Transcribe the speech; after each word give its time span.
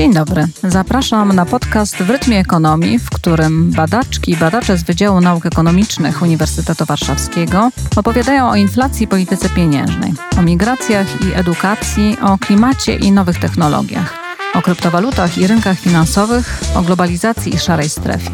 Dzień 0.00 0.14
dobry. 0.14 0.48
Zapraszam 0.64 1.32
na 1.32 1.46
podcast 1.46 1.96
w 1.96 2.10
rytmie 2.10 2.38
ekonomii, 2.38 2.98
w 2.98 3.10
którym 3.10 3.70
badaczki 3.70 4.32
i 4.32 4.36
badacze 4.36 4.78
z 4.78 4.82
Wydziału 4.82 5.20
Nauk 5.20 5.46
Ekonomicznych 5.46 6.22
Uniwersytetu 6.22 6.84
Warszawskiego 6.84 7.70
opowiadają 7.96 8.50
o 8.50 8.56
inflacji 8.56 9.04
i 9.04 9.08
polityce 9.08 9.48
pieniężnej, 9.48 10.12
o 10.38 10.42
migracjach 10.42 11.06
i 11.22 11.34
edukacji, 11.34 12.16
o 12.22 12.38
klimacie 12.38 12.96
i 12.96 13.12
nowych 13.12 13.38
technologiach, 13.38 14.14
o 14.54 14.62
kryptowalutach 14.62 15.38
i 15.38 15.46
rynkach 15.46 15.78
finansowych, 15.78 16.60
o 16.74 16.82
globalizacji 16.82 17.54
i 17.54 17.58
szarej 17.58 17.88
strefie. 17.88 18.30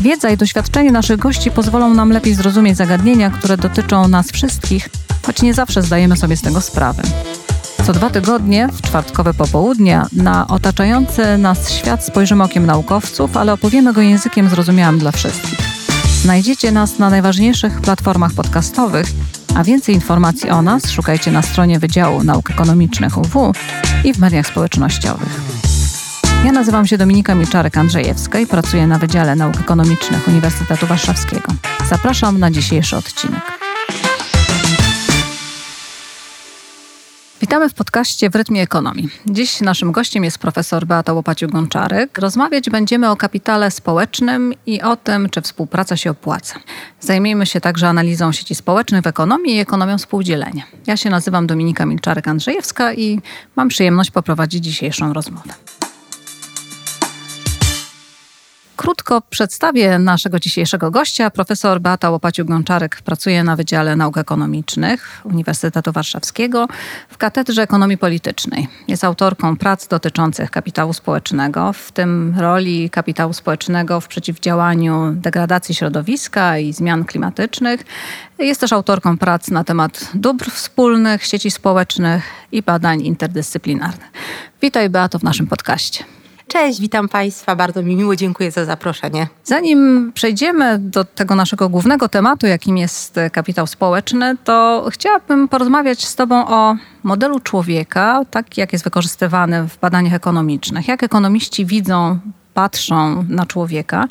Wiedza 0.00 0.30
i 0.30 0.36
doświadczenie 0.36 0.92
naszych 0.92 1.18
gości 1.18 1.50
pozwolą 1.50 1.94
nam 1.94 2.12
lepiej 2.12 2.34
zrozumieć 2.34 2.76
zagadnienia, 2.76 3.30
które 3.30 3.56
dotyczą 3.56 4.08
nas 4.08 4.30
wszystkich, 4.30 4.88
choć 5.26 5.42
nie 5.42 5.54
zawsze 5.54 5.82
zdajemy 5.82 6.16
sobie 6.16 6.36
z 6.36 6.42
tego 6.42 6.60
sprawę. 6.60 7.02
Co 7.86 7.92
dwa 7.92 8.10
tygodnie, 8.10 8.68
w 8.72 8.82
czwartkowe 8.82 9.34
popołudnia, 9.34 10.06
na 10.12 10.46
otaczający 10.46 11.38
nas 11.38 11.70
świat 11.70 12.04
spojrzymy 12.04 12.44
okiem 12.44 12.66
naukowców, 12.66 13.36
ale 13.36 13.52
opowiemy 13.52 13.92
go 13.92 14.00
językiem 14.00 14.48
zrozumiałym 14.48 14.98
dla 14.98 15.12
wszystkich. 15.12 15.58
Znajdziecie 16.22 16.72
nas 16.72 16.98
na 16.98 17.10
najważniejszych 17.10 17.80
platformach 17.80 18.32
podcastowych, 18.32 19.06
a 19.54 19.64
więcej 19.64 19.94
informacji 19.94 20.50
o 20.50 20.62
nas 20.62 20.90
szukajcie 20.90 21.32
na 21.32 21.42
stronie 21.42 21.78
Wydziału 21.78 22.24
Nauk 22.24 22.50
Ekonomicznych 22.50 23.18
UW 23.18 23.52
i 24.04 24.14
w 24.14 24.18
mediach 24.18 24.46
społecznościowych. 24.46 25.40
Ja 26.44 26.52
nazywam 26.52 26.86
się 26.86 26.98
Dominika 26.98 27.34
Milczarek-Andrzejewska 27.34 28.40
i 28.40 28.46
pracuję 28.46 28.86
na 28.86 28.98
Wydziale 28.98 29.36
Nauk 29.36 29.60
Ekonomicznych 29.60 30.28
Uniwersytetu 30.28 30.86
Warszawskiego. 30.86 31.52
Zapraszam 31.88 32.38
na 32.38 32.50
dzisiejszy 32.50 32.96
odcinek. 32.96 33.61
Witamy 37.42 37.68
w 37.68 37.74
podcaście 37.74 38.30
w 38.30 38.34
rytmie 38.34 38.62
ekonomii. 38.62 39.08
Dziś 39.26 39.60
naszym 39.60 39.92
gościem 39.92 40.24
jest 40.24 40.38
profesor 40.38 40.86
Beata 40.86 41.12
Łopaciuk-Gonczarek. 41.12 42.18
Rozmawiać 42.18 42.70
będziemy 42.70 43.10
o 43.10 43.16
kapitale 43.16 43.70
społecznym 43.70 44.54
i 44.66 44.82
o 44.82 44.96
tym, 44.96 45.30
czy 45.30 45.40
współpraca 45.40 45.96
się 45.96 46.10
opłaca. 46.10 46.54
Zajmiemy 47.00 47.46
się 47.46 47.60
także 47.60 47.88
analizą 47.88 48.32
sieci 48.32 48.54
społecznych 48.54 49.02
w 49.02 49.06
ekonomii 49.06 49.56
i 49.56 49.58
ekonomią 49.58 49.98
współdzielenia. 49.98 50.62
Ja 50.86 50.96
się 50.96 51.10
nazywam 51.10 51.46
Dominika 51.46 51.84
Milczarek-Andrzejewska 51.86 52.94
i 52.96 53.20
mam 53.56 53.68
przyjemność 53.68 54.10
poprowadzić 54.10 54.64
dzisiejszą 54.64 55.12
rozmowę. 55.12 55.54
Krótko 58.82 59.20
przedstawię 59.30 59.98
naszego 59.98 60.40
dzisiejszego 60.40 60.90
gościa. 60.90 61.30
Profesor 61.30 61.80
Beata 61.80 62.10
Łopaciuk-Gonczarek 62.10 63.02
pracuje 63.04 63.44
na 63.44 63.56
Wydziale 63.56 63.96
Nauk 63.96 64.18
Ekonomicznych 64.18 65.20
Uniwersytetu 65.24 65.92
Warszawskiego 65.92 66.68
w 67.08 67.18
Katedrze 67.18 67.62
Ekonomii 67.62 67.98
Politycznej. 67.98 68.68
Jest 68.88 69.04
autorką 69.04 69.56
prac 69.56 69.86
dotyczących 69.88 70.50
kapitału 70.50 70.92
społecznego, 70.92 71.72
w 71.72 71.92
tym 71.92 72.34
roli 72.38 72.90
kapitału 72.90 73.32
społecznego 73.32 74.00
w 74.00 74.08
przeciwdziałaniu 74.08 75.12
degradacji 75.14 75.74
środowiska 75.74 76.58
i 76.58 76.72
zmian 76.72 77.04
klimatycznych. 77.04 77.84
Jest 78.38 78.60
też 78.60 78.72
autorką 78.72 79.18
prac 79.18 79.50
na 79.50 79.64
temat 79.64 80.10
dóbr 80.14 80.50
wspólnych, 80.50 81.24
sieci 81.24 81.50
społecznych 81.50 82.24
i 82.52 82.62
badań 82.62 83.00
interdyscyplinarnych. 83.02 84.10
Witaj 84.62 84.90
Beato 84.90 85.18
w 85.18 85.22
naszym 85.22 85.46
podcaście. 85.46 86.04
Cześć, 86.52 86.80
witam 86.80 87.08
Państwa. 87.08 87.56
Bardzo 87.56 87.82
mi 87.82 87.96
miło, 87.96 88.16
dziękuję 88.16 88.50
za 88.50 88.64
zaproszenie. 88.64 89.28
Zanim 89.44 90.12
przejdziemy 90.14 90.78
do 90.78 91.04
tego 91.04 91.34
naszego 91.34 91.68
głównego 91.68 92.08
tematu, 92.08 92.46
jakim 92.46 92.78
jest 92.78 93.20
kapitał 93.32 93.66
społeczny, 93.66 94.36
to 94.44 94.86
chciałabym 94.90 95.48
porozmawiać 95.48 96.06
z 96.06 96.16
Tobą 96.16 96.46
o 96.46 96.76
modelu 97.02 97.40
człowieka, 97.40 98.20
tak 98.30 98.58
jak 98.58 98.72
jest 98.72 98.84
wykorzystywany 98.84 99.68
w 99.68 99.78
badaniach 99.78 100.14
ekonomicznych. 100.14 100.88
Jak 100.88 101.02
ekonomiści 101.02 101.66
widzą 101.66 102.18
patrzą 102.54 103.24
na 103.28 103.46
człowieka. 103.46 104.06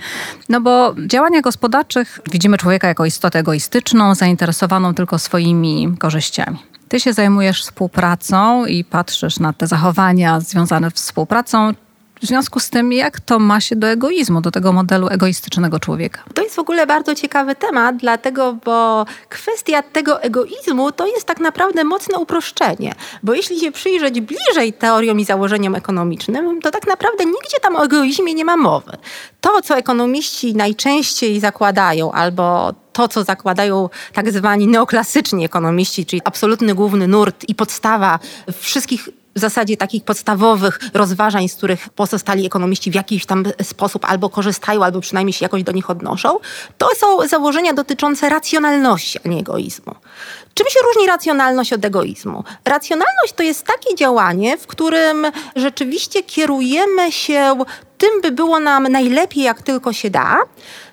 No 0.49 0.61
bo 0.61 0.93
w 0.93 1.07
działaniach 1.07 1.41
gospodarczych 1.41 2.19
widzimy 2.31 2.57
człowieka 2.57 2.87
jako 2.87 3.05
istotę 3.05 3.39
egoistyczną, 3.39 4.15
zainteresowaną 4.15 4.93
tylko 4.93 5.19
swoimi 5.19 5.95
korzyściami. 5.99 6.57
Ty 6.87 6.99
się 6.99 7.13
zajmujesz 7.13 7.61
współpracą 7.61 8.65
i 8.65 8.83
patrzysz 8.83 9.39
na 9.39 9.53
te 9.53 9.67
zachowania 9.67 10.39
związane 10.39 10.91
z 10.91 10.93
współpracą. 10.93 11.73
W 12.21 12.25
związku 12.25 12.59
z 12.59 12.69
tym, 12.69 12.93
jak 12.93 13.19
to 13.19 13.39
ma 13.39 13.61
się 13.61 13.75
do 13.75 13.87
egoizmu, 13.87 14.41
do 14.41 14.51
tego 14.51 14.73
modelu 14.73 15.07
egoistycznego 15.07 15.79
człowieka? 15.79 16.23
To 16.33 16.41
jest 16.43 16.55
w 16.55 16.59
ogóle 16.59 16.87
bardzo 16.87 17.15
ciekawy 17.15 17.55
temat, 17.55 17.97
dlatego, 17.97 18.57
bo 18.65 19.05
kwestia 19.29 19.83
tego 19.83 20.21
egoizmu 20.21 20.91
to 20.91 21.07
jest 21.07 21.25
tak 21.25 21.39
naprawdę 21.39 21.83
mocne 21.83 22.19
uproszczenie. 22.19 22.93
Bo 23.23 23.33
jeśli 23.33 23.59
się 23.59 23.71
przyjrzeć 23.71 24.21
bliżej 24.21 24.73
teoriom 24.73 25.19
i 25.19 25.25
założeniom 25.25 25.75
ekonomicznym, 25.75 26.61
to 26.61 26.71
tak 26.71 26.87
naprawdę 26.87 27.25
nigdzie 27.25 27.59
tam 27.61 27.75
o 27.75 27.85
egoizmie 27.85 28.33
nie 28.33 28.45
ma 28.45 28.57
mowy. 28.57 28.91
To, 29.41 29.61
co 29.61 29.77
ekonomiści 29.77 30.55
najczęściej 30.55 31.39
zakładają, 31.39 32.11
albo 32.11 32.73
to, 32.93 33.07
co 33.07 33.23
zakładają 33.23 33.89
tak 34.13 34.31
zwani 34.31 34.67
neoklasyczni 34.67 35.45
ekonomiści, 35.45 36.05
czyli 36.05 36.21
absolutny 36.25 36.75
główny 36.75 37.07
nurt 37.07 37.49
i 37.49 37.55
podstawa 37.55 38.19
wszystkich 38.59 39.09
w 39.35 39.39
zasadzie 39.39 39.77
takich 39.77 40.03
podstawowych 40.03 40.79
rozważań, 40.93 41.49
z 41.49 41.55
których 41.55 41.89
pozostali 41.89 42.45
ekonomiści 42.45 42.91
w 42.91 42.95
jakiś 42.95 43.25
tam 43.25 43.43
sposób 43.63 44.05
albo 44.05 44.29
korzystają, 44.29 44.83
albo 44.83 45.01
przynajmniej 45.01 45.33
się 45.33 45.45
jakoś 45.45 45.63
do 45.63 45.71
nich 45.71 45.89
odnoszą, 45.89 46.39
to 46.77 46.89
są 46.95 47.27
założenia 47.27 47.73
dotyczące 47.73 48.29
racjonalności, 48.29 49.19
a 49.25 49.29
nie 49.29 49.39
egoizmu. 49.39 49.95
Czym 50.53 50.67
się 50.69 50.79
różni 50.87 51.07
racjonalność 51.07 51.73
od 51.73 51.85
egoizmu? 51.85 52.43
Racjonalność 52.65 53.33
to 53.35 53.43
jest 53.43 53.65
takie 53.65 53.95
działanie, 53.95 54.57
w 54.57 54.67
którym 54.67 55.27
rzeczywiście 55.55 56.23
kierujemy 56.23 57.11
się 57.11 57.55
tym, 58.01 58.21
by 58.21 58.31
było 58.31 58.59
nam 58.59 58.83
najlepiej, 58.83 59.43
jak 59.43 59.61
tylko 59.61 59.93
się 59.93 60.09
da. 60.09 60.37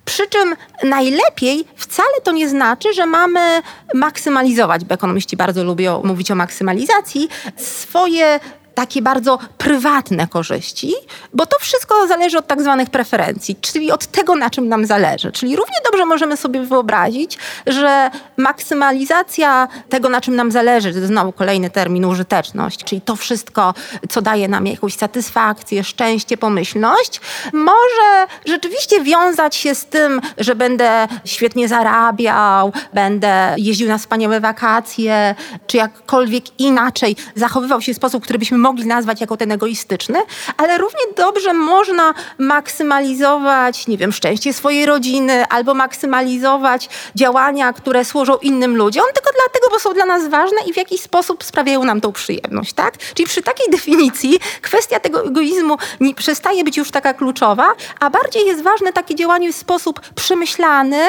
Przy 0.05 0.27
czym 0.27 0.55
najlepiej 0.83 1.65
wcale 1.77 2.21
to 2.23 2.33
nie 2.33 2.49
znaczy, 2.49 2.93
że 2.93 3.07
mamy 3.07 3.63
maksymalizować, 3.95 4.85
bo 4.85 4.95
ekonomiści 4.95 5.37
bardzo 5.37 5.65
lubią 5.65 6.03
mówić 6.05 6.31
o 6.31 6.35
maksymalizacji, 6.35 7.29
swoje 7.57 8.41
takie 8.78 9.03
bardzo 9.03 9.39
prywatne 9.59 10.27
korzyści, 10.27 10.94
bo 11.34 11.47
to 11.47 11.59
wszystko 11.59 12.06
zależy 12.06 12.39
od 12.39 12.47
tak 12.47 12.62
zwanych 12.62 12.91
preferencji, 12.91 13.56
czyli 13.61 13.93
od 13.93 14.06
tego, 14.06 14.37
na 14.37 14.50
czym 14.50 14.69
nam 14.69 14.87
zależy. 14.87 15.33
Czyli 15.33 15.56
równie 15.56 15.77
dobrze 15.84 16.05
możemy 16.05 16.37
sobie 16.37 16.61
wyobrazić, 16.61 17.39
że 17.66 18.11
maksymalizacja 18.37 19.69
tego, 19.89 20.09
na 20.09 20.21
czym 20.21 20.37
nam 20.37 20.50
zależy, 20.50 20.94
to 20.94 21.06
znowu 21.06 21.33
kolejny 21.33 21.71
termin 21.71 22.05
użyteczność, 22.05 22.84
czyli 22.84 23.00
to 23.00 23.16
wszystko, 23.16 23.75
co 24.09 24.22
daje 24.22 24.49
nam 24.49 24.66
jakąś 24.66 24.95
satysfakcję, 24.95 25.84
szczęście, 25.84 26.37
pomyślność, 26.37 27.21
może 27.53 28.27
rzeczywiście 28.47 29.05
wiązać 29.05 29.56
się 29.56 29.75
z 29.75 29.84
tym, 29.84 30.21
że 30.39 30.55
będę 30.55 31.09
świetnie 31.25 31.69
zarabiał, 31.69 32.72
będę 32.95 33.55
jeździł 33.56 33.89
na 33.89 33.99
wspaniałe 33.99 34.41
wakacje, 34.41 35.34
czy 35.66 35.77
jakkolwiek 35.77 36.60
inaczej 36.60 37.16
zachowywał 37.34 37.81
się 37.81 37.95
w 37.95 37.97
sposób, 37.97 38.25
który 38.25 38.39
byśmy 38.39 38.68
mogli 38.69 38.87
nazwać 38.87 39.21
jako 39.21 39.37
ten 39.37 39.53
egoistyczny, 39.53 40.19
ale 40.56 40.79
równie 40.79 41.01
dobrze 41.17 41.53
można 41.55 42.15
maksymalizować, 42.39 43.87
nie 43.87 43.99
wiem, 43.99 44.12
szczęście 44.12 44.53
swojej 44.53 44.87
rodziny 44.87 45.47
albo 45.47 45.75
maksymalizować 45.75 46.89
działania, 47.15 47.73
które 47.73 48.05
służą 48.05 48.37
innym 48.37 48.77
ludziom, 48.77 49.05
tylko 49.15 49.31
dlatego, 49.45 49.71
bo 49.71 49.78
są 49.78 49.95
dla 49.95 50.05
nas 50.05 50.28
ważne 50.28 50.59
i 50.67 50.73
w 50.73 50.77
jakiś 50.77 51.01
sposób 51.01 51.45
sprawiają 51.45 51.84
nam 51.84 52.01
tą 52.01 52.12
przyjemność, 52.12 52.73
tak? 52.73 52.99
Czyli 53.15 53.27
przy 53.27 53.43
takiej 53.43 53.71
definicji 53.77 54.39
kwestia 54.62 55.01
tego 55.01 55.25
egoizmu 55.25 55.77
nie 56.01 56.15
przestaje 56.15 56.65
być 56.65 56.77
już 56.77 56.91
taka 56.91 57.15
kluczowa, 57.15 57.73
a 58.01 58.11
bardziej 58.11 58.47
jest 58.47 58.62
ważne 58.62 58.93
takie 58.93 59.15
działanie 59.15 59.53
w 59.53 59.57
sposób 59.57 60.01
przemyślany, 60.15 61.07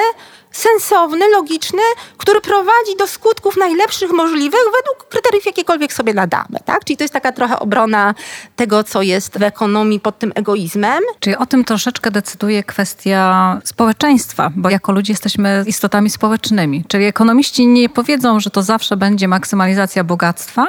sensowny, 0.51 1.29
logiczny, 1.29 1.81
który 2.17 2.41
prowadzi 2.41 2.97
do 2.99 3.07
skutków 3.07 3.57
najlepszych 3.57 4.11
możliwych 4.11 4.59
według 4.77 5.07
kryteriów, 5.09 5.45
jakiekolwiek 5.45 5.93
sobie 5.93 6.13
nadamy. 6.13 6.59
Tak? 6.65 6.85
Czyli 6.85 6.97
to 6.97 7.03
jest 7.03 7.13
taka 7.13 7.31
trochę 7.31 7.59
obrona 7.59 8.15
tego, 8.55 8.83
co 8.83 9.01
jest 9.01 9.39
w 9.39 9.43
ekonomii 9.43 9.99
pod 9.99 10.19
tym 10.19 10.31
egoizmem. 10.35 11.03
Czyli 11.19 11.35
o 11.35 11.45
tym 11.45 11.63
troszeczkę 11.63 12.11
decyduje 12.11 12.63
kwestia 12.63 13.59
społeczeństwa, 13.63 14.51
bo 14.55 14.69
jako 14.69 14.91
ludzie 14.91 15.13
jesteśmy 15.13 15.63
istotami 15.67 16.09
społecznymi. 16.09 16.83
Czyli 16.87 17.05
ekonomiści 17.05 17.67
nie 17.67 17.89
powiedzą, 17.89 18.39
że 18.39 18.49
to 18.49 18.63
zawsze 18.63 18.97
będzie 18.97 19.27
maksymalizacja 19.27 20.03
bogactwa, 20.03 20.67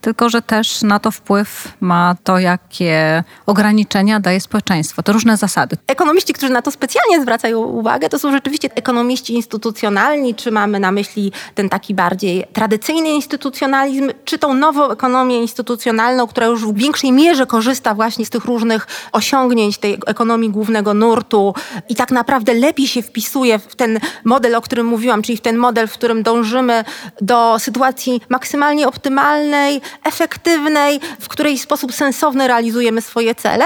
tylko 0.00 0.28
że 0.28 0.42
też 0.42 0.82
na 0.82 0.98
to 0.98 1.10
wpływ 1.10 1.68
ma 1.80 2.16
to, 2.24 2.38
jakie 2.38 3.24
ograniczenia 3.46 4.20
daje 4.20 4.40
społeczeństwo. 4.40 5.02
To 5.02 5.12
różne 5.12 5.36
zasady. 5.36 5.76
Ekonomiści, 5.86 6.32
którzy 6.32 6.52
na 6.52 6.62
to 6.62 6.70
specjalnie 6.70 7.22
zwracają 7.22 7.58
uwagę, 7.58 8.08
to 8.08 8.18
są 8.18 8.32
rzeczywiście 8.32 8.68
ekonomiści, 8.74 9.19
ekonomiści 9.20 9.34
instytucjonalni, 9.34 10.34
czy 10.34 10.50
mamy 10.50 10.80
na 10.80 10.92
myśli 10.92 11.32
ten 11.54 11.68
taki 11.68 11.94
bardziej 11.94 12.44
tradycyjny 12.52 13.08
instytucjonalizm, 13.08 14.10
czy 14.24 14.38
tą 14.38 14.54
nową 14.54 14.90
ekonomię 14.90 15.38
instytucjonalną, 15.38 16.26
która 16.26 16.46
już 16.46 16.64
w 16.64 16.74
większej 16.74 17.12
mierze 17.12 17.46
korzysta 17.46 17.94
właśnie 17.94 18.26
z 18.26 18.30
tych 18.30 18.44
różnych 18.44 18.86
osiągnięć 19.12 19.78
tej 19.78 19.98
ekonomii 20.06 20.50
głównego 20.50 20.94
nurtu 20.94 21.54
i 21.88 21.94
tak 21.94 22.10
naprawdę 22.10 22.54
lepiej 22.54 22.86
się 22.86 23.02
wpisuje 23.02 23.58
w 23.58 23.76
ten 23.76 24.00
model, 24.24 24.54
o 24.54 24.60
którym 24.60 24.86
mówiłam, 24.86 25.22
czyli 25.22 25.38
w 25.38 25.40
ten 25.40 25.56
model, 25.56 25.88
w 25.88 25.92
którym 25.92 26.22
dążymy 26.22 26.84
do 27.20 27.58
sytuacji 27.58 28.20
maksymalnie 28.28 28.88
optymalnej, 28.88 29.80
efektywnej, 30.04 31.00
w 31.20 31.28
której 31.28 31.58
w 31.58 31.62
sposób 31.62 31.92
sensowny 31.92 32.48
realizujemy 32.48 33.02
swoje 33.02 33.34
cele. 33.34 33.64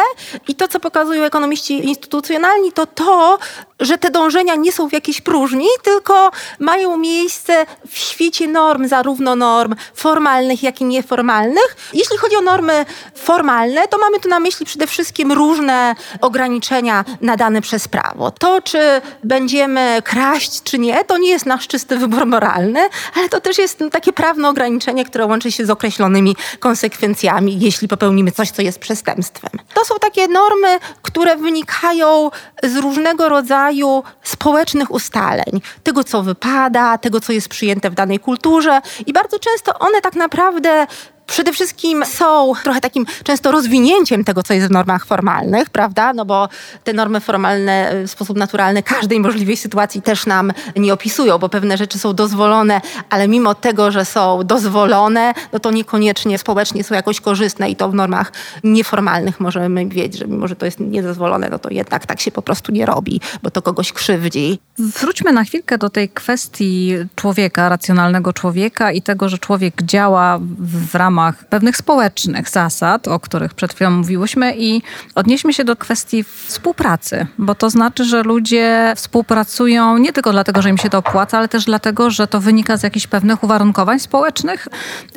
I 0.49 0.55
to, 0.55 0.69
co 0.69 0.81
pokazują 0.81 1.23
ekonomiści 1.23 1.87
instytucjonalni, 1.87 2.73
to 2.73 2.87
to, 2.87 3.39
że 3.81 3.99
te 3.99 4.11
dążenia 4.11 4.55
nie 4.55 4.73
są 4.73 4.89
w 4.89 4.93
jakiejś 4.93 5.21
próżni, 5.21 5.44
tylko 5.83 6.31
mają 6.59 6.97
miejsce 6.97 7.67
w 7.89 7.99
świecie 7.99 8.49
norm, 8.49 8.89
zarówno 8.89 9.37
norm 9.37 9.75
formalnych, 9.95 10.63
jak 10.63 10.81
i 10.81 10.85
nieformalnych. 10.85 11.77
Jeśli 11.93 12.19
chodzi 12.19 12.37
o 12.37 12.41
normy 12.41 12.87
formalne, 13.15 13.89
to 13.89 13.99
mamy 13.99 14.21
tu 14.21 14.29
na 14.29 14.41
myśli 14.41 14.67
przede 14.67 14.87
wszystkim 14.87 15.33
różne 15.33 15.95
ograniczenia 16.21 17.05
nadane 17.21 17.61
przez 17.61 17.89
prawo. 17.89 18.31
To, 18.31 18.63
czy 18.63 18.79
będziemy 19.25 20.03
kraść, 20.05 20.63
czy 20.63 20.79
nie, 20.79 21.05
to 21.05 21.19
nie 21.19 21.31
jest 21.31 21.47
nasz 21.47 21.69
czysty 21.69 21.97
wybór 21.97 22.27
moralny, 22.27 22.89
ale 23.17 23.29
to 23.29 23.41
też 23.41 23.59
jest 23.59 23.79
takie 23.93 24.13
prawne 24.13 24.49
ograniczenie, 24.49 25.05
które 25.05 25.27
łączy 25.27 25.53
się 25.53 25.67
z 25.67 25.71
określonymi 25.71 26.37
konsekwencjami, 26.61 27.61
jeśli 27.61 27.89
popełnimy 27.89 28.33
coś, 28.33 28.51
co 28.51 28.63
jest 28.63 28.79
przestępstwem. 28.79 29.51
To 29.75 29.85
są 29.85 29.95
takie 30.01 30.29
normy, 30.29 30.79
które 31.03 31.37
wynikają 31.37 32.31
z 32.63 32.77
różnego 32.77 33.29
rodzaju 33.29 34.03
społecznych 34.23 34.91
ustaleń, 34.91 35.34
tego 35.83 36.05
co 36.05 36.23
wypada, 36.23 36.99
tego 36.99 37.21
co 37.21 37.33
jest 37.33 37.49
przyjęte 37.49 37.91
w 37.91 37.95
danej 37.95 38.19
kulturze 38.19 38.81
i 39.07 39.13
bardzo 39.13 39.39
często 39.39 39.79
one 39.79 40.01
tak 40.01 40.17
naprawdę 40.17 40.87
przede 41.27 41.53
wszystkim 41.53 42.05
są 42.05 42.53
trochę 42.63 42.81
takim 42.81 43.07
często 43.25 43.53
rozwinięciem 43.53 44.25
tego, 44.25 44.43
co 44.43 44.55
jest 44.55 44.67
w 44.67 44.71
normach 44.71 45.07
formalnych, 45.07 45.71
prawda? 45.71 46.13
No 46.13 46.25
bo 46.25 46.49
te 46.85 46.93
normy 46.93 47.21
formalne 47.21 47.91
w 48.07 48.11
sposób 48.11 48.37
naturalny 48.37 48.83
każdej 48.83 49.21
możliwej 49.21 49.57
sytuacji 49.57 50.03
też 50.03 50.27
nam 50.27 50.53
nie 50.77 50.93
opisują, 50.93 51.39
bo 51.39 51.49
pewne 51.49 51.77
rzeczy 51.77 51.99
są 51.99 52.15
dozwolone, 52.15 52.81
ale 53.11 53.29
mimo 53.29 53.55
tego, 53.55 53.91
że 53.91 54.05
są 54.05 54.45
dozwolone, 54.45 55.35
no 55.53 55.59
to 55.59 55.71
niekoniecznie 55.71 56.39
społecznie 56.39 56.85
są 56.85 56.95
jakoś 56.95 57.21
korzystne 57.21 57.71
i 57.71 57.77
to 57.77 57.89
w 57.89 57.95
normach 57.95 58.33
nieformalnych 58.65 59.41
możemy 59.41 59.87
wiedzieć, 59.87 60.19
że 60.19 60.27
mimo, 60.27 60.49
że 60.49 60.57
to 60.57 60.67
jest 60.67 60.81
niedozwolone, 60.81 61.49
no 61.49 61.59
to 61.59 61.69
jednak 61.71 62.07
tak 62.07 62.21
się 62.21 62.31
po 62.31 62.43
prostu 62.43 62.73
nie 62.73 62.87
robi, 62.87 63.21
bo 63.43 63.51
to 63.51 63.63
kogoś 63.63 63.93
krzywdzi. 63.93 64.59
Wróćmy 64.79 65.33
na 65.33 65.45
chwilkę 65.45 65.79
do 65.79 65.91
tej 65.91 66.09
kwestii 66.09 66.95
człowieka, 67.15 67.69
racjonalnego 67.69 68.33
człowieka 68.33 68.93
i 68.93 69.03
tego, 69.03 69.29
że 69.29 69.39
człowiek 69.39 69.83
działa 69.83 70.39
w 70.59 70.95
ramach 70.95 71.14
ramach 71.15 71.45
pewnych 71.45 71.77
społecznych 71.77 72.49
zasad, 72.49 73.09
o 73.09 73.21
których 73.21 73.55
przed 73.55 73.75
chwilą 73.75 73.91
mówiłyśmy, 73.91 74.55
i 74.57 74.83
odnieśmy 75.15 75.53
się 75.53 75.65
do 75.65 75.77
kwestii 75.77 76.25
współpracy, 76.25 77.27
bo 77.39 77.55
to 77.55 77.71
znaczy, 77.71 78.05
że 78.05 78.23
ludzie 78.23 78.93
współpracują 78.97 79.99
nie 79.99 80.13
tylko 80.13 80.33
dlatego, 80.33 80.63
że 80.63 80.71
im 80.71 80.79
się 80.79 80.91
to 80.91 80.99
opłaca, 80.99 81.39
ale 81.39 81.49
też 81.49 81.65
dlatego, 81.65 82.11
że 82.11 82.27
to 82.27 82.41
wynika 82.41 82.77
z 82.77 82.83
jakichś 82.83 83.07
pewnych 83.07 83.45
uwarunkowań 83.45 83.99
społecznych. 83.99 84.69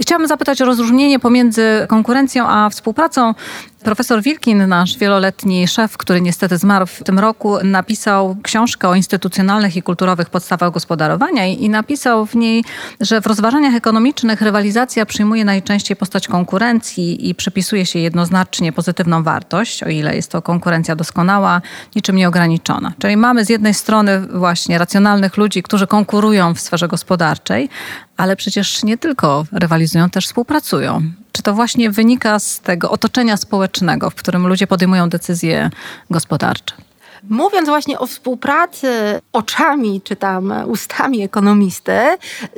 Chciałabym 0.01 0.27
zapytać 0.27 0.61
o 0.61 0.65
rozróżnienie 0.65 1.19
pomiędzy 1.19 1.85
konkurencją 1.87 2.47
a 2.47 2.69
współpracą. 2.69 3.33
Profesor 3.87 4.21
Wilkin, 4.21 4.67
nasz 4.67 4.97
wieloletni 4.97 5.67
szef, 5.67 5.97
który 5.97 6.21
niestety 6.21 6.57
zmarł 6.57 6.85
w 6.85 7.03
tym 7.03 7.19
roku, 7.19 7.57
napisał 7.63 8.35
książkę 8.43 8.89
o 8.89 8.95
instytucjonalnych 8.95 9.75
i 9.75 9.81
kulturowych 9.81 10.29
podstawach 10.29 10.71
gospodarowania 10.71 11.45
i, 11.45 11.63
i 11.63 11.69
napisał 11.69 12.25
w 12.25 12.35
niej, 12.35 12.63
że 13.01 13.21
w 13.21 13.25
rozważaniach 13.25 13.75
ekonomicznych 13.75 14.41
rywalizacja 14.41 15.05
przyjmuje 15.05 15.45
najczęściej 15.45 15.97
postać 15.97 16.27
konkurencji 16.27 17.29
i 17.29 17.35
przypisuje 17.35 17.85
się 17.85 17.99
jednoznacznie 17.99 18.71
pozytywną 18.71 19.23
wartość, 19.23 19.83
o 19.83 19.89
ile 19.89 20.15
jest 20.15 20.31
to 20.31 20.41
konkurencja 20.41 20.95
doskonała, 20.95 21.61
niczym 21.95 22.15
nieograniczona. 22.15 22.93
Czyli 22.99 23.17
mamy 23.17 23.45
z 23.45 23.49
jednej 23.49 23.73
strony 23.73 24.19
właśnie 24.19 24.77
racjonalnych 24.77 25.37
ludzi, 25.37 25.63
którzy 25.63 25.87
konkurują 25.87 26.53
w 26.53 26.59
sferze 26.59 26.87
gospodarczej, 26.87 27.69
ale 28.17 28.35
przecież 28.35 28.83
nie 28.83 28.97
tylko 28.97 29.45
rywalizują, 29.51 30.09
też 30.09 30.25
współpracują. 30.25 31.01
Czy 31.31 31.43
to 31.43 31.53
właśnie 31.53 31.91
wynika 31.91 32.39
z 32.39 32.59
tego 32.59 32.91
otoczenia 32.91 33.37
społecznego, 33.37 34.09
w 34.09 34.15
którym 34.15 34.47
ludzie 34.47 34.67
podejmują 34.67 35.09
decyzje 35.09 35.69
gospodarcze? 36.09 36.75
Mówiąc 37.29 37.69
właśnie 37.69 37.99
o 37.99 38.07
współpracy 38.07 39.21
oczami 39.33 40.01
czy 40.03 40.15
tam 40.15 40.53
ustami 40.67 41.21
ekonomisty, 41.23 41.91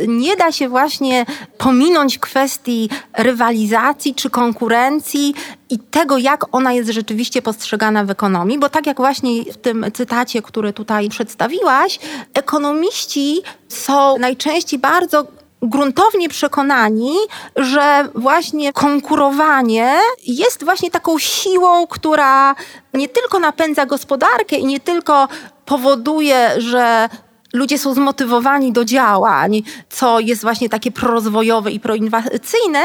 nie 0.08 0.36
da 0.36 0.52
się 0.52 0.70
właśnie 0.70 1.26
pominąć 1.58 2.20
kwestii 2.20 2.90
rywalizacji 3.18 4.16
czy 4.16 4.30
konkurencji 4.30 5.34
i 5.70 5.80
tego, 5.80 6.18
jak 6.18 6.56
ona 6.56 6.74
jest 6.74 6.90
rzeczywiście 6.90 7.42
postrzegana 7.42 8.06
w 8.06 8.10
ekonomii, 8.10 8.60
bo 8.60 8.70
tak 8.70 8.88
jak 8.88 8.98
właśnie 8.98 9.54
w 9.54 9.58
tym 9.58 9.86
cytacie, 9.94 10.42
który 10.42 10.74
tutaj 10.74 11.10
przedstawiłaś, 11.10 12.00
ekonomiści 12.34 13.42
są 13.68 14.18
najczęściej 14.18 14.80
bardzo 14.80 15.28
gruntownie 15.62 16.30
przekonani, 16.30 17.14
że 17.56 18.10
właśnie 18.16 18.74
konkurowanie 18.74 20.00
jest 20.28 20.64
właśnie 20.64 20.92
taką 20.92 21.20
siłą, 21.20 21.88
która 21.88 22.56
nie 22.94 23.08
tylko 23.08 23.40
napędza 23.40 23.86
gospodarkę 23.86 24.56
i 24.56 24.66
nie 24.66 24.80
tylko 24.80 25.28
powoduje, 25.66 26.50
że 26.58 27.10
ludzie 27.54 27.78
są 27.78 27.94
zmotywowani 27.94 28.72
do 28.72 28.86
działań, 28.86 29.62
co 29.90 30.20
jest 30.20 30.42
właśnie 30.42 30.70
takie 30.70 30.92
prorozwojowe 30.92 31.72
i 31.72 31.80
proinwacyjne, 31.80 32.84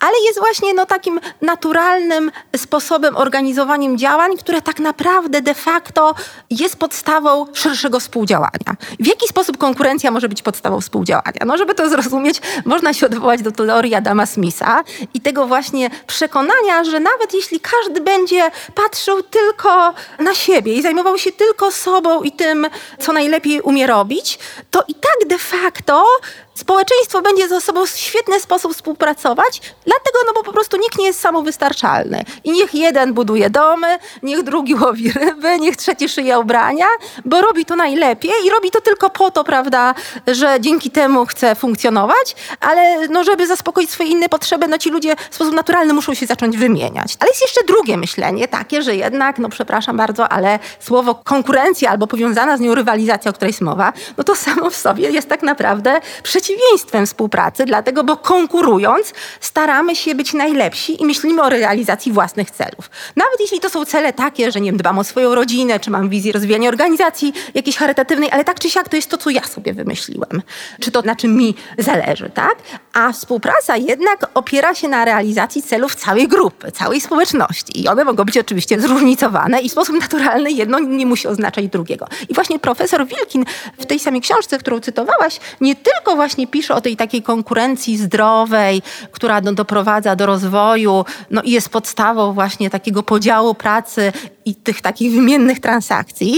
ale 0.00 0.12
jest 0.26 0.38
właśnie 0.38 0.74
no, 0.74 0.86
takim 0.86 1.20
naturalnym 1.42 2.32
sposobem 2.56 3.16
organizowaniem 3.16 3.98
działań, 3.98 4.36
które 4.36 4.62
tak 4.62 4.80
naprawdę 4.80 5.42
de 5.42 5.54
facto 5.54 6.14
jest 6.50 6.76
podstawą 6.76 7.46
szerszego 7.54 8.00
współdziałania. 8.00 8.76
W 9.00 9.06
jaki 9.06 9.28
sposób 9.28 9.58
konkurencja 9.58 10.10
może 10.10 10.28
być 10.28 10.42
podstawą 10.42 10.80
współdziałania? 10.80 11.40
No, 11.46 11.58
żeby 11.58 11.74
to 11.74 11.88
zrozumieć, 11.88 12.40
można 12.64 12.94
się 12.94 13.06
odwołać 13.06 13.42
do 13.42 13.52
teorii 13.52 13.94
Adama 13.94 14.26
Smitha 14.26 14.84
i 15.14 15.20
tego 15.20 15.46
właśnie 15.46 15.90
przekonania, 16.06 16.84
że 16.84 17.00
nawet 17.00 17.34
jeśli 17.34 17.60
każdy 17.60 18.00
będzie 18.00 18.50
patrzył 18.74 19.22
tylko 19.22 19.94
na 20.18 20.34
siebie 20.34 20.74
i 20.74 20.82
zajmował 20.82 21.18
się 21.18 21.32
tylko 21.32 21.70
sobą 21.70 22.22
i 22.22 22.32
tym, 22.32 22.66
co 22.98 23.12
najlepiej 23.12 23.60
umie 23.60 23.86
robić, 23.86 24.38
to 24.70 24.84
i 24.88 24.94
tak 24.94 25.28
de 25.28 25.38
facto 25.38 26.06
społeczeństwo 26.56 27.22
będzie 27.22 27.48
ze 27.48 27.60
sobą 27.60 27.86
w 27.86 27.90
świetny 27.90 28.40
sposób 28.40 28.74
współpracować, 28.74 29.60
dlatego 29.84 30.18
no 30.26 30.32
bo 30.34 30.42
po 30.42 30.52
prostu 30.52 30.76
nikt 30.76 30.98
nie 30.98 31.06
jest 31.06 31.20
samowystarczalny. 31.20 32.24
I 32.44 32.52
niech 32.52 32.74
jeden 32.74 33.14
buduje 33.14 33.50
domy, 33.50 33.98
niech 34.22 34.42
drugi 34.42 34.74
łowi 34.80 35.12
ryby, 35.12 35.58
niech 35.58 35.76
trzeci 35.76 36.08
szyje 36.08 36.38
ubrania, 36.38 36.86
bo 37.24 37.40
robi 37.40 37.64
to 37.64 37.76
najlepiej 37.76 38.30
i 38.44 38.50
robi 38.50 38.70
to 38.70 38.80
tylko 38.80 39.10
po 39.10 39.30
to, 39.30 39.44
prawda, 39.44 39.94
że 40.26 40.56
dzięki 40.60 40.90
temu 40.90 41.26
chce 41.26 41.54
funkcjonować, 41.54 42.36
ale 42.60 43.08
no 43.08 43.24
żeby 43.24 43.46
zaspokoić 43.46 43.90
swoje 43.90 44.10
inne 44.10 44.28
potrzeby, 44.28 44.68
no 44.68 44.78
ci 44.78 44.90
ludzie 44.90 45.16
w 45.30 45.34
sposób 45.34 45.54
naturalny 45.54 45.92
muszą 45.94 46.14
się 46.14 46.26
zacząć 46.26 46.56
wymieniać. 46.56 47.16
Ale 47.20 47.30
jest 47.30 47.42
jeszcze 47.42 47.60
drugie 47.64 47.96
myślenie, 47.96 48.48
takie, 48.48 48.82
że 48.82 48.96
jednak, 48.96 49.38
no 49.38 49.48
przepraszam 49.48 49.96
bardzo, 49.96 50.28
ale 50.28 50.58
słowo 50.80 51.14
konkurencja 51.14 51.90
albo 51.90 52.06
powiązana 52.06 52.56
z 52.56 52.60
nią 52.60 52.74
rywalizacja, 52.74 53.30
o 53.30 53.34
której 53.34 53.48
jest 53.48 53.60
mowa, 53.60 53.92
no 54.16 54.24
to 54.24 54.34
samo 54.34 54.70
w 54.70 54.76
sobie 54.76 55.10
jest 55.10 55.28
tak 55.28 55.42
naprawdę 55.42 56.00
przeciwne 56.22 56.45
przeciwieństwem 56.46 57.06
współpracy, 57.06 57.64
dlatego, 57.64 58.04
bo 58.04 58.16
konkurując 58.16 59.12
staramy 59.40 59.96
się 59.96 60.14
być 60.14 60.32
najlepsi 60.32 61.02
i 61.02 61.06
myślimy 61.06 61.42
o 61.42 61.48
realizacji 61.48 62.12
własnych 62.12 62.50
celów. 62.50 62.90
Nawet 63.16 63.40
jeśli 63.40 63.60
to 63.60 63.70
są 63.70 63.84
cele 63.84 64.12
takie, 64.12 64.52
że 64.52 64.60
nie 64.60 64.70
wiem, 64.70 64.78
dbam 64.78 64.98
o 64.98 65.04
swoją 65.04 65.34
rodzinę, 65.34 65.80
czy 65.80 65.90
mam 65.90 66.08
wizję 66.08 66.32
rozwijania 66.32 66.68
organizacji 66.68 67.32
jakiejś 67.54 67.76
charytatywnej, 67.76 68.30
ale 68.32 68.44
tak 68.44 68.58
czy 68.58 68.70
siak 68.70 68.88
to 68.88 68.96
jest 68.96 69.10
to, 69.10 69.18
co 69.18 69.30
ja 69.30 69.44
sobie 69.44 69.72
wymyśliłem. 69.72 70.42
Czy 70.80 70.90
to 70.90 71.02
na 71.02 71.16
czym 71.16 71.36
mi 71.36 71.54
zależy, 71.78 72.30
tak? 72.34 72.56
A 72.92 73.12
współpraca 73.12 73.76
jednak 73.76 74.30
opiera 74.34 74.74
się 74.74 74.88
na 74.88 75.04
realizacji 75.04 75.62
celów 75.62 75.94
całej 75.94 76.28
grupy, 76.28 76.72
całej 76.72 77.00
społeczności. 77.00 77.80
I 77.82 77.88
one 77.88 78.04
mogą 78.04 78.24
być 78.24 78.38
oczywiście 78.38 78.80
zróżnicowane 78.80 79.60
i 79.60 79.68
w 79.68 79.72
sposób 79.72 80.00
naturalny 80.00 80.50
jedno 80.50 80.78
nie 80.78 81.06
musi 81.06 81.28
oznaczać 81.28 81.68
drugiego. 81.68 82.06
I 82.28 82.34
właśnie 82.34 82.58
profesor 82.58 83.06
Wilkin 83.06 83.44
w 83.78 83.86
tej 83.86 83.98
samej 83.98 84.20
książce, 84.20 84.58
którą 84.58 84.80
cytowałaś, 84.80 85.40
nie 85.60 85.76
tylko 85.76 86.16
właśnie 86.16 86.35
właśnie 86.36 86.46
pisze 86.46 86.74
o 86.74 86.80
tej 86.80 86.96
takiej 86.96 87.22
konkurencji 87.22 87.96
zdrowej, 87.96 88.82
która 89.12 89.40
no, 89.40 89.52
doprowadza 89.52 90.16
do 90.16 90.26
rozwoju 90.26 91.04
no, 91.30 91.42
i 91.42 91.50
jest 91.50 91.68
podstawą 91.68 92.32
właśnie 92.32 92.70
takiego 92.70 93.02
podziału 93.02 93.54
pracy 93.54 94.12
i 94.44 94.54
tych 94.54 94.80
takich 94.80 95.12
wymiennych 95.12 95.60
transakcji, 95.60 96.34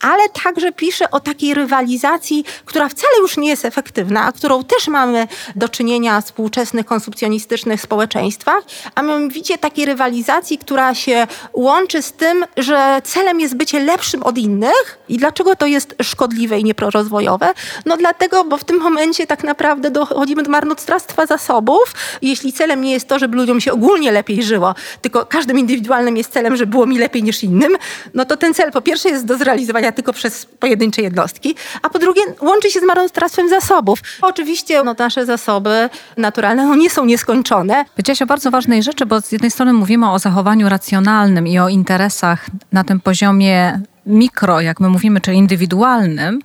ale 0.00 0.28
także 0.28 0.72
pisze 0.72 1.10
o 1.10 1.20
takiej 1.20 1.54
rywalizacji, 1.54 2.44
która 2.64 2.88
wcale 2.88 3.12
już 3.20 3.36
nie 3.36 3.48
jest 3.48 3.64
efektywna, 3.64 4.24
a 4.24 4.32
którą 4.32 4.64
też 4.64 4.88
mamy 4.88 5.28
do 5.56 5.68
czynienia 5.68 6.20
w 6.20 6.24
współczesnych 6.24 6.86
konsumpcjonistycznych 6.86 7.80
społeczeństwach, 7.80 8.64
a 8.94 9.02
mianowicie 9.02 9.58
takiej 9.58 9.86
rywalizacji, 9.86 10.58
która 10.58 10.94
się 10.94 11.26
łączy 11.52 12.02
z 12.02 12.12
tym, 12.12 12.44
że 12.56 13.00
celem 13.04 13.40
jest 13.40 13.56
bycie 13.56 13.80
lepszym 13.80 14.22
od 14.22 14.38
innych. 14.38 14.98
I 15.08 15.16
dlaczego 15.18 15.56
to 15.56 15.66
jest 15.66 15.94
szkodliwe 16.02 16.60
i 16.60 16.64
nieprorozwojowe? 16.64 17.52
No 17.86 17.96
dlatego, 17.96 18.44
bo 18.44 18.56
w 18.56 18.64
tym 18.64 18.78
momencie 18.78 19.26
tak 19.26 19.44
naprawdę 19.44 19.90
dochodzimy 19.90 20.42
do 20.42 20.50
marnotrawstwa 20.50 21.26
zasobów. 21.26 21.94
Jeśli 22.22 22.52
celem 22.52 22.80
nie 22.80 22.92
jest 22.92 23.08
to, 23.08 23.18
żeby 23.18 23.36
ludziom 23.36 23.60
się 23.60 23.72
ogólnie 23.72 24.12
lepiej 24.12 24.42
żyło, 24.42 24.74
tylko 25.02 25.26
każdym 25.26 25.58
indywidualnym 25.58 26.16
jest 26.16 26.32
celem, 26.32 26.56
żeby 26.56 26.70
było 26.70 26.86
mi 26.86 26.98
lepiej 26.98 27.22
niż 27.22 27.44
innym, 27.44 27.76
no 28.14 28.24
to 28.24 28.36
ten 28.36 28.54
cel 28.54 28.72
po 28.72 28.80
pierwsze 28.80 29.08
jest 29.08 29.24
do 29.24 29.36
zrealizowania 29.36 29.85
tylko 29.92 30.12
przez 30.12 30.46
pojedyncze 30.46 31.02
jednostki, 31.02 31.54
a 31.82 31.90
po 31.90 31.98
drugie 31.98 32.22
łączy 32.40 32.70
się 32.70 32.80
z 32.80 32.82
marnotrawstwem 32.82 33.48
zasobów. 33.48 33.98
Oczywiście 34.22 34.82
no, 34.82 34.94
nasze 34.98 35.26
zasoby 35.26 35.88
naturalne 36.16 36.66
no, 36.66 36.76
nie 36.76 36.90
są 36.90 37.04
nieskończone. 37.04 37.84
Powiedziałaś 37.84 38.22
o 38.22 38.26
bardzo 38.26 38.50
ważnej 38.50 38.82
rzeczy, 38.82 39.06
bo 39.06 39.20
z 39.20 39.32
jednej 39.32 39.50
strony 39.50 39.72
mówimy 39.72 40.10
o 40.10 40.18
zachowaniu 40.18 40.68
racjonalnym 40.68 41.46
i 41.46 41.58
o 41.58 41.68
interesach 41.68 42.46
na 42.72 42.84
tym 42.84 43.00
poziomie 43.00 43.80
mikro, 44.06 44.60
jak 44.60 44.80
my 44.80 44.88
mówimy, 44.88 45.20
czy 45.20 45.34
indywidualnym, 45.34 46.40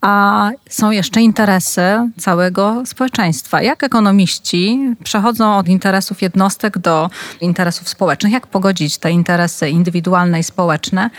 a 0.00 0.50
są 0.70 0.90
jeszcze 0.90 1.20
interesy 1.20 1.82
całego 2.18 2.82
społeczeństwa. 2.86 3.62
Jak 3.62 3.82
ekonomiści 3.82 4.94
przechodzą 5.04 5.56
od 5.56 5.68
interesów 5.68 6.22
jednostek 6.22 6.78
do 6.78 7.10
interesów 7.40 7.88
społecznych? 7.88 8.32
Jak 8.32 8.46
pogodzić 8.46 8.98
te 8.98 9.10
interesy 9.10 9.68
indywidualne 9.68 10.40
i 10.40 10.42
społeczne? 10.42 11.10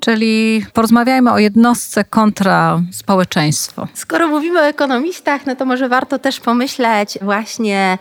Czyli 0.00 0.66
porozmawiajmy 0.72 1.32
o 1.32 1.38
jednostce 1.38 2.04
kontra 2.04 2.80
społeczeństwo. 2.92 3.88
Skoro 3.94 4.28
mówimy 4.28 4.60
o 4.60 4.64
ekonomistach, 4.64 5.46
no 5.46 5.56
to 5.56 5.64
może 5.64 5.88
warto 5.88 6.18
też 6.18 6.40
pomyśleć 6.40 7.18
właśnie 7.22 7.98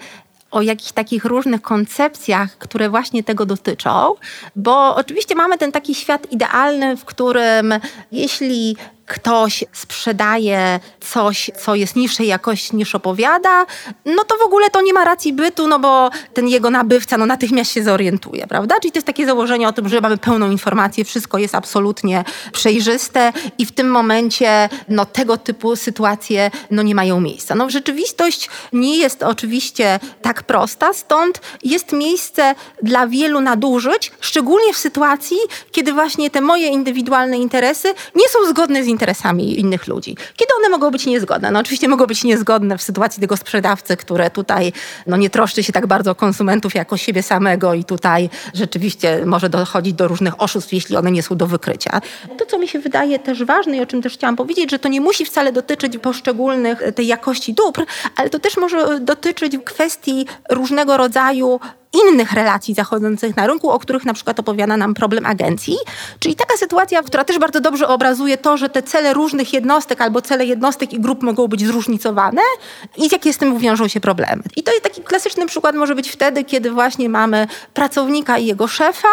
o 0.52 0.62
jakichś 0.62 0.92
takich 0.92 1.26
różnych 1.26 1.62
koncepcjach, 1.62 2.58
które 2.58 2.90
właśnie 2.90 3.24
tego 3.24 3.46
dotyczą, 3.46 4.16
bo 4.56 4.96
oczywiście 4.96 5.36
mamy 5.36 5.58
ten 5.58 5.72
taki 5.72 5.96
świat 5.96 6.32
idealny, 6.32 6.98
w 6.98 7.06
którym 7.06 7.74
jeśli 8.12 8.76
ktoś 9.06 9.64
sprzedaje 9.74 10.80
coś, 11.00 11.52
co 11.60 11.76
jest 11.76 11.96
niższej 11.96 12.28
jakości 12.28 12.76
niż 12.76 12.96
opowiada, 12.96 13.66
no 14.06 14.24
to 14.24 14.38
w 14.38 14.42
ogóle 14.42 14.70
to 14.70 14.82
nie 14.82 14.94
ma 14.94 15.06
racji 15.06 15.34
bytu, 15.34 15.68
no 15.68 15.80
bo 15.80 16.10
ten 16.34 16.48
jego 16.48 16.70
nabywca 16.70 17.18
no 17.18 17.26
natychmiast 17.26 17.72
się 17.72 17.84
zorientuje, 17.84 18.48
prawda? 18.48 18.76
Czyli 18.82 18.92
to 18.92 18.98
jest 18.98 19.08
takie 19.08 19.26
założenie 19.26 19.68
o 19.68 19.74
tym, 19.74 19.90
że 19.90 20.02
mamy 20.02 20.18
pełną 20.18 20.52
informację, 20.52 21.06
wszystko 21.06 21.38
jest 21.38 21.56
absolutnie 21.56 22.24
przejrzyste 22.52 23.34
i 23.58 23.66
w 23.66 23.72
tym 23.72 23.92
momencie 23.92 24.70
no 24.88 25.06
tego 25.06 25.38
typu 25.38 25.76
sytuacje 25.76 26.52
no 26.72 26.84
nie 26.84 26.96
mają 26.96 27.22
miejsca. 27.22 27.56
No 27.56 27.70
rzeczywistość 27.70 28.50
nie 28.74 28.98
jest 28.98 29.24
oczywiście 29.24 30.00
tak 30.22 30.44
prosta, 30.44 30.94
stąd 30.94 31.42
jest 31.64 31.92
miejsce 31.92 32.56
dla 32.84 33.08
wielu 33.08 33.42
nadużyć, 33.42 34.12
szczególnie 34.20 34.74
w 34.74 34.78
sytuacji, 34.78 35.38
kiedy 35.72 35.94
właśnie 35.94 36.30
te 36.30 36.42
moje 36.42 36.68
indywidualne 36.68 37.38
interesy 37.38 37.94
nie 38.16 38.30
są 38.30 38.50
zgodne 38.50 38.84
z 38.84 38.88
interesami 38.88 39.01
innych 39.40 39.88
ludzi. 39.88 40.16
Kiedy 40.36 40.52
one 40.60 40.70
mogą 40.70 40.92
być 40.92 41.06
niezgodne? 41.06 41.52
No 41.52 41.60
oczywiście 41.60 41.88
mogą 41.88 42.06
być 42.06 42.24
niezgodne 42.24 42.78
w 42.78 42.82
sytuacji 42.82 43.22
tego 43.22 43.38
sprzedawcy, 43.38 43.98
który 43.98 44.30
tutaj 44.30 44.74
no, 45.08 45.18
nie 45.18 45.30
troszczy 45.30 45.64
się 45.64 45.74
tak 45.74 45.88
bardzo 45.88 46.12
o 46.12 46.16
konsumentów 46.16 46.76
jako 46.76 46.98
siebie 46.98 47.24
samego 47.24 47.74
i 47.74 47.84
tutaj 47.84 48.30
rzeczywiście 48.54 49.26
może 49.26 49.50
dochodzić 49.50 49.94
do 49.94 50.08
różnych 50.08 50.42
oszustw, 50.42 50.74
jeśli 50.74 50.96
one 50.96 51.12
nie 51.12 51.24
są 51.24 51.38
do 51.38 51.48
wykrycia. 51.48 52.02
To, 52.38 52.46
co 52.46 52.60
mi 52.60 52.68
się 52.68 52.80
wydaje 52.80 53.20
też 53.20 53.44
ważne 53.44 53.78
i 53.78 53.82
o 53.82 53.86
czym 53.86 54.02
też 54.02 54.14
chciałam 54.14 54.36
powiedzieć, 54.36 54.72
że 54.72 54.80
to 54.80 54.90
nie 54.90 55.02
musi 55.02 55.26
wcale 55.26 55.52
dotyczyć 55.52 55.98
poszczególnych 55.98 56.82
tej 56.96 57.08
jakości 57.08 57.54
dóbr, 57.54 57.86
ale 58.16 58.30
to 58.30 58.40
też 58.40 58.58
może 58.58 59.00
dotyczyć 59.00 59.54
kwestii 59.66 60.26
różnego 60.50 60.98
rodzaju 60.98 61.60
innych 61.94 62.34
relacji 62.34 62.74
zachodzących 62.74 63.38
na 63.38 63.48
rynku, 63.48 63.70
o 63.70 63.80
których 63.80 64.06
na 64.06 64.14
przykład 64.14 64.40
opowiada 64.40 64.78
nam 64.78 64.94
problem 64.94 65.26
agencji. 65.26 65.78
Czyli 66.20 66.36
taka 66.36 66.58
sytuacja, 66.58 67.04
która 67.04 67.24
też 67.24 67.40
bardzo 67.40 67.62
dobrze 67.62 67.88
obrazuje 67.88 68.38
to, 68.38 68.58
że 68.58 68.70
te 68.70 68.84
cele 68.84 69.14
różnych 69.14 69.54
jednostek 69.54 70.02
albo 70.02 70.22
cele 70.22 70.46
jednostek 70.46 70.94
i 70.94 71.00
grup 71.00 71.24
mogą 71.24 71.48
być 71.48 71.66
zróżnicowane 71.66 72.42
i 72.98 73.10
jakie 73.12 73.34
z 73.34 73.38
tym 73.38 73.58
wiążą 73.58 73.88
się 73.88 74.00
problemy. 74.00 74.44
I 74.56 74.64
to 74.64 74.72
jest 74.72 74.84
taki 74.84 75.02
klasyczny 75.02 75.46
przykład 75.46 75.76
może 75.76 75.96
być 75.96 76.10
wtedy, 76.10 76.44
kiedy 76.44 76.72
właśnie 76.72 77.10
mamy 77.10 77.48
pracownika 77.74 78.38
i 78.38 78.46
jego 78.46 78.68
szefa, 78.68 79.08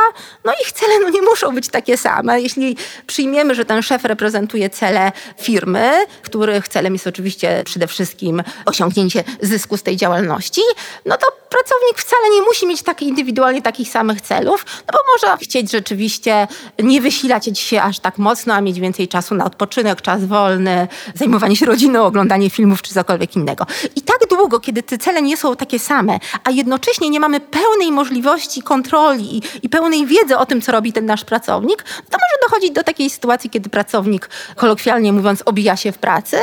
no 0.44 0.52
ich 0.62 0.73
cele 0.73 1.00
no 1.00 1.08
nie 1.08 1.23
muszą 1.23 1.54
być 1.54 1.68
takie 1.68 1.97
same. 1.97 2.40
Jeśli 2.40 2.76
przyjmiemy, 3.06 3.54
że 3.54 3.64
ten 3.64 3.82
szef 3.82 4.04
reprezentuje 4.04 4.70
cele 4.70 5.12
firmy, 5.40 5.90
których 6.23 6.68
celem 6.68 6.92
jest 6.92 7.06
oczywiście 7.06 7.62
przede 7.64 7.87
wszystkim 7.87 8.42
osiągnięcie 8.66 9.25
zysku 9.42 9.76
z 9.76 9.82
tej 9.82 9.97
działalności, 9.97 10.61
no 11.06 11.16
to 11.16 11.38
pracownik 11.49 11.99
wcale 11.99 12.31
nie 12.35 12.43
musi 12.43 12.67
mieć 12.67 12.83
tak 12.83 13.02
indywidualnie 13.02 13.62
takich 13.62 13.88
samych 13.88 14.21
celów, 14.21 14.64
no 14.67 14.93
bo 14.93 14.99
może 15.12 15.37
chcieć 15.37 15.71
rzeczywiście 15.71 16.49
nie 16.83 17.00
wysilać 17.00 17.59
się 17.59 17.83
aż 17.83 17.99
tak 17.99 18.19
mocno, 18.19 18.55
a 18.55 18.61
mieć 18.61 18.81
więcej 18.81 19.09
czasu 19.09 19.35
na 19.35 19.45
odpoczynek, 19.45 20.02
czas 20.02 20.25
wolny, 20.25 20.88
zajmowanie 21.14 21.57
się 21.57 21.67
rodziną, 21.67 22.05
oglądanie 22.05 22.50
filmów 22.50 22.83
czy 22.83 22.95
cokolwiek 22.95 23.37
innego. 23.37 23.67
I 23.97 24.02
tak 24.02 24.19
długo, 24.31 24.61
kiedy 24.61 24.83
te 24.83 24.99
cele 24.99 25.23
nie 25.23 25.37
są 25.37 25.57
takie 25.57 25.78
same, 25.78 26.19
a 26.45 26.50
jednocześnie 26.50 27.11
nie 27.11 27.21
mamy 27.21 27.40
pełnej 27.40 27.93
możliwości 27.93 28.62
kontroli 28.62 29.43
i, 29.62 29.69
pełnej 29.69 30.07
wiedzy 30.07 30.38
o 30.38 30.47
tym, 30.47 30.62
co 30.62 30.73
robi 30.73 30.93
ten 30.93 31.07
nasz 31.07 31.25
pracownik, 31.25 31.83
to 31.83 32.19
może 32.19 32.49
dochodzić 32.49 32.71
do 32.71 32.85
takiej 32.85 33.11
sytuacji, 33.11 33.50
kiedy 33.50 33.71
pracownik, 33.71 34.31
kolokwialnie 34.57 35.12
mówiąc, 35.12 35.43
obija 35.45 35.76
się 35.76 35.93
w 35.93 35.99
pracy, 35.99 36.37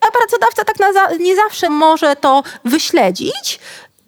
a 0.00 0.10
pracodawca 0.10 0.64
tak 0.64 0.76
za, 0.94 1.16
nie 1.16 1.36
zawsze 1.36 1.70
może 1.70 2.16
to 2.16 2.42
wyśledzić, 2.64 3.60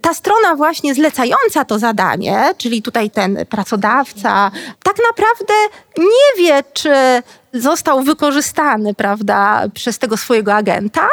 ta 0.04 0.14
strona 0.14 0.56
właśnie 0.56 0.94
zlecająca 0.94 1.64
to 1.64 1.78
zadanie, 1.78 2.54
czyli 2.58 2.82
tutaj 2.82 3.10
ten 3.10 3.46
pracodawca, 3.48 4.50
tak 4.82 4.96
naprawdę 5.10 5.54
nie 5.98 6.44
wie, 6.44 6.62
czy 6.72 7.22
został 7.52 8.02
wykorzystany, 8.02 8.94
prawda, 8.94 9.62
przez 9.74 9.98
tego 9.98 10.16
swojego 10.16 10.54
agenta, 10.54 11.08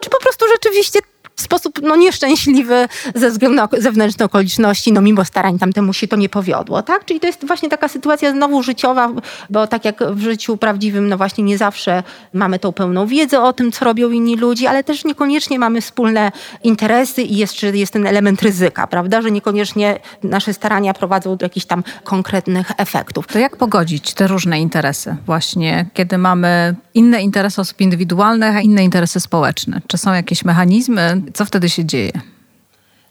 czy 0.00 0.10
po 0.10 0.18
prostu 0.18 0.46
rzeczywiście 0.48 0.98
w 1.40 1.42
sposób 1.42 1.80
no, 1.82 1.96
nieszczęśliwy 1.96 2.88
ze 3.14 3.30
względu 3.30 3.56
na 3.56 3.68
zewnętrzne 3.78 4.24
okoliczności, 4.24 4.92
no 4.92 5.00
mimo 5.00 5.24
starań 5.24 5.58
tam 5.58 5.72
temu 5.72 5.92
się 5.92 6.08
to 6.08 6.16
nie 6.16 6.28
powiodło, 6.28 6.82
tak? 6.82 7.04
Czyli 7.04 7.20
to 7.20 7.26
jest 7.26 7.46
właśnie 7.46 7.68
taka 7.68 7.88
sytuacja 7.88 8.32
znowu 8.32 8.62
życiowa, 8.62 9.12
bo 9.50 9.66
tak 9.66 9.84
jak 9.84 10.04
w 10.12 10.20
życiu 10.20 10.56
prawdziwym, 10.56 11.08
no 11.08 11.16
właśnie 11.16 11.44
nie 11.44 11.58
zawsze 11.58 12.02
mamy 12.32 12.58
tą 12.58 12.72
pełną 12.72 13.06
wiedzę 13.06 13.42
o 13.42 13.52
tym, 13.52 13.72
co 13.72 13.84
robią 13.84 14.10
inni 14.10 14.36
ludzie, 14.36 14.70
ale 14.70 14.84
też 14.84 15.04
niekoniecznie 15.04 15.58
mamy 15.58 15.80
wspólne 15.80 16.32
interesy 16.64 17.22
i 17.22 17.36
jeszcze 17.36 17.76
jest 17.76 17.92
ten 17.92 18.06
element 18.06 18.42
ryzyka, 18.42 18.86
prawda? 18.86 19.22
Że 19.22 19.30
niekoniecznie 19.30 19.98
nasze 20.22 20.54
starania 20.54 20.94
prowadzą 20.94 21.36
do 21.36 21.46
jakichś 21.46 21.66
tam 21.66 21.82
konkretnych 22.04 22.70
efektów. 22.76 23.26
To 23.26 23.38
jak 23.38 23.56
pogodzić 23.56 24.14
te 24.14 24.26
różne 24.26 24.60
interesy 24.60 25.16
właśnie, 25.26 25.86
kiedy 25.94 26.18
mamy 26.18 26.74
inne 26.94 27.22
interesy 27.22 27.60
osób 27.60 27.80
indywidualnych, 27.80 28.56
a 28.56 28.60
inne 28.60 28.84
interesy 28.84 29.20
społeczne? 29.20 29.80
Czy 29.86 29.98
są 29.98 30.12
jakieś 30.12 30.44
mechanizmy, 30.44 31.22
co 31.34 31.44
wtedy 31.44 31.70
się 31.70 31.84
dzieje? 31.84 32.12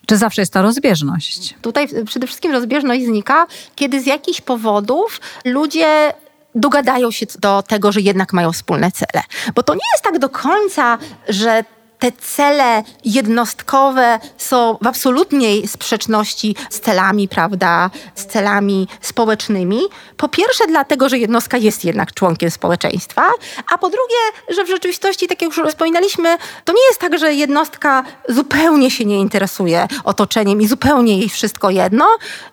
Czy 0.06 0.18
zawsze 0.18 0.42
jest 0.42 0.54
ta 0.54 0.62
rozbieżność? 0.62 1.56
Tutaj 1.62 1.88
przede 2.06 2.28
wszystkim 2.28 2.52
rozbieżność 2.52 3.06
znika, 3.06 3.48
kiedy 3.76 4.02
z 4.02 4.06
jakichś 4.06 4.42
powodów 4.42 5.22
ludzie 5.46 6.14
dogadają 6.56 7.12
się 7.12 7.26
do 7.40 7.64
tego, 7.68 7.92
że 7.92 8.02
jednak 8.02 8.34
mają 8.34 8.52
wspólne 8.52 8.92
cele. 8.92 9.24
Bo 9.56 9.64
to 9.64 9.74
nie 9.74 9.92
jest 9.94 10.04
tak 10.04 10.20
do 10.20 10.30
końca, 10.30 10.98
że 11.30 11.64
te 12.00 12.12
cele 12.12 12.84
jednostkowe 13.06 14.20
są 14.38 14.78
w 14.82 14.88
absolutnej 14.88 15.68
sprzeczności 15.68 16.56
z 16.70 16.80
celami, 16.80 17.28
prawda, 17.28 17.90
z 18.16 18.26
celami 18.26 18.88
społecznymi. 19.02 19.80
Po 20.18 20.30
pierwsze 20.30 20.64
dlatego, 20.68 21.10
że 21.10 21.18
jednostka 21.18 21.58
jest 21.58 21.86
jednak 21.86 22.14
członkiem 22.14 22.52
społeczeństwa, 22.52 23.24
a 23.74 23.78
po 23.78 23.90
drugie, 23.90 24.16
że 24.50 24.64
w 24.66 24.68
rzeczywistości, 24.68 25.28
tak 25.28 25.42
jak 25.42 25.58
już 25.58 25.70
wspominaliśmy, 25.70 26.38
to 26.66 26.74
nie 26.74 26.86
jest 26.90 27.00
tak, 27.00 27.20
że 27.20 27.34
jednostka 27.34 28.04
zupełnie 28.30 28.92
się 28.92 29.06
nie 29.06 29.20
interesuje 29.20 29.88
otoczeniem 30.04 30.62
i 30.62 30.68
zupełnie 30.68 31.18
jej 31.18 31.30
wszystko 31.30 31.70
jedno. 31.70 32.06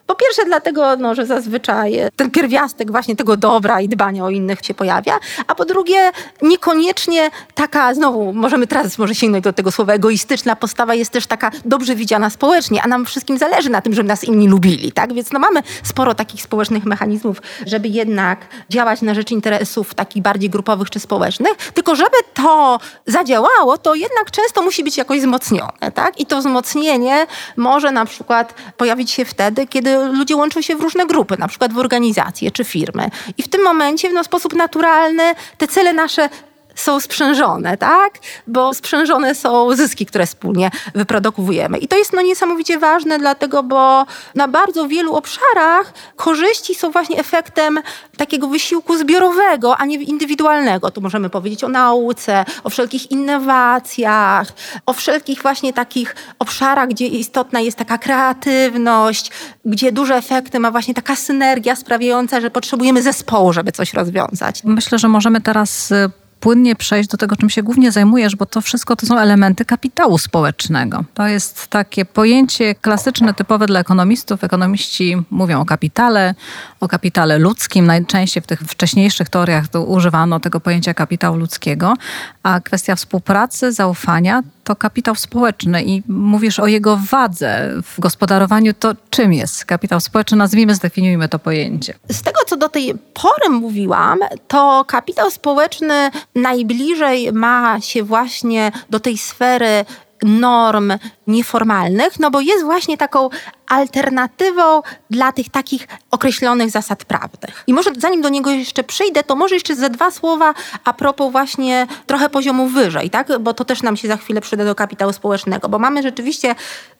Po 0.06 0.14
pierwsze 0.14 0.44
dlatego, 0.44 0.96
no, 0.96 1.14
że 1.14 1.26
zazwyczaj 1.26 1.98
ten 2.16 2.30
pierwiastek 2.30 2.90
właśnie 2.90 3.16
tego 3.16 3.36
dobra 3.36 3.80
i 3.80 3.88
dbania 3.88 4.24
o 4.24 4.30
innych 4.30 4.58
się 4.62 4.74
pojawia, 4.74 5.18
a 5.46 5.54
po 5.54 5.64
drugie 5.64 6.10
niekoniecznie 6.42 7.30
taka, 7.54 7.94
znowu 7.94 8.32
możemy 8.32 8.66
teraz 8.66 8.98
może 8.98 9.14
sięgnąć 9.14 9.35
sięgnąć 9.36 9.44
do 9.44 9.52
tego 9.52 9.70
słowa 9.70 9.92
egoistyczna 9.92 10.56
postawa 10.56 10.94
jest 10.94 11.10
też 11.10 11.26
taka 11.26 11.50
dobrze 11.64 11.94
widziana 11.94 12.30
społecznie, 12.30 12.82
a 12.82 12.88
nam 12.88 13.06
wszystkim 13.06 13.38
zależy 13.38 13.70
na 13.70 13.80
tym, 13.80 13.94
żeby 13.94 14.08
nas 14.08 14.24
inni 14.24 14.48
lubili, 14.48 14.92
tak? 14.92 15.12
Więc 15.12 15.32
no 15.32 15.38
mamy 15.38 15.62
sporo 15.82 16.14
takich 16.14 16.42
społecznych 16.42 16.84
mechanizmów, 16.84 17.42
żeby 17.66 17.88
jednak 17.88 18.38
działać 18.70 19.02
na 19.02 19.14
rzecz 19.14 19.30
interesów 19.30 19.94
takich 19.94 20.22
bardziej 20.22 20.50
grupowych 20.50 20.90
czy 20.90 21.00
społecznych, 21.00 21.56
tylko 21.74 21.96
żeby 21.96 22.16
to 22.34 22.78
zadziałało, 23.06 23.78
to 23.78 23.94
jednak 23.94 24.30
często 24.30 24.62
musi 24.62 24.84
być 24.84 24.96
jakoś 24.96 25.20
wzmocnione, 25.20 25.92
tak? 25.94 26.20
I 26.20 26.26
to 26.26 26.38
wzmocnienie 26.38 27.26
może 27.56 27.92
na 27.92 28.04
przykład 28.04 28.54
pojawić 28.76 29.10
się 29.10 29.24
wtedy, 29.24 29.66
kiedy 29.66 29.96
ludzie 30.12 30.36
łączą 30.36 30.62
się 30.62 30.76
w 30.76 30.80
różne 30.80 31.06
grupy, 31.06 31.36
na 31.38 31.48
przykład 31.48 31.72
w 31.72 31.78
organizacje 31.78 32.50
czy 32.50 32.64
firmy. 32.64 33.10
I 33.38 33.42
w 33.42 33.48
tym 33.48 33.62
momencie 33.62 34.10
w 34.10 34.12
no, 34.12 34.24
sposób 34.24 34.54
naturalny 34.54 35.34
te 35.58 35.68
cele 35.68 35.92
nasze 35.92 36.28
są 36.76 37.00
sprzężone, 37.00 37.76
tak? 37.76 38.18
Bo 38.46 38.74
sprzężone 38.74 39.34
są 39.34 39.76
zyski, 39.76 40.06
które 40.06 40.26
wspólnie 40.26 40.70
wyprodukujemy. 40.94 41.78
I 41.78 41.88
to 41.88 41.96
jest 41.96 42.12
no 42.12 42.22
niesamowicie 42.22 42.78
ważne, 42.78 43.18
dlatego, 43.18 43.62
bo 43.62 44.06
na 44.34 44.48
bardzo 44.48 44.88
wielu 44.88 45.14
obszarach 45.14 45.92
korzyści 46.16 46.74
są 46.74 46.90
właśnie 46.90 47.18
efektem 47.18 47.80
takiego 48.16 48.48
wysiłku 48.48 48.98
zbiorowego, 48.98 49.76
a 49.76 49.84
nie 49.84 49.96
indywidualnego. 49.96 50.90
Tu 50.90 51.00
możemy 51.00 51.30
powiedzieć 51.30 51.64
o 51.64 51.68
nauce, 51.68 52.44
o 52.64 52.70
wszelkich 52.70 53.10
innowacjach, 53.10 54.48
o 54.86 54.92
wszelkich 54.92 55.42
właśnie 55.42 55.72
takich 55.72 56.16
obszarach, 56.38 56.88
gdzie 56.88 57.06
istotna 57.06 57.60
jest 57.60 57.78
taka 57.78 57.98
kreatywność, 57.98 59.30
gdzie 59.64 59.92
duże 59.92 60.16
efekty 60.16 60.60
ma 60.60 60.70
właśnie 60.70 60.94
taka 60.94 61.16
synergia 61.16 61.76
sprawiająca, 61.76 62.40
że 62.40 62.50
potrzebujemy 62.50 63.02
zespołu, 63.02 63.52
żeby 63.52 63.72
coś 63.72 63.94
rozwiązać. 63.94 64.64
Myślę, 64.64 64.98
że 64.98 65.08
możemy 65.08 65.40
teraz 65.40 65.90
y, 65.90 66.10
płynnie 66.40 66.76
przejść 66.76 67.08
do 67.08 67.16
tego, 67.16 67.36
czym 67.36 67.50
się 67.50 67.62
głównie 67.62 67.92
zajmujesz, 67.92 68.36
bo 68.36 68.46
to 68.46 68.60
wszystko 68.60 68.96
to 68.96 69.06
są 69.06 69.18
elementy 69.18 69.64
kapitału 69.64 70.18
społecznego. 70.18 71.04
To 71.14 71.26
jest 71.26 71.66
takie 71.66 72.04
pojęcie 72.04 72.74
klasyczne, 72.74 73.34
typowe 73.34 73.66
dla 73.66 73.80
ekonomistów. 73.80 74.44
Ekonomiści 74.44 75.16
mówią 75.30 75.60
o 75.60 75.64
kapitale, 75.64 76.34
o 76.80 76.88
kapitale 76.88 77.38
ludzkim. 77.38 77.86
Najczęściej 77.86 78.42
w 78.42 78.46
tych 78.46 78.60
wcześniejszych 78.60 79.28
teoriach 79.28 79.64
używano 79.86 80.40
tego 80.40 80.60
pojęcia 80.60 80.94
kapitału 80.94 81.36
ludzkiego, 81.36 81.94
a 82.42 82.60
kwestia 82.60 82.96
współpracy, 82.96 83.72
zaufania 83.72 84.42
to 84.64 84.76
kapitał 84.76 85.14
społeczny 85.14 85.84
i 85.84 86.02
mówisz 86.08 86.58
o 86.58 86.66
jego 86.66 86.96
wadze 87.10 87.72
w 87.82 88.00
gospodarowaniu, 88.00 88.72
to 88.74 88.94
czym 89.10 89.32
jest 89.32 89.64
kapitał 89.64 90.00
społeczny? 90.00 90.36
Nazwijmy, 90.36 90.74
zdefiniujmy 90.74 91.28
to 91.28 91.38
pojęcie. 91.38 91.94
Z 92.10 92.22
tego, 92.22 92.40
co 92.46 92.56
do 92.56 92.68
tej 92.68 92.94
pory 93.14 93.50
mówiłam, 93.50 94.18
to 94.48 94.84
kapitał 94.88 95.30
społeczny 95.30 96.10
najbliżej 96.36 97.32
ma 97.32 97.80
się 97.80 98.02
właśnie 98.02 98.72
do 98.90 99.00
tej 99.00 99.18
sfery 99.18 99.84
norm 100.22 100.92
nieformalnych, 101.26 102.20
no 102.20 102.30
bo 102.30 102.40
jest 102.40 102.64
właśnie 102.64 102.96
taką 102.96 103.30
alternatywą 103.68 104.82
dla 105.10 105.32
tych 105.32 105.50
takich 105.50 105.88
określonych 106.10 106.70
zasad 106.70 107.04
prawnych. 107.04 107.64
I 107.66 107.74
może 107.74 107.90
zanim 107.98 108.22
do 108.22 108.28
niego 108.28 108.50
jeszcze 108.50 108.84
przyjdę, 108.84 109.22
to 109.22 109.36
może 109.36 109.54
jeszcze 109.54 109.76
ze 109.76 109.90
dwa 109.90 110.10
słowa 110.10 110.54
a 110.84 110.92
propos 110.92 111.32
właśnie 111.32 111.86
trochę 112.06 112.28
poziomu 112.28 112.68
wyżej, 112.68 113.10
tak? 113.10 113.38
Bo 113.40 113.54
to 113.54 113.64
też 113.64 113.82
nam 113.82 113.96
się 113.96 114.08
za 114.08 114.16
chwilę 114.16 114.40
przyda 114.40 114.64
do 114.64 114.74
kapitału 114.74 115.12
społecznego, 115.12 115.68
bo 115.68 115.78
mamy 115.78 116.02
rzeczywiście 116.02 116.54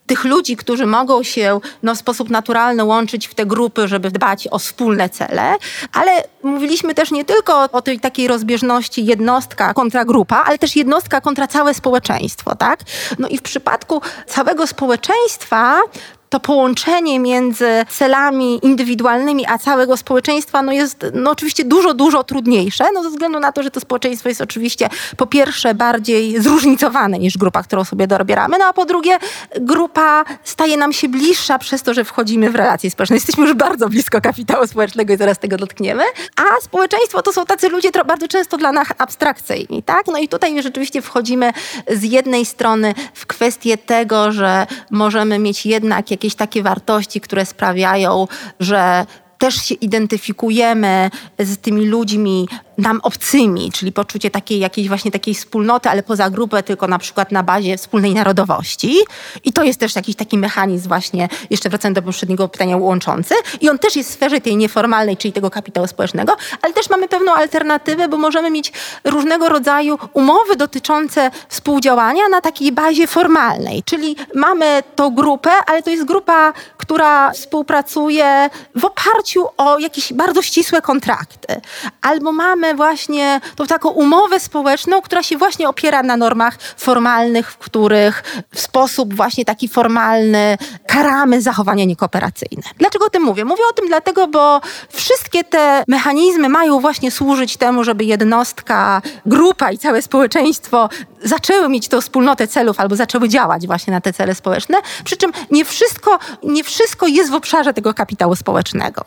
tych 0.07 0.23
ludzi, 0.23 0.57
którzy 0.57 0.85
mogą 0.85 1.23
się 1.23 1.59
no, 1.83 1.95
w 1.95 1.97
sposób 1.97 2.29
naturalny 2.29 2.83
łączyć 2.83 3.27
w 3.27 3.35
te 3.35 3.45
grupy, 3.45 3.87
żeby 3.87 4.11
dbać 4.11 4.47
o 4.51 4.59
wspólne 4.59 5.09
cele, 5.09 5.55
ale 5.93 6.11
mówiliśmy 6.43 6.95
też 6.95 7.11
nie 7.11 7.25
tylko 7.25 7.71
o 7.71 7.81
tej 7.81 7.99
takiej 7.99 8.27
rozbieżności 8.27 9.05
jednostka 9.05 9.73
kontra 9.73 10.05
grupa, 10.05 10.43
ale 10.45 10.57
też 10.57 10.75
jednostka 10.75 11.21
kontra 11.21 11.47
całe 11.47 11.73
społeczeństwo, 11.73 12.55
tak? 12.55 12.79
No 13.19 13.27
i 13.27 13.37
w 13.37 13.41
przypadku 13.41 14.01
całego 14.27 14.67
społeczeństwa 14.67 15.81
to 16.29 16.39
połączenie 16.39 17.19
między 17.19 17.85
celami 17.89 18.65
indywidualnymi 18.65 19.45
a 19.47 19.57
całego 19.57 19.97
społeczeństwa 19.97 20.61
no 20.61 20.71
jest 20.71 21.05
no 21.13 21.31
oczywiście 21.31 21.65
dużo, 21.65 21.93
dużo 21.93 22.23
trudniejsze, 22.23 22.85
no 22.93 23.03
ze 23.03 23.09
względu 23.09 23.39
na 23.39 23.51
to, 23.51 23.63
że 23.63 23.71
to 23.71 23.79
społeczeństwo 23.79 24.29
jest 24.29 24.41
oczywiście 24.41 24.89
po 25.17 25.27
pierwsze 25.27 25.75
bardziej 25.75 26.41
zróżnicowane 26.41 27.19
niż 27.19 27.37
grupa, 27.37 27.63
którą 27.63 27.83
sobie 27.83 28.07
dobieramy, 28.07 28.57
no 28.59 28.65
a 28.65 28.73
po 28.73 28.85
drugie 28.85 29.17
grupa 29.59 30.25
staje 30.43 30.77
nam 30.77 30.93
się 30.93 31.09
bliższa 31.09 31.59
przez 31.59 31.83
to, 31.83 31.93
że 31.93 32.03
wchodzimy 32.03 32.49
w 32.49 32.55
relacje 32.55 32.91
społeczne. 32.91 33.15
Jesteśmy 33.15 33.43
już 33.43 33.53
bardzo 33.53 33.89
blisko 33.89 34.21
kapitału 34.21 34.67
społecznego 34.67 35.13
i 35.13 35.17
zaraz 35.17 35.39
tego 35.39 35.57
dotkniemy, 35.57 36.03
a 36.35 36.61
społeczeństwo 36.61 37.21
to 37.21 37.33
są 37.33 37.45
tacy 37.45 37.69
ludzie 37.69 37.91
bardzo 38.07 38.27
często 38.27 38.57
dla 38.57 38.71
nas 38.71 38.87
abstrakcyjni, 38.97 39.83
tak? 39.83 40.07
No 40.07 40.17
i 40.17 40.27
tutaj 40.27 40.63
rzeczywiście 40.63 41.01
wchodzimy 41.01 41.53
z 41.87 42.03
jednej 42.03 42.45
strony 42.45 42.93
w 43.13 43.25
kwestię 43.25 43.77
tego, 43.77 44.31
że 44.31 44.67
możemy 44.91 45.39
mieć 45.39 45.65
jednak 45.65 46.11
jakieś 46.17 46.35
takie 46.35 46.63
wartości, 46.63 47.21
które 47.21 47.45
sprawiają, 47.45 48.27
że 48.59 49.05
też 49.37 49.55
się 49.55 49.75
identyfikujemy 49.75 51.09
z 51.39 51.57
tymi 51.57 51.85
ludźmi 51.85 52.47
nam 52.77 52.99
obcymi, 53.03 53.71
czyli 53.71 53.91
poczucie 53.91 54.31
takiej 54.31 54.59
jakiejś 54.59 54.87
właśnie 54.87 55.11
takiej 55.11 55.33
wspólnoty, 55.33 55.89
ale 55.89 56.03
poza 56.03 56.29
grupę, 56.29 56.63
tylko 56.63 56.87
na 56.87 56.99
przykład 56.99 57.31
na 57.31 57.43
bazie 57.43 57.77
wspólnej 57.77 58.13
narodowości. 58.13 58.97
I 59.43 59.53
to 59.53 59.63
jest 59.63 59.79
też 59.79 59.95
jakiś 59.95 60.15
taki 60.15 60.37
mechanizm 60.37 60.87
właśnie, 60.87 61.29
jeszcze 61.49 61.69
wracając 61.69 61.95
do 61.95 62.01
poprzedniego 62.01 62.47
pytania, 62.47 62.77
łączący. 62.77 63.35
I 63.61 63.69
on 63.69 63.79
też 63.79 63.95
jest 63.95 64.09
w 64.09 64.13
sferze 64.13 64.41
tej 64.41 64.57
nieformalnej, 64.57 65.17
czyli 65.17 65.33
tego 65.33 65.49
kapitału 65.49 65.87
społecznego, 65.87 66.35
ale 66.61 66.73
też 66.73 66.89
mamy 66.89 67.07
pewną 67.07 67.33
alternatywę, 67.33 68.07
bo 68.07 68.17
możemy 68.17 68.51
mieć 68.51 68.73
różnego 69.03 69.49
rodzaju 69.49 69.97
umowy 70.13 70.55
dotyczące 70.55 71.31
współdziałania 71.49 72.27
na 72.31 72.41
takiej 72.41 72.71
bazie 72.71 73.07
formalnej. 73.07 73.83
Czyli 73.83 74.15
mamy 74.35 74.83
tą 74.95 75.15
grupę, 75.15 75.51
ale 75.67 75.83
to 75.83 75.89
jest 75.89 76.05
grupa, 76.05 76.53
która 76.77 77.31
współpracuje 77.31 78.49
w 78.75 78.85
oparciu 78.85 79.45
o 79.57 79.79
jakieś 79.79 80.13
bardzo 80.13 80.41
ścisłe 80.41 80.81
kontrakty. 80.81 81.61
Albo 82.01 82.31
mamy 82.31 82.66
mamy 82.67 82.77
właśnie 82.77 83.41
tą 83.55 83.67
taką 83.67 83.89
umowę 83.89 84.39
społeczną, 84.39 85.01
która 85.01 85.23
się 85.23 85.37
właśnie 85.37 85.69
opiera 85.69 86.03
na 86.03 86.17
normach 86.17 86.57
formalnych, 86.77 87.51
w 87.51 87.57
których 87.57 88.23
w 88.53 88.59
sposób 88.59 89.13
właśnie 89.13 89.45
taki 89.45 89.67
formalny 89.67 90.57
karamy 90.87 91.41
zachowania 91.41 91.85
niekooperacyjne. 91.85 92.63
Dlaczego 92.77 93.05
o 93.05 93.09
tym 93.09 93.23
mówię? 93.23 93.45
Mówię 93.45 93.63
o 93.69 93.73
tym 93.73 93.87
dlatego, 93.87 94.27
bo 94.27 94.61
wszystkie 94.89 95.43
te 95.43 95.83
mechanizmy 95.87 96.49
mają 96.49 96.79
właśnie 96.79 97.11
służyć 97.11 97.57
temu, 97.57 97.83
żeby 97.83 98.03
jednostka, 98.03 99.01
grupa 99.25 99.71
i 99.71 99.77
całe 99.77 100.01
społeczeństwo 100.01 100.89
zaczęły 101.23 101.69
mieć 101.69 101.87
tą 101.87 102.01
wspólnotę 102.01 102.47
celów 102.47 102.79
albo 102.79 102.95
zaczęły 102.95 103.29
działać 103.29 103.67
właśnie 103.67 103.93
na 103.93 104.01
te 104.01 104.13
cele 104.13 104.35
społeczne. 104.35 104.77
Przy 105.03 105.17
czym 105.17 105.31
nie 105.51 105.65
wszystko, 105.65 106.19
nie 106.43 106.63
wszystko 106.63 107.07
jest 107.07 107.31
w 107.31 107.33
obszarze 107.33 107.73
tego 107.73 107.93
kapitału 107.93 108.35
społecznego. 108.35 109.05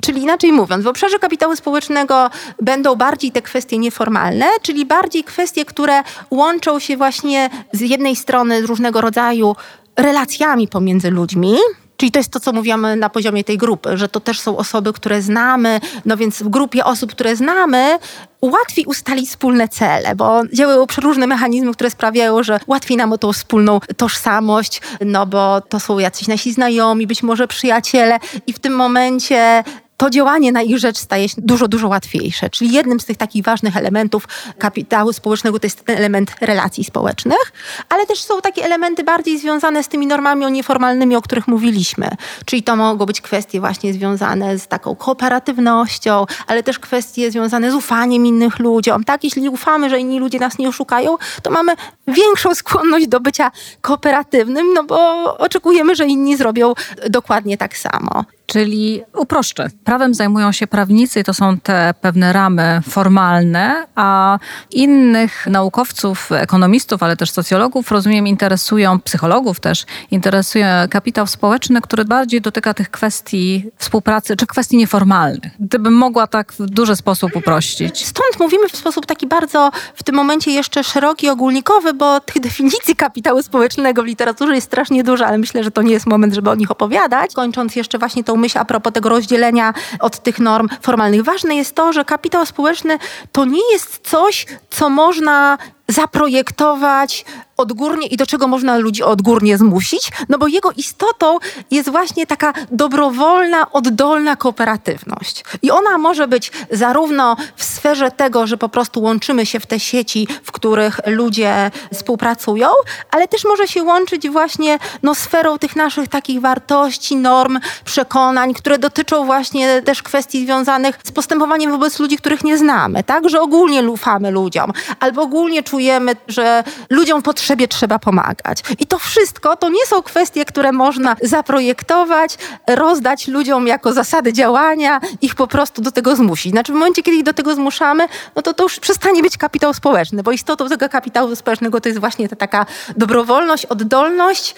Czyli 0.00 0.22
inaczej 0.22 0.52
mówiąc, 0.52 0.84
w 0.84 0.86
obszarze 0.86 1.18
kapitału 1.18 1.56
społecznego 1.56 2.30
będą 2.62 2.95
bardziej 2.96 3.32
te 3.32 3.42
kwestie 3.42 3.78
nieformalne, 3.78 4.46
czyli 4.62 4.86
bardziej 4.86 5.24
kwestie, 5.24 5.64
które 5.64 6.02
łączą 6.30 6.78
się 6.78 6.96
właśnie 6.96 7.50
z 7.72 7.80
jednej 7.80 8.16
strony 8.16 8.66
różnego 8.66 9.00
rodzaju 9.00 9.56
relacjami 9.96 10.68
pomiędzy 10.68 11.10
ludźmi, 11.10 11.56
Czyli 11.96 12.12
to 12.12 12.18
jest 12.18 12.32
to, 12.32 12.40
co 12.40 12.52
mówimy 12.52 12.96
na 12.96 13.10
poziomie 13.10 13.44
tej 13.44 13.58
grupy, 13.58 13.96
że 13.96 14.08
to 14.08 14.20
też 14.20 14.40
są 14.40 14.56
osoby, 14.56 14.92
które 14.92 15.22
znamy, 15.22 15.80
no 16.04 16.16
więc 16.16 16.42
w 16.42 16.48
grupie 16.48 16.84
osób, 16.84 17.10
które 17.10 17.36
znamy, 17.36 17.98
łatwiej 18.42 18.84
ustalić 18.84 19.28
wspólne 19.28 19.68
cele, 19.68 20.14
bo 20.14 20.42
działają 20.52 20.86
przeróżne 20.86 21.26
mechanizmy, 21.26 21.72
które 21.72 21.90
sprawiają, 21.90 22.42
że 22.42 22.60
łatwiej 22.66 22.96
nam 22.96 23.12
o 23.12 23.18
tą 23.18 23.32
wspólną 23.32 23.80
tożsamość, 23.96 24.80
no 25.00 25.26
bo 25.26 25.60
to 25.60 25.80
są 25.80 25.98
jacyś 25.98 26.28
nasi 26.28 26.52
znajomi, 26.52 27.06
być 27.06 27.22
może 27.22 27.48
przyjaciele 27.48 28.18
i 28.46 28.52
w 28.52 28.58
tym 28.58 28.72
momencie 28.72 29.64
to 29.96 30.10
działanie 30.10 30.52
na 30.52 30.62
ich 30.62 30.78
rzecz 30.78 30.98
staje 30.98 31.28
się 31.28 31.34
dużo, 31.38 31.68
dużo 31.68 31.88
łatwiejsze. 31.88 32.50
Czyli 32.50 32.72
jednym 32.72 33.00
z 33.00 33.04
tych 33.04 33.16
takich 33.16 33.44
ważnych 33.44 33.76
elementów 33.76 34.28
kapitału 34.58 35.12
społecznego 35.12 35.60
to 35.60 35.66
jest 35.66 35.84
ten 35.84 35.96
element 35.96 36.30
relacji 36.40 36.84
społecznych, 36.84 37.52
ale 37.88 38.06
też 38.06 38.22
są 38.22 38.40
takie 38.40 38.64
elementy 38.64 39.04
bardziej 39.04 39.38
związane 39.38 39.82
z 39.82 39.88
tymi 39.88 40.06
normami 40.06 40.52
nieformalnymi, 40.52 41.16
o 41.16 41.22
których 41.22 41.48
mówiliśmy. 41.48 42.08
Czyli 42.44 42.62
to 42.62 42.76
mogą 42.76 43.06
być 43.06 43.20
kwestie 43.20 43.60
właśnie 43.60 43.92
związane 43.92 44.58
z 44.58 44.68
taką 44.68 44.96
kooperatywnością, 44.96 46.26
ale 46.46 46.62
też 46.62 46.78
kwestie 46.78 47.30
związane 47.30 47.70
z 47.70 47.74
ufaniem 47.74 48.26
innych 48.26 48.58
ludziom. 48.58 49.04
Tak, 49.04 49.24
jeśli 49.24 49.48
ufamy, 49.48 49.90
że 49.90 49.98
inni 49.98 50.18
ludzie 50.18 50.38
nas 50.38 50.58
nie 50.58 50.68
oszukają, 50.68 51.16
to 51.42 51.50
mamy 51.50 51.72
większą 52.08 52.54
skłonność 52.54 53.06
do 53.06 53.20
bycia 53.20 53.50
kooperatywnym, 53.80 54.74
no 54.74 54.84
bo 54.84 55.22
oczekujemy, 55.38 55.94
że 55.94 56.06
inni 56.06 56.36
zrobią 56.36 56.74
dokładnie 57.10 57.58
tak 57.58 57.76
samo. 57.76 58.24
Czyli 58.46 59.02
uproszczę. 59.16 59.68
Prawem 59.84 60.14
zajmują 60.14 60.52
się 60.52 60.66
prawnicy 60.66 61.20
i 61.20 61.24
to 61.24 61.34
są 61.34 61.58
te 61.58 61.94
pewne 62.00 62.32
ramy 62.32 62.80
formalne, 62.88 63.86
a 63.94 64.38
innych 64.70 65.46
naukowców, 65.46 66.32
ekonomistów, 66.32 67.02
ale 67.02 67.16
też 67.16 67.30
socjologów, 67.30 67.90
rozumiem, 67.90 68.26
interesują, 68.26 69.00
psychologów 69.00 69.60
też, 69.60 69.84
interesuje 70.10 70.88
kapitał 70.90 71.26
społeczny, 71.26 71.80
który 71.80 72.04
bardziej 72.04 72.40
dotyka 72.40 72.74
tych 72.74 72.90
kwestii 72.90 73.64
współpracy, 73.76 74.36
czy 74.36 74.46
kwestii 74.46 74.76
nieformalnych. 74.76 75.52
Gdybym 75.60 75.94
mogła 75.94 76.26
tak 76.26 76.52
w 76.52 76.66
duży 76.66 76.96
sposób 76.96 77.36
uprościć. 77.36 78.06
Stąd 78.06 78.40
mówimy 78.40 78.68
w 78.68 78.76
sposób 78.76 79.06
taki 79.06 79.26
bardzo 79.26 79.70
w 79.94 80.02
tym 80.02 80.14
momencie 80.14 80.50
jeszcze 80.50 80.84
szeroki, 80.84 81.28
ogólnikowy, 81.28 81.94
bo 81.94 82.20
tych 82.20 82.42
definicji 82.42 82.96
kapitału 82.96 83.42
społecznego 83.42 84.02
w 84.02 84.06
literaturze 84.06 84.54
jest 84.54 84.66
strasznie 84.66 85.04
dużo, 85.04 85.26
ale 85.26 85.38
myślę, 85.38 85.64
że 85.64 85.70
to 85.70 85.82
nie 85.82 85.92
jest 85.92 86.06
moment, 86.06 86.34
żeby 86.34 86.50
o 86.50 86.54
nich 86.54 86.70
opowiadać. 86.70 87.34
Kończąc 87.34 87.76
jeszcze 87.76 87.98
właśnie 87.98 88.24
tą 88.24 88.35
myśl 88.36 88.58
a 88.58 88.64
propos 88.64 88.92
tego 88.92 89.08
rozdzielenia 89.08 89.74
od 90.00 90.22
tych 90.22 90.38
norm 90.38 90.68
formalnych. 90.82 91.24
Ważne 91.24 91.56
jest 91.56 91.74
to, 91.74 91.92
że 91.92 92.04
kapitał 92.04 92.46
społeczny 92.46 92.98
to 93.32 93.44
nie 93.44 93.72
jest 93.72 94.08
coś, 94.08 94.46
co 94.70 94.90
można 94.90 95.58
zaprojektować 95.88 97.24
odgórnie 97.56 98.06
i 98.06 98.16
do 98.16 98.26
czego 98.26 98.48
można 98.48 98.76
ludzi 98.76 99.02
odgórnie 99.02 99.58
zmusić, 99.58 100.10
no 100.28 100.38
bo 100.38 100.46
jego 100.46 100.72
istotą 100.72 101.38
jest 101.70 101.90
właśnie 101.90 102.26
taka 102.26 102.52
dobrowolna, 102.70 103.72
oddolna 103.72 104.36
kooperatywność. 104.36 105.44
I 105.62 105.70
ona 105.70 105.98
może 105.98 106.28
być 106.28 106.52
zarówno 106.70 107.36
w 107.56 107.64
sferze 107.64 108.10
tego, 108.10 108.46
że 108.46 108.56
po 108.56 108.68
prostu 108.68 109.02
łączymy 109.02 109.46
się 109.46 109.60
w 109.60 109.66
te 109.66 109.80
sieci, 109.80 110.28
w 110.42 110.52
których 110.52 111.00
ludzie 111.06 111.70
współpracują, 111.94 112.68
ale 113.10 113.28
też 113.28 113.44
może 113.44 113.68
się 113.68 113.82
łączyć 113.82 114.28
właśnie 114.28 114.78
no, 115.02 115.14
sferą 115.14 115.58
tych 115.58 115.76
naszych 115.76 116.08
takich 116.08 116.40
wartości, 116.40 117.16
norm, 117.16 117.58
przekonań, 117.84 118.54
które 118.54 118.78
dotyczą 118.78 119.24
właśnie 119.24 119.82
też 119.82 120.02
kwestii 120.02 120.44
związanych 120.44 120.98
z 121.04 121.12
postępowaniem 121.12 121.70
wobec 121.70 121.98
ludzi, 121.98 122.16
których 122.16 122.44
nie 122.44 122.58
znamy, 122.58 123.04
tak? 123.04 123.28
Że 123.28 123.40
ogólnie 123.40 123.82
ufamy 123.90 124.30
ludziom, 124.30 124.72
albo 125.00 125.22
ogólnie 125.22 125.62
czujemy, 125.62 126.16
że 126.28 126.64
ludziom 126.90 127.22
potrzebujemy 127.22 127.45
potrzebie 127.46 127.68
trzeba 127.68 127.98
pomagać. 127.98 128.62
I 128.78 128.86
to 128.86 128.98
wszystko 128.98 129.56
to 129.56 129.68
nie 129.68 129.86
są 129.86 130.02
kwestie, 130.02 130.44
które 130.44 130.72
można 130.72 131.16
zaprojektować, 131.22 132.38
rozdać 132.66 133.28
ludziom 133.28 133.66
jako 133.66 133.92
zasady 133.92 134.32
działania, 134.32 135.00
ich 135.22 135.34
po 135.34 135.46
prostu 135.46 135.82
do 135.82 135.92
tego 135.92 136.16
zmusić. 136.16 136.52
Znaczy 136.52 136.72
w 136.72 136.74
momencie, 136.74 137.02
kiedy 137.02 137.16
ich 137.16 137.22
do 137.22 137.32
tego 137.32 137.54
zmuszamy, 137.54 138.08
no 138.36 138.42
to 138.42 138.54
to 138.54 138.62
już 138.62 138.80
przestanie 138.80 139.22
być 139.22 139.36
kapitał 139.36 139.74
społeczny, 139.74 140.22
bo 140.22 140.32
istotą 140.32 140.68
tego 140.68 140.88
kapitału 140.88 141.36
społecznego 141.36 141.80
to 141.80 141.88
jest 141.88 142.00
właśnie 142.00 142.28
ta 142.28 142.36
taka 142.36 142.66
dobrowolność, 142.96 143.66
oddolność, 143.66 144.54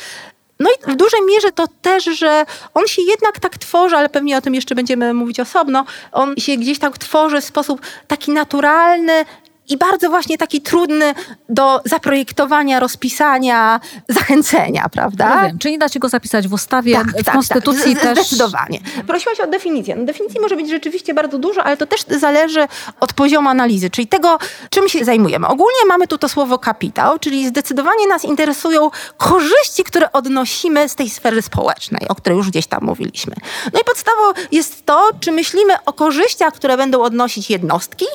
no 0.61 0.71
i 0.71 0.93
w 0.93 0.97
dużej 0.97 1.21
mierze 1.27 1.53
to 1.53 1.67
też, 1.83 2.05
że 2.05 2.47
on 2.75 2.87
się 2.87 3.03
jednak 3.03 3.41
tak 3.41 3.59
tworzy, 3.59 3.97
ale 3.97 4.09
pewnie 4.09 4.37
o 4.37 4.41
tym 4.41 4.55
jeszcze 4.55 4.75
będziemy 4.75 5.15
mówić 5.15 5.41
osobno, 5.41 5.85
on 6.13 6.37
się 6.37 6.57
gdzieś 6.57 6.79
tak 6.79 6.99
tworzy 6.99 7.41
w 7.41 7.45
sposób 7.45 7.81
taki 8.07 8.31
naturalny, 8.31 9.25
i 9.69 9.77
bardzo 9.77 10.11
właśnie 10.11 10.39
taki 10.39 10.61
trudny 10.61 11.15
do 11.49 11.81
zaprojektowania, 11.85 12.81
rozpisania, 12.81 13.81
zachęcenia, 14.09 14.89
prawda? 14.93 15.29
Ja 15.29 15.47
wiem, 15.47 15.59
czyli 15.59 15.79
da 15.79 15.89
się 15.89 16.01
go 16.01 16.09
zapisać 16.09 16.49
w 16.49 16.53
ustawie, 16.53 16.95
tak, 16.95 17.07
w 17.07 17.25
tak, 17.25 17.35
konstytucji 17.35 17.95
tak, 17.95 18.03
też. 18.03 18.19
Zdecydowanie. 18.19 18.81
Prosiłaś 19.07 19.41
o 19.41 19.47
definicję. 19.47 19.97
No, 19.97 20.05
definicji 20.05 20.41
może 20.41 20.57
być 20.57 20.71
rzeczywiście 20.71 21.15
bardzo 21.15 21.39
dużo, 21.39 21.65
ale 21.65 21.77
to 21.77 21.87
też 21.87 22.05
zależy 22.09 22.69
od 23.01 23.13
poziomu 23.13 23.49
analizy, 23.49 23.91
czyli 23.91 24.07
tego, 24.07 24.39
czym 24.71 24.89
się 24.89 25.05
zajmujemy. 25.05 25.47
Ogólnie 25.47 25.79
mamy 25.89 26.07
tu 26.07 26.19
to 26.19 26.29
słowo 26.29 26.59
kapitał, 26.59 27.19
czyli 27.19 27.49
zdecydowanie 27.49 28.07
nas 28.07 28.25
interesują 28.25 28.91
korzyści, 29.17 29.85
które 29.85 30.13
odnosimy 30.13 30.89
z 30.89 30.95
tej 30.95 31.11
sfery 31.11 31.43
społecznej, 31.43 32.09
o 32.09 32.15
której 32.15 32.37
już 32.37 32.51
gdzieś 32.51 32.67
tam 32.67 32.85
mówiliśmy. 32.85 33.35
No 33.73 33.81
i 33.81 33.85
podstawą 33.85 34.23
jest 34.53 34.87
to, 34.87 35.11
czy 35.21 35.33
myślimy 35.33 35.73
o 35.87 35.93
korzyściach, 35.93 36.55
które 36.55 36.77
będą 36.77 37.03
odnosić 37.03 37.51
jednostki, 37.51 38.07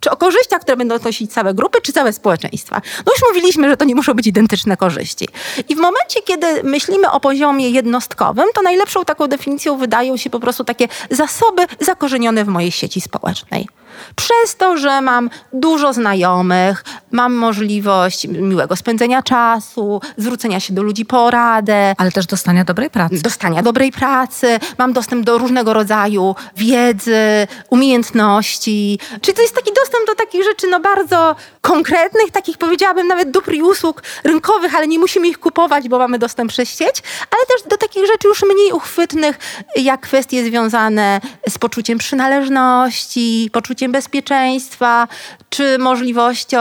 czy 0.00 0.10
o 0.10 0.16
korzyściach, 0.16 0.60
które 0.60 0.76
będą 0.76 0.94
odnosić 0.94 1.32
całe 1.32 1.54
grupy, 1.54 1.80
czy 1.80 1.92
całe 1.92 2.12
społeczeństwa. 2.12 2.80
No 3.06 3.12
już 3.12 3.22
mówiliśmy, 3.28 3.68
że 3.68 3.76
to 3.76 3.84
nie 3.84 3.94
muszą 3.94 4.14
być 4.14 4.26
identyczne 4.26 4.76
korzyści. 4.76 5.28
I 5.68 5.76
w 5.76 5.78
momencie, 5.78 6.22
kiedy 6.24 6.62
myślimy 6.62 7.10
o 7.10 7.20
poziomie 7.20 7.70
jednostkowym, 7.70 8.44
to 8.54 8.62
najlepszą 8.62 9.04
taką 9.04 9.26
definicją 9.26 9.78
wydają 9.78 10.16
się 10.16 10.30
po 10.30 10.40
prostu 10.40 10.64
takie 10.64 10.88
zasoby 11.10 11.66
zakorzenione 11.80 12.44
w 12.44 12.48
mojej 12.48 12.70
sieci 12.70 13.00
społecznej. 13.00 13.68
Przez 14.16 14.56
to, 14.56 14.76
że 14.76 15.00
mam 15.00 15.30
dużo 15.52 15.92
znajomych, 15.92 16.84
mam 17.10 17.34
możliwość 17.34 18.26
miłego 18.26 18.76
spędzenia 18.76 19.22
czasu, 19.22 20.00
zwrócenia 20.16 20.60
się 20.60 20.74
do 20.74 20.82
ludzi 20.82 21.04
po 21.04 21.30
radę. 21.30 21.94
Ale 21.98 22.12
też 22.12 22.26
dostania 22.26 22.64
dobrej 22.64 22.90
pracy. 22.90 23.22
Dostania 23.22 23.62
dobrej 23.62 23.92
pracy, 23.92 24.58
mam 24.78 24.92
dostęp 24.92 25.24
do 25.24 25.38
różnego 25.38 25.72
rodzaju 25.72 26.34
wiedzy, 26.56 27.46
umiejętności. 27.70 28.98
Czyli 29.20 29.34
to 29.34 29.42
jest 29.42 29.54
taki 29.54 29.70
dostęp 29.72 30.06
do 30.06 30.14
takich 30.14 30.44
rzeczy 30.44 30.66
no 30.66 30.80
bardzo 30.80 31.36
konkretnych, 31.60 32.30
takich 32.30 32.58
powiedziałabym 32.58 33.08
nawet 33.08 33.30
dóbr 33.30 33.54
i 33.54 33.62
usług 33.62 34.02
rynkowych, 34.24 34.74
ale 34.74 34.86
nie 34.86 34.98
musimy 34.98 35.28
ich 35.28 35.38
kupować, 35.38 35.88
bo 35.88 35.98
mamy 35.98 36.18
dostęp 36.18 36.50
przez 36.50 36.68
sieć, 36.68 37.02
ale 37.30 37.46
też 37.46 37.70
do 37.70 37.76
takich 37.76 38.06
rzeczy 38.06 38.28
już 38.28 38.42
mniej 38.42 38.72
uchwytnych, 38.72 39.38
jak 39.76 40.00
kwestie 40.00 40.44
związane 40.44 41.20
z 41.48 41.58
poczuciem 41.58 41.98
przynależności, 41.98 43.50
poczuciem 43.52 43.70
poczuciem 43.70 43.89
bezpieczeństwa, 43.92 45.08
czy 45.50 45.78
możliwością 45.78 46.58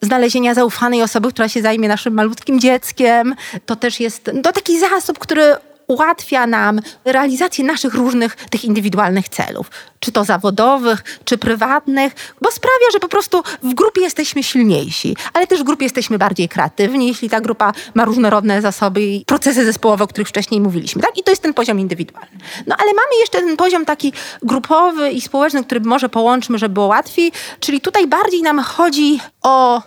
znalezienia 0.00 0.54
zaufanej 0.54 1.02
osoby, 1.02 1.30
która 1.30 1.48
się 1.48 1.62
zajmie 1.62 1.88
naszym 1.88 2.14
malutkim 2.14 2.60
dzieckiem. 2.60 3.34
To 3.66 3.76
też 3.76 4.00
jest 4.00 4.30
to 4.42 4.52
taki 4.52 4.78
zasób, 4.78 5.18
który 5.18 5.56
ułatwia 5.86 6.46
nam 6.46 6.80
realizację 7.04 7.64
naszych 7.64 7.94
różnych 7.94 8.36
tych 8.36 8.64
indywidualnych 8.64 9.28
celów, 9.28 9.70
czy 10.00 10.12
to 10.12 10.24
zawodowych, 10.24 11.20
czy 11.24 11.38
prywatnych, 11.38 12.12
bo 12.40 12.50
sprawia, 12.50 12.86
że 12.92 13.00
po 13.00 13.08
prostu 13.08 13.42
w 13.62 13.74
grupie 13.74 14.00
jesteśmy 14.00 14.42
silniejsi, 14.42 15.16
ale 15.32 15.46
też 15.46 15.60
w 15.60 15.64
grupie 15.64 15.84
jesteśmy 15.84 16.18
bardziej 16.18 16.48
kreatywni, 16.48 17.08
jeśli 17.08 17.30
ta 17.30 17.40
grupa 17.40 17.72
ma 17.94 18.04
różnorodne 18.04 18.62
zasoby 18.62 19.02
i 19.02 19.24
procesy 19.24 19.64
zespołowe, 19.64 20.04
o 20.04 20.06
których 20.06 20.28
wcześniej 20.28 20.60
mówiliśmy. 20.60 21.02
Tak? 21.02 21.18
I 21.18 21.22
to 21.22 21.30
jest 21.30 21.42
ten 21.42 21.54
poziom 21.54 21.80
indywidualny. 21.80 22.38
No 22.66 22.76
ale 22.78 22.86
mamy 22.86 23.20
jeszcze 23.20 23.38
ten 23.38 23.56
poziom 23.56 23.84
taki 23.84 24.12
grupowy 24.42 25.10
i 25.10 25.20
społeczny, 25.20 25.64
który 25.64 25.80
może 25.80 26.08
połączmy, 26.08 26.58
żeby 26.58 26.72
było 26.72 26.86
łatwiej, 26.86 27.32
czyli 27.60 27.80
tutaj 27.80 28.06
bardziej 28.06 28.42
nam 28.42 28.58
chodzi 28.58 29.20
o 29.42 29.82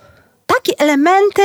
takie 0.46 0.74
elementy, 0.80 1.42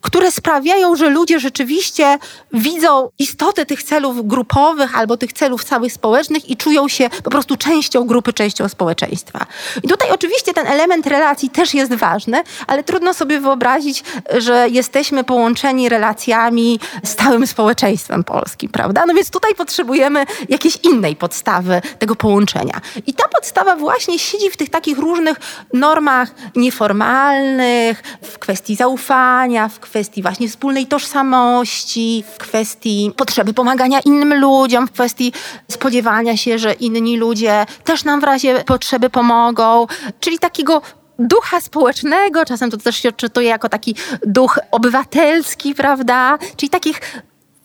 które 0.00 0.32
sprawiają, 0.32 0.96
że 0.96 1.08
ludzie 1.08 1.40
rzeczywiście 1.40 2.18
widzą 2.52 3.10
istotę 3.18 3.66
tych 3.66 3.82
celów 3.82 4.26
grupowych 4.26 4.98
albo 4.98 5.16
tych 5.16 5.32
celów 5.32 5.64
całych 5.64 5.92
społecznych 5.92 6.50
i 6.50 6.56
czują 6.56 6.88
się 6.88 7.10
po 7.24 7.30
prostu 7.30 7.56
częścią 7.56 8.06
grupy, 8.06 8.32
częścią 8.32 8.68
społeczeństwa. 8.68 9.46
I 9.82 9.88
tutaj 9.88 10.10
oczywiście 10.10 10.54
ten 10.54 10.66
element 10.66 11.06
relacji 11.06 11.50
też 11.50 11.74
jest 11.74 11.94
ważny, 11.94 12.42
ale 12.66 12.84
trudno 12.84 13.14
sobie 13.14 13.40
wyobrazić, 13.40 14.04
że 14.38 14.68
jesteśmy 14.68 15.24
połączeni 15.24 15.88
relacjami 15.88 16.80
z 17.04 17.14
całym 17.14 17.46
społeczeństwem 17.46 18.24
polskim, 18.24 18.70
prawda? 18.70 19.04
No 19.06 19.14
więc 19.14 19.30
tutaj 19.30 19.54
potrzebujemy 19.54 20.26
jakiejś 20.48 20.76
innej 20.76 21.16
podstawy 21.16 21.82
tego 21.98 22.16
połączenia. 22.16 22.80
I 23.06 23.14
ta 23.14 23.28
podstawa 23.28 23.76
właśnie 23.76 24.18
siedzi 24.18 24.50
w 24.50 24.56
tych 24.56 24.70
takich 24.70 24.98
różnych 24.98 25.36
normach 25.72 26.30
nieformalnych, 26.56 28.02
w 28.22 28.38
kwestii 28.38 28.76
zaufania, 28.76 29.68
w 29.68 29.80
kwestii 29.80 29.89
właśnie 30.22 30.48
wspólnej 30.48 30.86
tożsamości, 30.86 32.24
w 32.34 32.38
kwestii 32.38 33.12
potrzeby 33.16 33.54
pomagania 33.54 34.00
innym 34.00 34.34
ludziom, 34.34 34.86
w 34.86 34.92
kwestii 34.92 35.32
spodziewania 35.70 36.36
się, 36.36 36.58
że 36.58 36.72
inni 36.72 37.16
ludzie 37.16 37.66
też 37.84 38.04
nam 38.04 38.20
w 38.20 38.24
razie 38.24 38.64
potrzeby 38.66 39.10
pomogą, 39.10 39.86
czyli 40.20 40.38
takiego 40.38 40.82
ducha 41.18 41.60
społecznego, 41.60 42.44
czasem 42.44 42.70
to 42.70 42.76
też 42.76 42.96
się 42.96 43.08
odczytuje 43.08 43.48
jako 43.48 43.68
taki 43.68 43.94
duch 44.26 44.58
obywatelski, 44.70 45.74
prawda? 45.74 46.38
Czyli 46.56 46.70
takich 46.70 47.00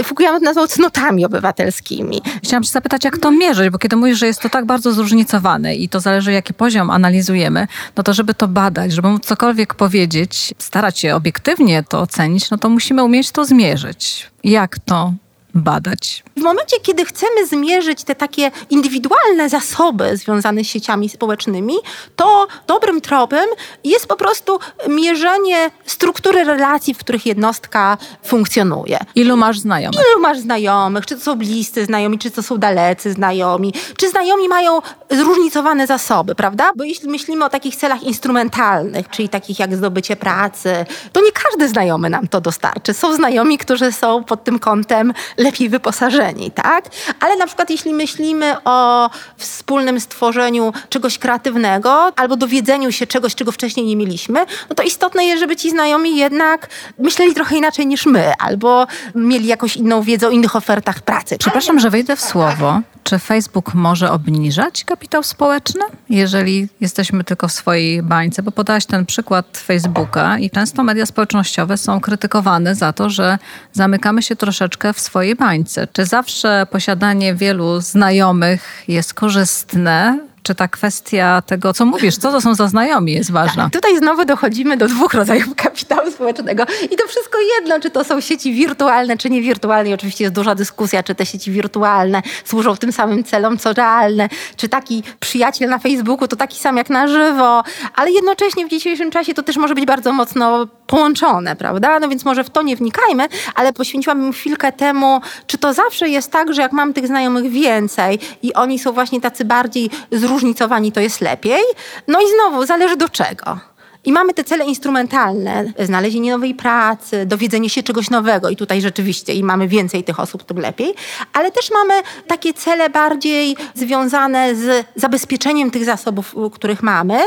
Fukuyama 0.04 0.40
to 0.40 0.46
nazwał 0.46 0.68
cnotami 0.68 1.26
obywatelskimi. 1.26 2.22
Chciałam 2.44 2.64
się 2.64 2.72
zapytać, 2.72 3.06
jak 3.06 3.18
to 3.18 3.32
mierzyć, 3.32 3.70
bo 3.70 3.78
kiedy 3.78 3.96
mówisz, 3.96 4.20
że 4.20 4.28
jest 4.28 4.42
to 4.42 4.50
tak 4.50 4.66
bardzo 4.66 4.92
zróżnicowane 4.92 5.76
i 5.76 5.90
to 5.90 6.00
zależy, 6.00 6.32
jaki 6.32 6.54
poziom 6.54 6.90
analizujemy, 6.90 7.68
no 7.98 8.04
to 8.04 8.14
żeby 8.14 8.34
to 8.34 8.48
badać, 8.48 8.92
żeby 8.92 9.08
móc 9.08 9.26
cokolwiek 9.26 9.74
powiedzieć, 9.74 10.54
starać 10.60 11.00
się 11.00 11.16
obiektywnie 11.16 11.84
to 11.84 12.00
ocenić, 12.00 12.50
no 12.50 12.58
to 12.58 12.70
musimy 12.70 13.04
umieć 13.04 13.32
to 13.32 13.46
zmierzyć. 13.46 14.32
Jak 14.44 14.80
to 14.80 15.14
badać? 15.56 16.24
W 16.38 16.42
momencie, 16.42 16.78
kiedy 16.80 17.06
chcemy 17.06 17.48
zmierzyć 17.48 18.04
te 18.04 18.16
takie 18.16 18.52
indywidualne 18.70 19.50
zasoby 19.50 20.18
związane 20.18 20.64
z 20.64 20.68
sieciami 20.68 21.10
społecznymi, 21.10 21.76
to 22.16 22.48
dobrym 22.68 23.02
tropem 23.02 23.46
jest 23.84 24.08
po 24.08 24.16
prostu 24.16 24.60
mierzenie 24.88 25.72
struktury 25.86 26.44
relacji, 26.44 26.94
w 26.94 26.98
których 26.98 27.26
jednostka 27.26 27.98
funkcjonuje. 28.24 29.00
Ilu 29.16 29.38
masz 29.38 29.60
znajomych? 29.60 30.00
Ilu 30.00 30.22
masz 30.22 30.40
znajomych? 30.40 31.06
Czy 31.06 31.16
to 31.16 31.22
są 31.22 31.36
bliscy 31.36 31.86
znajomi, 31.86 32.20
czy 32.20 32.32
to 32.32 32.44
są 32.44 32.58
dalecy 32.58 33.12
znajomi? 33.12 33.74
Czy 33.98 34.10
znajomi 34.10 34.48
mają 34.50 34.82
zróżnicowane 35.12 35.88
zasoby, 35.88 36.36
prawda? 36.36 36.72
Bo 36.76 36.84
jeśli 36.84 37.10
myślimy 37.10 37.46
o 37.46 37.50
takich 37.50 37.76
celach 37.76 38.04
instrumentalnych, 38.04 39.10
czyli 39.10 39.30
takich 39.30 39.60
jak 39.60 39.76
zdobycie 39.76 40.16
pracy, 40.16 40.86
to 41.14 41.22
nie 41.22 41.32
każdy 41.32 41.70
znajomy 41.70 42.10
nam 42.10 42.28
to 42.28 42.42
dostarczy. 42.42 42.94
Są 42.94 43.16
znajomi, 43.16 43.58
którzy 43.58 43.92
są 43.92 44.24
pod 44.24 44.44
tym 44.44 44.60
kątem 44.60 45.14
lepiej 45.46 45.70
wyposażeni, 45.70 46.52
tak? 46.52 46.86
Ale 47.20 47.36
na 47.36 47.48
przykład 47.48 47.70
jeśli 47.70 47.94
myślimy 47.94 48.56
o 48.66 49.10
wspólnym 49.38 50.00
stworzeniu 50.00 50.74
czegoś 50.90 51.18
kreatywnego 51.18 52.12
albo 52.16 52.36
dowiedzeniu 52.36 52.92
się 52.92 53.08
czegoś, 53.08 53.36
czego 53.36 53.52
wcześniej 53.52 53.86
nie 53.86 53.96
mieliśmy, 53.96 54.46
no 54.70 54.76
to 54.76 54.84
istotne 54.84 55.26
jest, 55.26 55.40
żeby 55.40 55.56
ci 55.56 55.70
znajomi 55.70 56.18
jednak 56.18 56.70
myśleli 57.00 57.34
trochę 57.34 57.58
inaczej 57.58 57.88
niż 57.88 58.06
my 58.06 58.34
albo 58.40 58.88
mieli 59.16 59.48
jakąś 59.48 59.78
inną 59.78 60.02
wiedzę 60.02 60.28
o 60.28 60.32
innych 60.32 60.56
ofertach 60.56 61.02
pracy. 61.02 61.38
Przepraszam, 61.38 61.80
że 61.80 61.90
wejdę 61.90 62.16
w 62.16 62.22
słowo. 62.22 62.82
Czy 63.04 63.20
Facebook 63.20 63.74
może 63.74 64.12
obniżać 64.12 64.84
kapitał 64.84 65.24
społeczny, 65.24 65.82
jeżeli 66.10 66.68
jesteśmy 66.82 67.24
tylko 67.24 67.48
w 67.48 67.52
swojej 67.52 68.04
bańce? 68.04 68.44
Bo 68.44 68.52
podałaś 68.52 68.86
ten 68.86 69.06
przykład 69.06 69.58
Facebooka 69.58 70.40
i 70.40 70.50
często 70.50 70.84
media 70.84 71.06
społecznościowe 71.06 71.78
są 71.78 72.00
krytykowane 72.00 72.76
za 72.76 72.94
to, 72.94 73.10
że 73.10 73.38
zamykamy 73.74 74.22
się 74.22 74.36
troszeczkę 74.36 74.94
w 74.94 75.00
swojej 75.00 75.35
bańce. 75.36 75.88
Czy 75.94 76.06
zawsze 76.06 76.68
posiadanie 76.72 77.36
wielu 77.36 77.82
znajomych 77.82 78.84
jest 78.88 79.14
korzystne? 79.14 80.20
czy 80.46 80.56
ta 80.56 80.68
kwestia 80.68 81.42
tego, 81.46 81.74
co 81.74 81.86
mówisz, 81.86 82.18
co 82.18 82.32
to 82.32 82.42
są 82.42 82.56
za 82.56 82.68
znajomi, 82.68 83.12
jest 83.12 83.32
ważna. 83.32 83.64
Tak, 83.64 83.74
tutaj 83.74 83.98
znowu 83.98 84.26
dochodzimy 84.26 84.78
do 84.78 84.88
dwóch 84.88 85.14
rodzajów 85.14 85.56
kapitału 85.66 86.12
społecznego. 86.12 86.64
I 86.92 86.96
to 86.96 87.08
wszystko 87.08 87.38
jedno, 87.58 87.80
czy 87.80 87.90
to 87.90 88.04
są 88.04 88.22
sieci 88.22 88.54
wirtualne, 88.54 89.18
czy 89.18 89.30
niewirtualne. 89.30 89.90
I 89.90 89.94
oczywiście 89.94 90.24
jest 90.24 90.36
duża 90.36 90.56
dyskusja, 90.56 91.04
czy 91.04 91.16
te 91.16 91.26
sieci 91.26 91.52
wirtualne 91.52 92.22
służą 92.46 92.78
tym 92.78 92.92
samym 92.92 93.24
celom, 93.24 93.58
co 93.58 93.74
realne. 93.74 94.30
Czy 94.56 94.70
taki 94.70 95.04
przyjaciel 95.20 95.70
na 95.70 95.80
Facebooku 95.80 96.28
to 96.28 96.36
taki 96.36 96.60
sam 96.60 96.78
jak 96.78 96.90
na 96.90 97.08
żywo. 97.08 97.64
Ale 97.96 98.12
jednocześnie 98.12 98.66
w 98.66 98.70
dzisiejszym 98.70 99.12
czasie 99.12 99.34
to 99.34 99.44
też 99.44 99.58
może 99.58 99.76
być 99.76 99.86
bardzo 99.86 100.14
mocno 100.14 100.68
połączone, 100.88 101.56
prawda? 101.56 102.00
No 102.00 102.10
więc 102.10 102.26
może 102.26 102.44
w 102.44 102.50
to 102.50 102.62
nie 102.62 102.76
wnikajmy, 102.76 103.28
ale 103.56 103.74
poświęciłabym 103.74 104.34
chwilkę 104.34 104.72
temu, 104.72 105.22
czy 105.48 105.58
to 105.58 105.74
zawsze 105.74 106.10
jest 106.10 106.32
tak, 106.32 106.54
że 106.54 106.62
jak 106.62 106.72
mam 106.72 106.94
tych 106.94 107.08
znajomych 107.08 107.52
więcej 107.52 108.20
i 108.44 108.54
oni 108.54 108.80
są 108.80 108.92
właśnie 108.92 109.22
tacy 109.22 109.46
bardziej 109.46 109.90
zróżnicowani, 110.12 110.92
to 110.92 111.00
jest 111.00 111.22
lepiej? 111.22 111.62
No 112.08 112.20
i 112.22 112.26
znowu, 112.36 112.66
zależy 112.66 112.98
do 112.98 113.10
czego. 113.10 113.60
I 114.06 114.12
mamy 114.12 114.34
te 114.34 114.44
cele 114.44 114.66
instrumentalne, 114.66 115.66
znalezienie 115.80 116.32
nowej 116.32 116.56
pracy, 116.56 117.26
dowiedzenie 117.26 117.70
się 117.70 117.84
czegoś 117.84 118.10
nowego 118.10 118.50
i 118.50 118.56
tutaj 118.56 118.82
rzeczywiście 118.82 119.34
im 119.34 119.46
mamy 119.46 119.68
więcej 119.68 120.04
tych 120.04 120.20
osób, 120.20 120.44
tym 120.44 120.58
lepiej, 120.58 120.94
ale 121.34 121.52
też 121.52 121.72
mamy 121.72 121.94
takie 122.28 122.54
cele 122.54 122.90
bardziej 122.90 123.56
związane 123.74 124.56
z 124.56 124.86
zabezpieczeniem 124.96 125.72
tych 125.72 125.86
zasobów, 125.86 126.36
których 126.54 126.84
mamy 126.84 127.20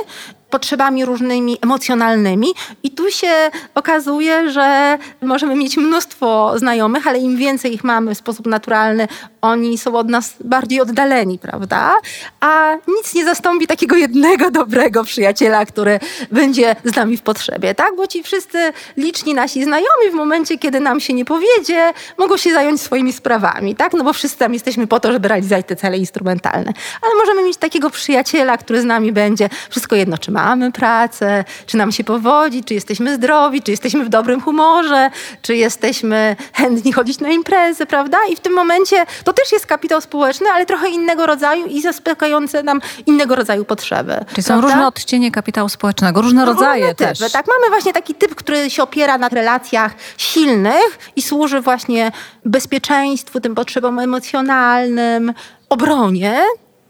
potrzebami 0.51 1.05
różnymi 1.05 1.59
emocjonalnymi. 1.63 2.49
I 2.83 2.91
tu 2.91 3.11
się 3.11 3.51
okazuje, 3.75 4.51
że 4.51 4.99
możemy 5.23 5.55
mieć 5.55 5.77
mnóstwo 5.77 6.59
znajomych, 6.59 7.07
ale 7.07 7.19
im 7.19 7.37
więcej 7.37 7.75
ich 7.75 7.85
mamy 7.85 8.15
w 8.15 8.19
sposób 8.19 8.47
naturalny, 8.47 9.09
oni 9.43 9.79
są 9.79 9.95
od 9.95 10.09
nas 10.09 10.35
bardziej 10.45 10.81
oddaleni, 10.81 11.39
prawda? 11.39 11.97
A 12.41 12.75
nic 12.89 13.15
nie 13.15 13.25
zastąpi 13.25 13.67
takiego 13.67 13.97
jednego 13.97 14.51
dobrego 14.51 15.05
przyjaciela, 15.05 15.67
który 15.67 16.01
będzie 16.33 16.77
z 16.85 16.97
nami 16.97 17.17
w 17.17 17.23
potrzebie, 17.23 17.75
tak? 17.75 17.97
Bo 17.97 18.07
ci 18.07 18.23
wszyscy 18.23 18.73
liczni 18.97 19.35
nasi 19.35 19.65
znajomi 19.65 20.11
w 20.11 20.15
momencie, 20.15 20.59
kiedy 20.59 20.81
nam 20.81 21.01
się 21.01 21.15
nie 21.15 21.25
powiedzie, 21.25 21.93
mogą 22.19 22.37
się 22.37 22.53
zająć 22.53 22.81
swoimi 22.81 23.13
sprawami, 23.13 23.77
tak? 23.77 23.93
No 23.93 24.05
bo 24.05 24.13
wszyscy 24.13 24.39
tam 24.39 24.55
jesteśmy 24.55 24.87
po 24.87 25.01
to, 25.01 25.13
żeby 25.13 25.29
realizować 25.29 25.67
te 25.67 25.77
cele 25.77 25.99
instrumentalne. 25.99 26.73
Ale 27.03 27.15
możemy 27.21 27.43
mieć 27.43 27.57
takiego 27.57 27.91
przyjaciela, 27.91 28.59
który 28.59 28.81
z 28.81 28.85
nami 28.85 29.13
będzie, 29.13 29.49
wszystko 29.71 29.97
jedno, 29.97 30.19
czy 30.19 30.31
mamy 30.43 30.73
pracę, 30.73 31.45
czy 31.67 31.77
nam 31.77 31.93
się 31.93 32.05
powodzi, 32.05 32.65
czy 32.65 32.75
jesteśmy 32.75 33.15
zdrowi, 33.15 33.63
czy 33.63 33.71
jesteśmy 33.71 34.05
w 34.05 34.09
dobrym 34.09 34.41
humorze, 34.41 35.11
czy 35.43 35.57
jesteśmy 35.57 36.37
chętni 36.53 36.93
chodzić 36.93 37.21
na 37.21 37.29
imprezy, 37.29 37.87
prawda? 37.87 38.19
I 38.31 38.37
w 38.37 38.41
tym 38.41 38.53
momencie 38.53 39.07
to 39.25 39.33
też 39.33 39.53
jest 39.53 39.67
kapitał 39.67 40.01
społeczny, 40.01 40.47
ale 40.55 40.67
trochę 40.67 40.89
innego 40.89 41.27
rodzaju 41.27 41.67
i 41.67 41.83
zaspokajające 41.83 42.63
nam 42.63 42.81
innego 43.07 43.35
rodzaju 43.35 43.65
potrzeby. 43.65 44.25
Czyli 44.31 44.43
są 44.43 44.61
różne 44.61 44.87
odcienie 44.87 45.31
kapitału 45.31 45.69
społecznego, 45.69 46.23
różne 46.23 46.45
rodzaje 46.45 46.83
różne 46.83 46.95
też. 46.95 47.33
Tak, 47.33 47.47
mamy 47.47 47.69
właśnie 47.71 47.93
taki 47.93 48.15
typ, 48.15 48.35
który 48.35 48.71
się 48.71 48.83
opiera 48.83 49.19
na 49.19 49.29
relacjach 49.29 49.95
silnych 50.17 50.99
i 51.17 51.23
służy 51.23 51.61
właśnie 51.61 52.13
bezpieczeństwu, 52.45 53.41
tym 53.41 53.55
potrzebom 53.55 53.99
emocjonalnym, 53.99 55.33
obronie. 55.69 56.41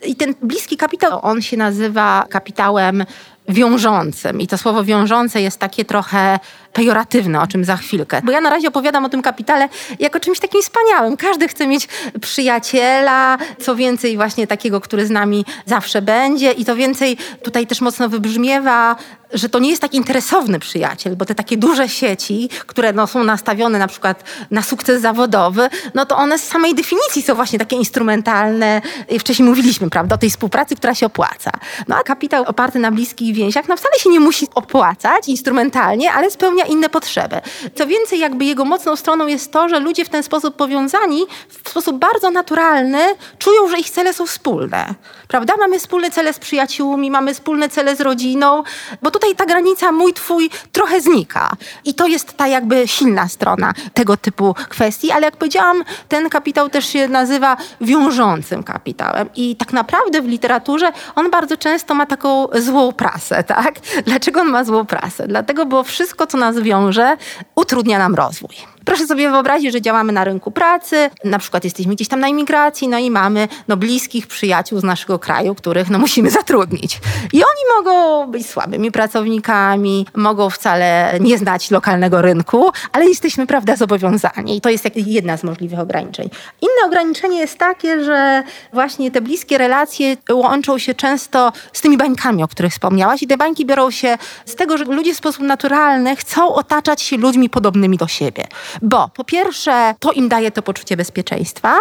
I 0.06 0.16
ten 0.16 0.34
bliski 0.42 0.76
kapitał, 0.76 1.20
on 1.22 1.42
się 1.42 1.56
nazywa 1.56 2.24
kapitałem 2.30 3.04
wiążącym. 3.48 4.40
I 4.40 4.46
to 4.46 4.58
słowo 4.58 4.84
wiążące 4.84 5.42
jest 5.42 5.58
takie 5.58 5.84
trochę 5.84 6.38
pejoratywne, 6.78 7.40
o 7.40 7.46
czym 7.46 7.64
za 7.64 7.76
chwilkę. 7.76 8.20
Bo 8.24 8.32
ja 8.32 8.40
na 8.40 8.50
razie 8.50 8.68
opowiadam 8.68 9.04
o 9.04 9.08
tym 9.08 9.22
kapitale 9.22 9.68
jako 9.98 10.20
czymś 10.20 10.40
takim 10.40 10.62
wspaniałym. 10.62 11.16
Każdy 11.16 11.48
chce 11.48 11.66
mieć 11.66 11.88
przyjaciela, 12.20 13.38
co 13.60 13.76
więcej 13.76 14.16
właśnie 14.16 14.46
takiego, 14.46 14.80
który 14.80 15.06
z 15.06 15.10
nami 15.10 15.44
zawsze 15.66 16.02
będzie 16.02 16.52
i 16.52 16.64
to 16.64 16.76
więcej 16.76 17.16
tutaj 17.42 17.66
też 17.66 17.80
mocno 17.80 18.08
wybrzmiewa 18.08 18.96
że 19.32 19.48
to 19.48 19.58
nie 19.58 19.70
jest 19.70 19.82
taki 19.82 19.96
interesowny 19.96 20.58
przyjaciel, 20.58 21.16
bo 21.16 21.24
te 21.24 21.34
takie 21.34 21.56
duże 21.56 21.88
sieci, 21.88 22.48
które 22.66 22.92
no, 22.92 23.06
są 23.06 23.24
nastawione 23.24 23.78
na 23.78 23.86
przykład 23.86 24.24
na 24.50 24.62
sukces 24.62 25.02
zawodowy, 25.02 25.68
no 25.94 26.06
to 26.06 26.16
one 26.16 26.38
z 26.38 26.48
samej 26.48 26.74
definicji 26.74 27.22
są 27.22 27.34
właśnie 27.34 27.58
takie 27.58 27.76
instrumentalne. 27.76 28.82
Wcześniej 29.20 29.48
mówiliśmy, 29.48 29.90
prawda, 29.90 30.14
o 30.14 30.18
tej 30.18 30.30
współpracy, 30.30 30.76
która 30.76 30.94
się 30.94 31.06
opłaca. 31.06 31.50
No 31.88 31.96
a 31.96 32.02
kapitał 32.02 32.44
oparty 32.44 32.78
na 32.78 32.90
bliskich 32.90 33.34
więziach, 33.34 33.68
no 33.68 33.76
wcale 33.76 33.98
się 33.98 34.10
nie 34.10 34.20
musi 34.20 34.46
opłacać 34.54 35.28
instrumentalnie, 35.28 36.12
ale 36.12 36.30
spełnia 36.30 36.64
inne 36.68 36.88
potrzeby. 36.88 37.40
Co 37.74 37.86
więcej, 37.86 38.18
jakby 38.18 38.44
jego 38.44 38.64
mocną 38.64 38.96
stroną 38.96 39.26
jest 39.26 39.52
to, 39.52 39.68
że 39.68 39.80
ludzie 39.80 40.04
w 40.04 40.08
ten 40.08 40.22
sposób 40.22 40.56
powiązani, 40.56 41.26
w 41.64 41.70
sposób 41.70 41.98
bardzo 41.98 42.30
naturalny, 42.30 42.98
czują, 43.38 43.68
że 43.68 43.78
ich 43.78 43.90
cele 43.90 44.12
są 44.12 44.26
wspólne. 44.26 44.94
Prawda? 45.28 45.54
Mamy 45.58 45.78
wspólne 45.78 46.10
cele 46.10 46.32
z 46.32 46.38
przyjaciółmi, 46.38 47.10
mamy 47.10 47.34
wspólne 47.34 47.68
cele 47.68 47.96
z 47.96 48.00
rodziną, 48.00 48.62
bo 49.02 49.10
tutaj 49.10 49.34
ta 49.34 49.46
granica 49.46 49.92
mój, 49.92 50.12
twój 50.12 50.50
trochę 50.72 51.00
znika. 51.00 51.50
I 51.84 51.94
to 51.94 52.06
jest 52.06 52.36
ta 52.36 52.46
jakby 52.46 52.88
silna 52.88 53.28
strona 53.28 53.72
tego 53.94 54.16
typu 54.16 54.54
kwestii, 54.68 55.10
ale 55.10 55.24
jak 55.24 55.36
powiedziałam, 55.36 55.84
ten 56.08 56.28
kapitał 56.28 56.70
też 56.70 56.86
się 56.86 57.08
nazywa 57.08 57.56
wiążącym 57.80 58.62
kapitałem. 58.62 59.28
I 59.36 59.56
tak 59.56 59.72
naprawdę 59.72 60.22
w 60.22 60.26
literaturze 60.26 60.92
on 61.14 61.30
bardzo 61.30 61.56
często 61.56 61.94
ma 61.94 62.06
taką 62.06 62.46
złą 62.54 62.92
prasę, 62.92 63.44
tak? 63.44 63.74
Dlaczego 64.04 64.40
on 64.40 64.48
ma 64.48 64.64
złą 64.64 64.86
prasę? 64.86 65.28
Dlatego, 65.28 65.66
bo 65.66 65.84
wszystko, 65.84 66.26
co 66.26 66.38
nas 66.38 66.47
wiąże, 66.56 67.16
utrudnia 67.54 67.98
nam 67.98 68.14
rozwój. 68.14 68.77
Proszę 68.88 69.06
sobie 69.06 69.30
wyobrazić, 69.30 69.72
że 69.72 69.80
działamy 69.80 70.12
na 70.12 70.24
rynku 70.24 70.50
pracy, 70.50 71.10
na 71.24 71.38
przykład 71.38 71.64
jesteśmy 71.64 71.94
gdzieś 71.94 72.08
tam 72.08 72.20
na 72.20 72.28
imigracji, 72.28 72.88
no 72.88 72.98
i 72.98 73.10
mamy 73.10 73.48
no, 73.68 73.76
bliskich 73.76 74.26
przyjaciół 74.26 74.80
z 74.80 74.84
naszego 74.84 75.18
kraju, 75.18 75.54
których 75.54 75.90
no, 75.90 75.98
musimy 75.98 76.30
zatrudnić. 76.30 77.00
I 77.32 77.36
oni 77.36 77.76
mogą 77.76 78.26
być 78.30 78.46
słabymi 78.46 78.92
pracownikami, 78.92 80.06
mogą 80.14 80.50
wcale 80.50 81.14
nie 81.20 81.38
znać 81.38 81.70
lokalnego 81.70 82.22
rynku, 82.22 82.70
ale 82.92 83.08
jesteśmy, 83.08 83.46
prawda, 83.46 83.76
zobowiązani. 83.76 84.56
I 84.56 84.60
to 84.60 84.70
jest 84.70 84.84
jedna 84.96 85.36
z 85.36 85.44
możliwych 85.44 85.78
ograniczeń. 85.78 86.30
Inne 86.62 86.86
ograniczenie 86.86 87.38
jest 87.38 87.58
takie, 87.58 88.04
że 88.04 88.42
właśnie 88.72 89.10
te 89.10 89.20
bliskie 89.20 89.58
relacje 89.58 90.16
łączą 90.32 90.78
się 90.78 90.94
często 90.94 91.52
z 91.72 91.80
tymi 91.80 91.96
bańkami, 91.96 92.42
o 92.42 92.48
których 92.48 92.72
wspomniałaś. 92.72 93.22
I 93.22 93.26
te 93.26 93.36
bańki 93.36 93.66
biorą 93.66 93.90
się 93.90 94.18
z 94.44 94.54
tego, 94.54 94.78
że 94.78 94.84
ludzie 94.84 95.14
w 95.14 95.16
sposób 95.16 95.42
naturalny 95.42 96.16
chcą 96.16 96.54
otaczać 96.54 97.02
się 97.02 97.16
ludźmi 97.16 97.50
podobnymi 97.50 97.96
do 97.96 98.06
siebie. 98.06 98.44
Bo 98.82 99.08
po 99.14 99.24
pierwsze, 99.24 99.94
to 100.00 100.12
im 100.12 100.28
daje 100.28 100.50
to 100.50 100.62
poczucie 100.62 100.96
bezpieczeństwa, 100.96 101.78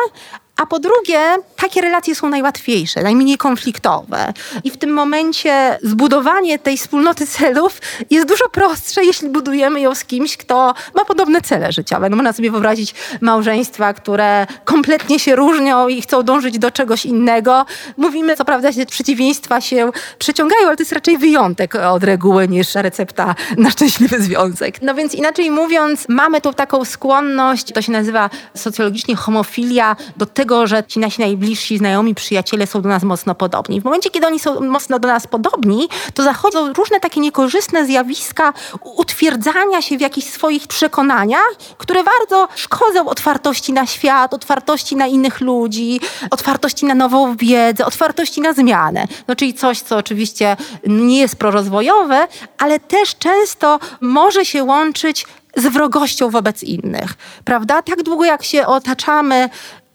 a 0.58 0.66
po 0.66 0.80
drugie, 0.80 1.20
takie 1.56 1.82
relacje 1.82 2.16
są 2.16 2.30
najłatwiejsze, 2.30 3.04
najmniej 3.04 3.38
konfliktowe. 3.38 4.34
I 4.64 4.72
w 4.72 4.78
tym 4.78 4.94
momencie 4.94 5.80
zbudowanie 5.84 6.60
tej 6.60 6.78
wspólnoty 6.78 7.28
celów 7.28 7.80
jest 8.10 8.28
dużo 8.28 8.50
prostsze, 8.50 9.04
jeśli 9.04 9.30
budujemy 9.30 9.82
ją 9.82 9.96
z 9.96 10.06
kimś, 10.06 10.38
kto 10.38 10.74
ma 10.96 11.06
podobne 11.06 11.42
cele 11.42 11.72
życiowe. 11.72 12.10
No 12.10 12.16
można 12.16 12.34
sobie 12.34 12.52
wyobrazić 12.52 12.96
małżeństwa, 13.22 13.94
które 13.94 14.48
kompletnie 14.66 15.20
się 15.20 15.36
różnią 15.36 15.88
i 15.88 16.02
chcą 16.02 16.24
dążyć 16.24 16.60
do 16.60 16.72
czegoś 16.72 17.06
innego. 17.06 17.66
Mówimy, 17.98 18.36
co 18.36 18.46
prawda, 18.46 18.72
że 18.72 18.86
przeciwieństwa 18.86 19.62
się 19.62 19.92
przeciągają, 20.20 20.68
ale 20.68 20.78
to 20.78 20.82
jest 20.82 20.94
raczej 20.94 21.18
wyjątek 21.18 21.76
od 21.76 22.04
reguły 22.04 22.48
niż 22.48 22.76
recepta 22.76 23.36
na 23.58 23.72
szczęśliwy 23.72 24.22
związek. 24.22 24.82
No 24.82 24.96
więc 24.96 25.14
inaczej 25.14 25.52
mówiąc, 25.52 26.06
mamy 26.10 26.42
tu 26.42 26.54
taką 26.54 26.86
skłonność, 26.86 27.72
to 27.74 27.82
się 27.82 27.92
nazywa 27.92 28.30
socjologicznie 28.56 29.16
homofilia, 29.16 29.96
do 30.18 30.26
tego, 30.26 30.47
że 30.64 30.84
ci 30.84 31.00
nasi 31.00 31.22
najbliżsi 31.22 31.78
znajomi, 31.78 32.16
przyjaciele 32.16 32.68
są 32.68 32.82
do 32.82 32.90
nas 32.90 33.04
mocno 33.04 33.36
podobni. 33.36 33.82
W 33.82 33.84
momencie, 33.84 34.10
kiedy 34.10 34.28
oni 34.28 34.40
są 34.40 34.62
mocno 34.62 35.00
do 35.00 35.08
nas 35.08 35.28
podobni, 35.28 35.88
to 36.14 36.24
zachodzą 36.24 36.74
różne 36.74 37.00
takie 37.00 37.20
niekorzystne 37.20 37.86
zjawiska 37.86 38.54
utwierdzania 38.82 39.82
się 39.82 39.98
w 39.98 40.02
jakichś 40.02 40.28
swoich 40.28 40.68
przekonaniach, 40.68 41.56
które 41.78 42.04
bardzo 42.04 42.48
szkodzą 42.56 43.10
otwartości 43.10 43.74
na 43.74 43.86
świat, 43.86 44.34
otwartości 44.34 44.96
na 44.96 45.08
innych 45.08 45.42
ludzi, 45.42 46.00
otwartości 46.32 46.86
na 46.86 46.96
nową 46.96 47.36
wiedzę, 47.36 47.86
otwartości 47.86 48.42
na 48.42 48.54
zmianę. 48.54 49.08
No 49.28 49.36
czyli 49.36 49.54
coś, 49.54 49.82
co 49.82 49.98
oczywiście 49.98 50.58
nie 50.88 51.20
jest 51.20 51.36
prorozwojowe, 51.36 52.28
ale 52.58 52.80
też 52.80 53.16
często 53.16 53.80
może 54.02 54.46
się 54.46 54.64
łączyć 54.64 55.26
z 55.56 55.68
wrogością 55.68 56.30
wobec 56.30 56.64
innych, 56.64 57.14
prawda? 57.46 57.82
Tak 57.82 58.04
długo 58.04 58.26
jak 58.26 58.44
się 58.44 58.66
otaczamy 58.66 59.50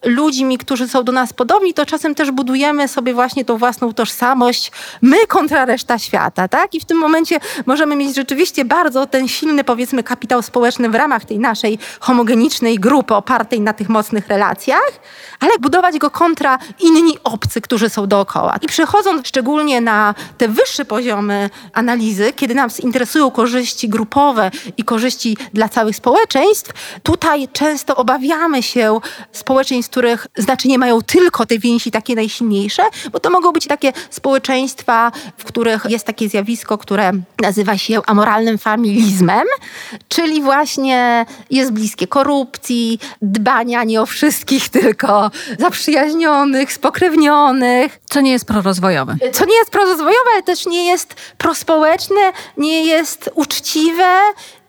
ludźmi, 0.04 0.58
którzy 0.58 0.88
są 0.88 1.04
do 1.04 1.12
nas 1.12 1.32
podobni, 1.32 1.74
to 1.74 1.86
czasem 1.86 2.14
też 2.14 2.30
budujemy 2.30 2.88
sobie 2.88 3.14
właśnie 3.14 3.44
tą 3.44 3.58
własną 3.58 3.94
tożsamość, 3.94 4.72
my 5.02 5.26
kontra 5.26 5.64
reszta 5.64 5.98
świata, 5.98 6.48
tak? 6.48 6.74
I 6.74 6.80
w 6.80 6.84
tym 6.84 6.98
momencie 6.98 7.40
możemy 7.66 7.96
mieć 7.96 8.16
rzeczywiście 8.16 8.64
bardzo 8.64 9.06
ten 9.06 9.28
silny, 9.28 9.64
powiedzmy, 9.64 10.02
kapitał 10.02 10.42
społeczny 10.42 10.88
w 10.88 10.94
ramach 10.94 11.24
tej 11.24 11.38
naszej 11.38 11.78
homogenicznej 12.00 12.78
grupy 12.78 13.14
opartej 13.14 13.60
na 13.60 13.72
tych 13.72 13.88
mocnych 13.88 14.28
relacjach, 14.28 15.00
ale 15.40 15.50
budować 15.60 15.98
go 15.98 16.10
kontra 16.10 16.58
inni 16.80 17.18
obcy, 17.24 17.60
którzy 17.60 17.88
są 17.88 18.06
dookoła. 18.06 18.56
I 18.62 18.66
przechodząc 18.66 19.28
szczególnie 19.28 19.80
na 19.80 20.14
te 20.38 20.48
wyższe 20.48 20.84
poziomy 20.84 21.50
analizy, 21.72 22.32
kiedy 22.32 22.54
nas 22.54 22.80
interesują 22.80 23.30
korzyści 23.30 23.88
grupowe 23.88 24.50
i 24.76 24.84
korzyści 24.84 25.36
dla 25.54 25.68
całych 25.68 25.96
społeczeństw, 25.96 26.72
tutaj 27.02 27.48
często 27.52 27.96
obawiamy 27.96 28.62
się 28.62 29.00
społeczeństw 29.32 29.91
których 29.92 30.26
znaczenie 30.36 30.78
mają 30.78 31.02
tylko 31.02 31.46
te 31.46 31.58
więzi 31.58 31.90
takie 31.90 32.14
najsilniejsze, 32.14 32.82
bo 33.12 33.20
to 33.20 33.30
mogą 33.30 33.52
być 33.52 33.66
takie 33.66 33.92
społeczeństwa, 34.10 35.12
w 35.36 35.44
których 35.44 35.86
jest 35.88 36.06
takie 36.06 36.28
zjawisko, 36.28 36.78
które 36.78 37.12
nazywa 37.42 37.78
się 37.78 38.00
amoralnym 38.06 38.58
familizmem, 38.58 39.46
czyli 40.08 40.42
właśnie 40.42 41.26
jest 41.50 41.72
bliskie 41.72 42.06
korupcji, 42.06 42.98
dbania 43.22 43.84
nie 43.84 44.02
o 44.02 44.06
wszystkich, 44.06 44.68
tylko 44.68 45.30
zaprzyjaźnionych, 45.58 46.72
spokrewnionych. 46.72 48.00
Co 48.10 48.20
nie 48.20 48.32
jest 48.32 48.44
prorozwojowe. 48.44 49.16
Co 49.32 49.44
nie 49.44 49.56
jest 49.56 49.70
prorozwojowe, 49.70 50.30
ale 50.34 50.42
też 50.42 50.66
nie 50.66 50.86
jest 50.86 51.14
prospołeczne, 51.38 52.32
nie 52.56 52.84
jest 52.84 53.30
uczciwe, 53.34 54.20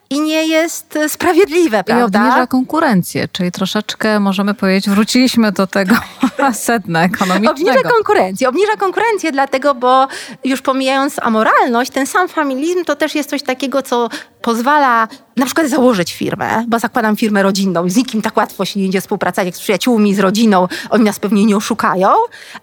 i 0.10 0.22
nie 0.22 0.48
jest 0.48 1.00
sprawiedliwe, 1.08 1.84
prawda? 1.84 2.20
I 2.20 2.24
obniża 2.24 2.48
konkurencję, 2.48 3.28
czyli 3.32 3.52
troszeczkę 3.52 4.20
możemy 4.20 4.54
powiedzieć, 4.54 4.89
wróciliśmy 4.89 5.52
do 5.52 5.68
tego 5.68 5.96
sedna 6.54 7.04
ekonomicznego. 7.04 7.72
Obniża 7.72 7.89
konkurencję, 7.89 8.50
obniża 8.50 8.76
konkurencję 8.76 9.32
dlatego, 9.32 9.76
bo 9.76 10.08
już 10.44 10.62
pomijając 10.62 11.20
amoralność, 11.20 11.92
ten 11.92 12.08
sam 12.08 12.28
familizm 12.28 12.86
to 12.86 12.96
też 12.96 13.16
jest 13.16 13.30
coś 13.30 13.44
takiego, 13.44 13.82
co 13.82 14.10
pozwala 14.43 15.08
na 15.38 15.45
przykład 15.45 15.67
założyć 15.67 16.13
firmę, 16.13 16.65
bo 16.67 16.79
zakładam 16.79 17.15
firmę 17.15 17.43
rodzinną, 17.43 17.89
z 17.89 17.95
nikim 17.95 18.21
tak 18.21 18.38
łatwo 18.38 18.65
się 18.65 18.79
nie 18.79 18.86
idzie 18.86 19.01
współpracować 19.01 19.45
jak 19.45 19.56
z 19.56 19.60
przyjaciółmi, 19.60 20.15
z 20.15 20.19
rodziną, 20.19 20.67
oni 20.89 21.03
nas 21.03 21.19
pewnie 21.19 21.45
nie 21.45 21.58
oszukają, 21.58 22.10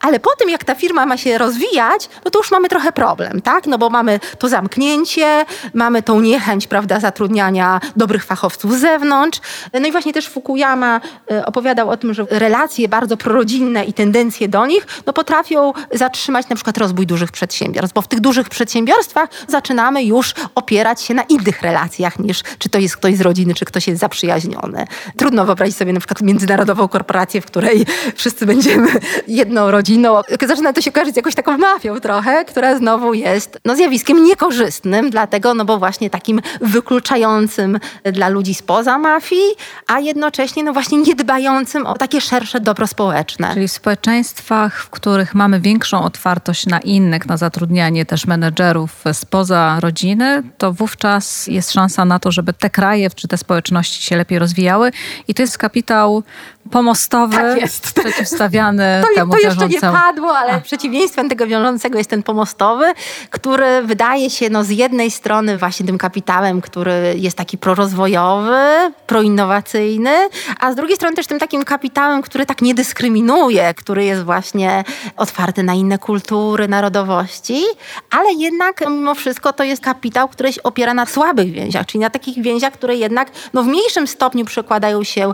ale 0.00 0.20
po 0.20 0.30
tym 0.38 0.50
jak 0.50 0.64
ta 0.64 0.74
firma 0.74 1.06
ma 1.06 1.16
się 1.16 1.38
rozwijać, 1.38 2.08
no 2.24 2.30
to 2.30 2.38
już 2.38 2.50
mamy 2.50 2.68
trochę 2.68 2.92
problem, 2.92 3.40
tak? 3.40 3.66
No 3.66 3.78
bo 3.78 3.90
mamy 3.90 4.20
to 4.38 4.48
zamknięcie, 4.48 5.44
mamy 5.74 6.02
tą 6.02 6.20
niechęć, 6.20 6.66
prawda, 6.66 7.00
zatrudniania 7.00 7.80
dobrych 7.96 8.24
fachowców 8.24 8.74
z 8.74 8.80
zewnątrz. 8.80 9.40
No 9.72 9.88
i 9.88 9.92
właśnie 9.92 10.12
też 10.12 10.28
Fukuyama 10.28 11.00
e, 11.30 11.46
opowiadał 11.46 11.90
o 11.90 11.96
tym, 11.96 12.14
że 12.14 12.26
relacje 12.30 12.88
bardzo 12.88 13.16
prorodzinne 13.16 13.84
i 13.84 13.92
tendencje 13.92 14.48
do 14.48 14.66
nich, 14.66 14.86
no 15.06 15.12
potrafią 15.12 15.72
zatrzymać 15.92 16.48
na 16.48 16.56
przykład 16.56 16.78
rozwój 16.78 17.06
dużych 17.06 17.32
przedsiębiorstw, 17.32 17.94
bo 17.94 18.02
w 18.02 18.08
tych 18.08 18.20
dużych 18.20 18.48
przedsiębiorstwach 18.48 19.28
zaczynamy 19.48 20.04
już 20.04 20.34
opierać 20.54 21.02
się 21.02 21.14
na 21.14 21.22
innych 21.22 21.62
relacjach 21.62 21.69
niż 22.18 22.42
czy 22.58 22.68
to 22.68 22.78
jest 22.78 22.96
ktoś 22.96 23.16
z 23.16 23.20
rodziny, 23.20 23.54
czy 23.54 23.64
ktoś 23.64 23.88
jest 23.88 24.00
zaprzyjaźniony. 24.00 24.86
Trudno 25.16 25.44
wyobrazić 25.44 25.76
sobie 25.76 25.92
na 25.92 26.00
przykład 26.00 26.20
międzynarodową 26.22 26.88
korporację, 26.88 27.40
w 27.40 27.46
której 27.46 27.86
wszyscy 28.14 28.46
będziemy 28.46 28.88
jedną 29.28 29.70
rodziną. 29.70 30.20
Zaczyna 30.48 30.72
to 30.72 30.80
się 30.80 30.92
kojarzyć 30.92 31.14
z 31.14 31.16
jakąś 31.16 31.34
taką 31.34 31.58
mafią 31.58 32.00
trochę, 32.00 32.44
która 32.44 32.78
znowu 32.78 33.14
jest 33.14 33.58
no, 33.64 33.76
zjawiskiem 33.76 34.24
niekorzystnym, 34.24 35.10
dlatego, 35.10 35.54
no 35.54 35.64
bo 35.64 35.78
właśnie 35.78 36.10
takim 36.10 36.40
wykluczającym 36.60 37.78
dla 38.12 38.28
ludzi 38.28 38.54
spoza 38.54 38.98
mafii, 38.98 39.54
a 39.86 40.00
jednocześnie 40.00 40.64
no 40.64 40.72
właśnie 40.72 40.98
niedbającym 40.98 41.86
o 41.86 41.94
takie 41.94 42.20
szersze 42.20 42.60
dobro 42.60 42.86
społeczne. 42.86 43.54
Czyli 43.54 43.68
w 43.68 43.72
społeczeństwach, 43.72 44.82
w 44.82 44.90
których 44.90 45.34
mamy 45.34 45.60
większą 45.60 46.02
otwartość 46.02 46.66
na 46.66 46.78
innych, 46.78 47.26
na 47.26 47.36
zatrudnianie 47.36 48.06
też 48.06 48.26
menedżerów 48.26 49.04
spoza 49.12 49.80
rodziny, 49.80 50.42
to 50.58 50.72
wówczas 50.72 51.46
jest 51.46 51.59
szansa 51.62 52.04
na 52.04 52.18
to, 52.18 52.32
żeby 52.32 52.52
te 52.52 52.70
kraje 52.70 53.10
czy 53.10 53.28
te 53.28 53.36
społeczności 53.36 54.02
się 54.02 54.16
lepiej 54.16 54.38
rozwijały. 54.38 54.90
I 55.28 55.34
to 55.34 55.42
jest 55.42 55.58
kapitał 55.58 56.22
pomostowy, 56.70 57.36
tak 57.36 57.60
jest. 57.60 57.92
przeciwstawiany 57.92 59.02
to, 59.02 59.14
temu 59.14 59.32
To 59.32 59.38
jeszcze 59.38 59.68
nie 59.68 59.80
padło, 59.80 60.38
ale 60.38 60.52
A. 60.52 60.60
przeciwieństwem 60.60 61.28
tego 61.28 61.46
wiążącego 61.46 61.98
jest 61.98 62.10
ten 62.10 62.22
pomostowy, 62.22 62.84
który 63.30 63.82
wydaje 63.82 64.30
się 64.30 64.50
no, 64.50 64.64
z 64.64 64.70
jednej 64.70 65.10
strony 65.10 65.58
właśnie 65.58 65.86
tym 65.86 65.98
kapitałem, 65.98 66.60
który 66.60 67.14
jest 67.16 67.36
taki 67.36 67.58
prorozwojowy, 67.58 68.92
proinnowacyjny, 69.06 70.28
a 70.60 70.72
z 70.72 70.74
drugiej 70.74 70.96
strony 70.96 71.16
też 71.16 71.26
tym 71.26 71.38
takim 71.38 71.64
kapitałem, 71.64 72.22
który 72.22 72.46
tak 72.46 72.62
nie 72.62 72.74
dyskryminuje, 72.74 73.74
który 73.74 74.04
jest 74.04 74.24
właśnie 74.24 74.84
otwarty 75.16 75.62
na 75.62 75.74
inne 75.74 75.98
kultury, 75.98 76.68
narodowości, 76.68 77.62
ale 78.10 78.32
jednak 78.32 78.80
mimo 78.88 79.14
wszystko 79.14 79.52
to 79.52 79.64
jest 79.64 79.82
kapitał, 79.82 80.28
który 80.28 80.52
się 80.52 80.62
opiera 80.62 80.94
na 80.94 81.06
słabych 81.06 81.52
więziach, 81.52 81.86
czyli 81.86 82.02
na 82.02 82.10
takich 82.10 82.42
więziach, 82.42 82.72
które 82.72 82.96
jednak 82.96 83.30
no, 83.52 83.62
w 83.62 83.66
mniejszym 83.66 84.06
stopniu 84.06 84.44
przekładają 84.44 85.04
się 85.04 85.32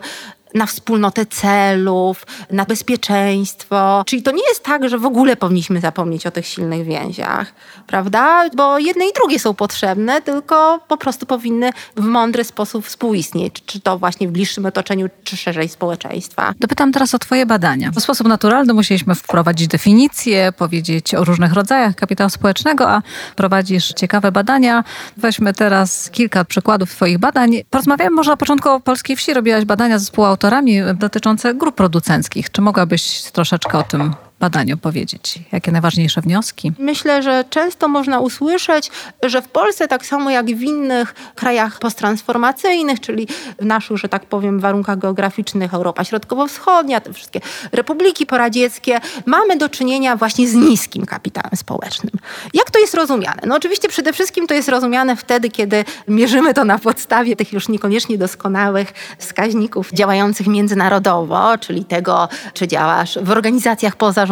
na 0.57 0.67
wspólnotę 0.67 1.27
celów, 1.27 2.27
na 2.51 2.65
bezpieczeństwo. 2.65 4.03
Czyli 4.07 4.23
to 4.23 4.31
nie 4.31 4.49
jest 4.49 4.63
tak, 4.63 4.89
że 4.89 4.99
w 4.99 5.07
ogóle 5.07 5.37
powinniśmy 5.37 5.81
zapomnieć 5.81 6.27
o 6.27 6.31
tych 6.31 6.47
silnych 6.47 6.85
więziach, 6.85 7.53
prawda? 7.87 8.51
Bo 8.57 8.79
jedne 8.79 9.05
i 9.05 9.13
drugie 9.13 9.39
są 9.39 9.55
potrzebne, 9.55 10.23
tylko 10.23 10.81
po 10.89 10.97
prostu 10.97 11.27
powinny 11.27 11.71
w 11.97 12.05
mądry 12.05 12.45
sposób 12.45 12.87
współistnieć, 12.87 13.63
czy 13.67 13.81
to 13.81 13.99
właśnie 13.99 14.29
w 14.29 14.31
bliższym 14.31 14.67
otoczeniu, 14.67 15.09
czy 15.25 15.37
szerzej 15.37 15.69
społeczeństwa. 15.69 16.55
Dopytam 16.61 16.93
teraz 16.93 17.15
o 17.15 17.19
Twoje 17.19 17.47
badania. 17.47 17.91
W 17.91 18.01
sposób 18.01 18.29
naturalny 18.29 18.75
musieliśmy 18.75 19.15
wprowadzić 19.15 19.69
definicję, 19.69 20.53
powiedzieć 20.53 21.15
o 21.15 21.25
różnych 21.25 21.53
rodzajach 21.53 21.95
kapitału 21.95 22.31
społecznego, 22.31 22.91
a 22.91 23.03
prowadzisz 23.37 23.93
ciekawe 23.93 24.33
badania. 24.33 24.85
Weźmy 25.17 25.55
teraz 25.55 26.11
kilka 26.11 26.45
przykładów 26.45 26.91
Twoich 26.91 27.19
badań. 27.19 27.57
Porozmawiamy 27.71 28.11
może 28.11 28.31
na 28.31 28.37
początku 28.37 28.69
o 28.69 28.81
polskiej 28.81 29.17
wsi. 29.17 29.35
Robiłaś 29.35 29.65
badania 29.65 29.99
zespołu 29.99 30.37
autorami 30.47 30.81
dotyczące 30.95 31.55
grup 31.55 31.75
producenckich. 31.75 32.51
Czy 32.51 32.61
mogłabyś 32.63 33.23
troszeczkę 33.23 33.79
o 33.79 33.83
tym 33.83 34.15
badaniu 34.41 34.77
powiedzieć? 34.77 35.39
Jakie 35.53 35.73
najważniejsze 35.73 36.21
wnioski? 36.21 36.73
Myślę, 36.79 37.23
że 37.23 37.45
często 37.51 37.89
można 37.89 38.21
usłyszeć, 38.21 38.91
że 39.23 39.43
w 39.43 39.49
Polsce, 39.49 39.89
tak 39.89 40.07
samo 40.07 40.31
jak 40.31 40.47
w 40.47 40.63
innych 40.63 41.15
krajach 41.35 41.79
posttransformacyjnych, 41.79 43.01
czyli 43.01 43.29
w 43.59 43.65
naszych, 43.65 43.97
że 43.97 44.09
tak 44.09 44.27
powiem, 44.27 44.61
warunkach 44.61 44.99
geograficznych, 44.99 45.75
Europa 45.75 46.05
Środkowo-Wschodnia, 46.05 47.01
te 47.01 47.13
wszystkie 47.13 47.41
republiki 47.73 48.27
poradzieckie, 48.27 49.01
mamy 49.27 49.57
do 49.57 49.69
czynienia 49.69 50.17
właśnie 50.17 50.49
z 50.49 50.55
niskim 50.55 51.07
kapitałem 51.07 51.57
społecznym. 51.57 52.13
Jak 52.55 52.71
to 52.71 52.79
jest 52.79 52.95
rozumiane? 52.95 53.43
No 53.47 53.57
oczywiście 53.57 53.89
przede 53.89 54.13
wszystkim 54.13 54.47
to 54.47 54.55
jest 54.55 54.69
rozumiane 54.69 55.17
wtedy, 55.17 55.51
kiedy 55.51 55.85
mierzymy 56.09 56.55
to 56.55 56.65
na 56.65 56.79
podstawie 56.79 57.37
tych 57.37 57.53
już 57.53 57.69
niekoniecznie 57.69 58.19
doskonałych 58.19 58.93
wskaźników 59.19 59.93
działających 59.93 60.47
międzynarodowo, 60.47 61.59
czyli 61.59 61.85
tego, 61.85 62.29
czy 62.55 62.69
działasz 62.69 63.19
w 63.23 63.31
organizacjach 63.31 63.97
poza 63.97 64.27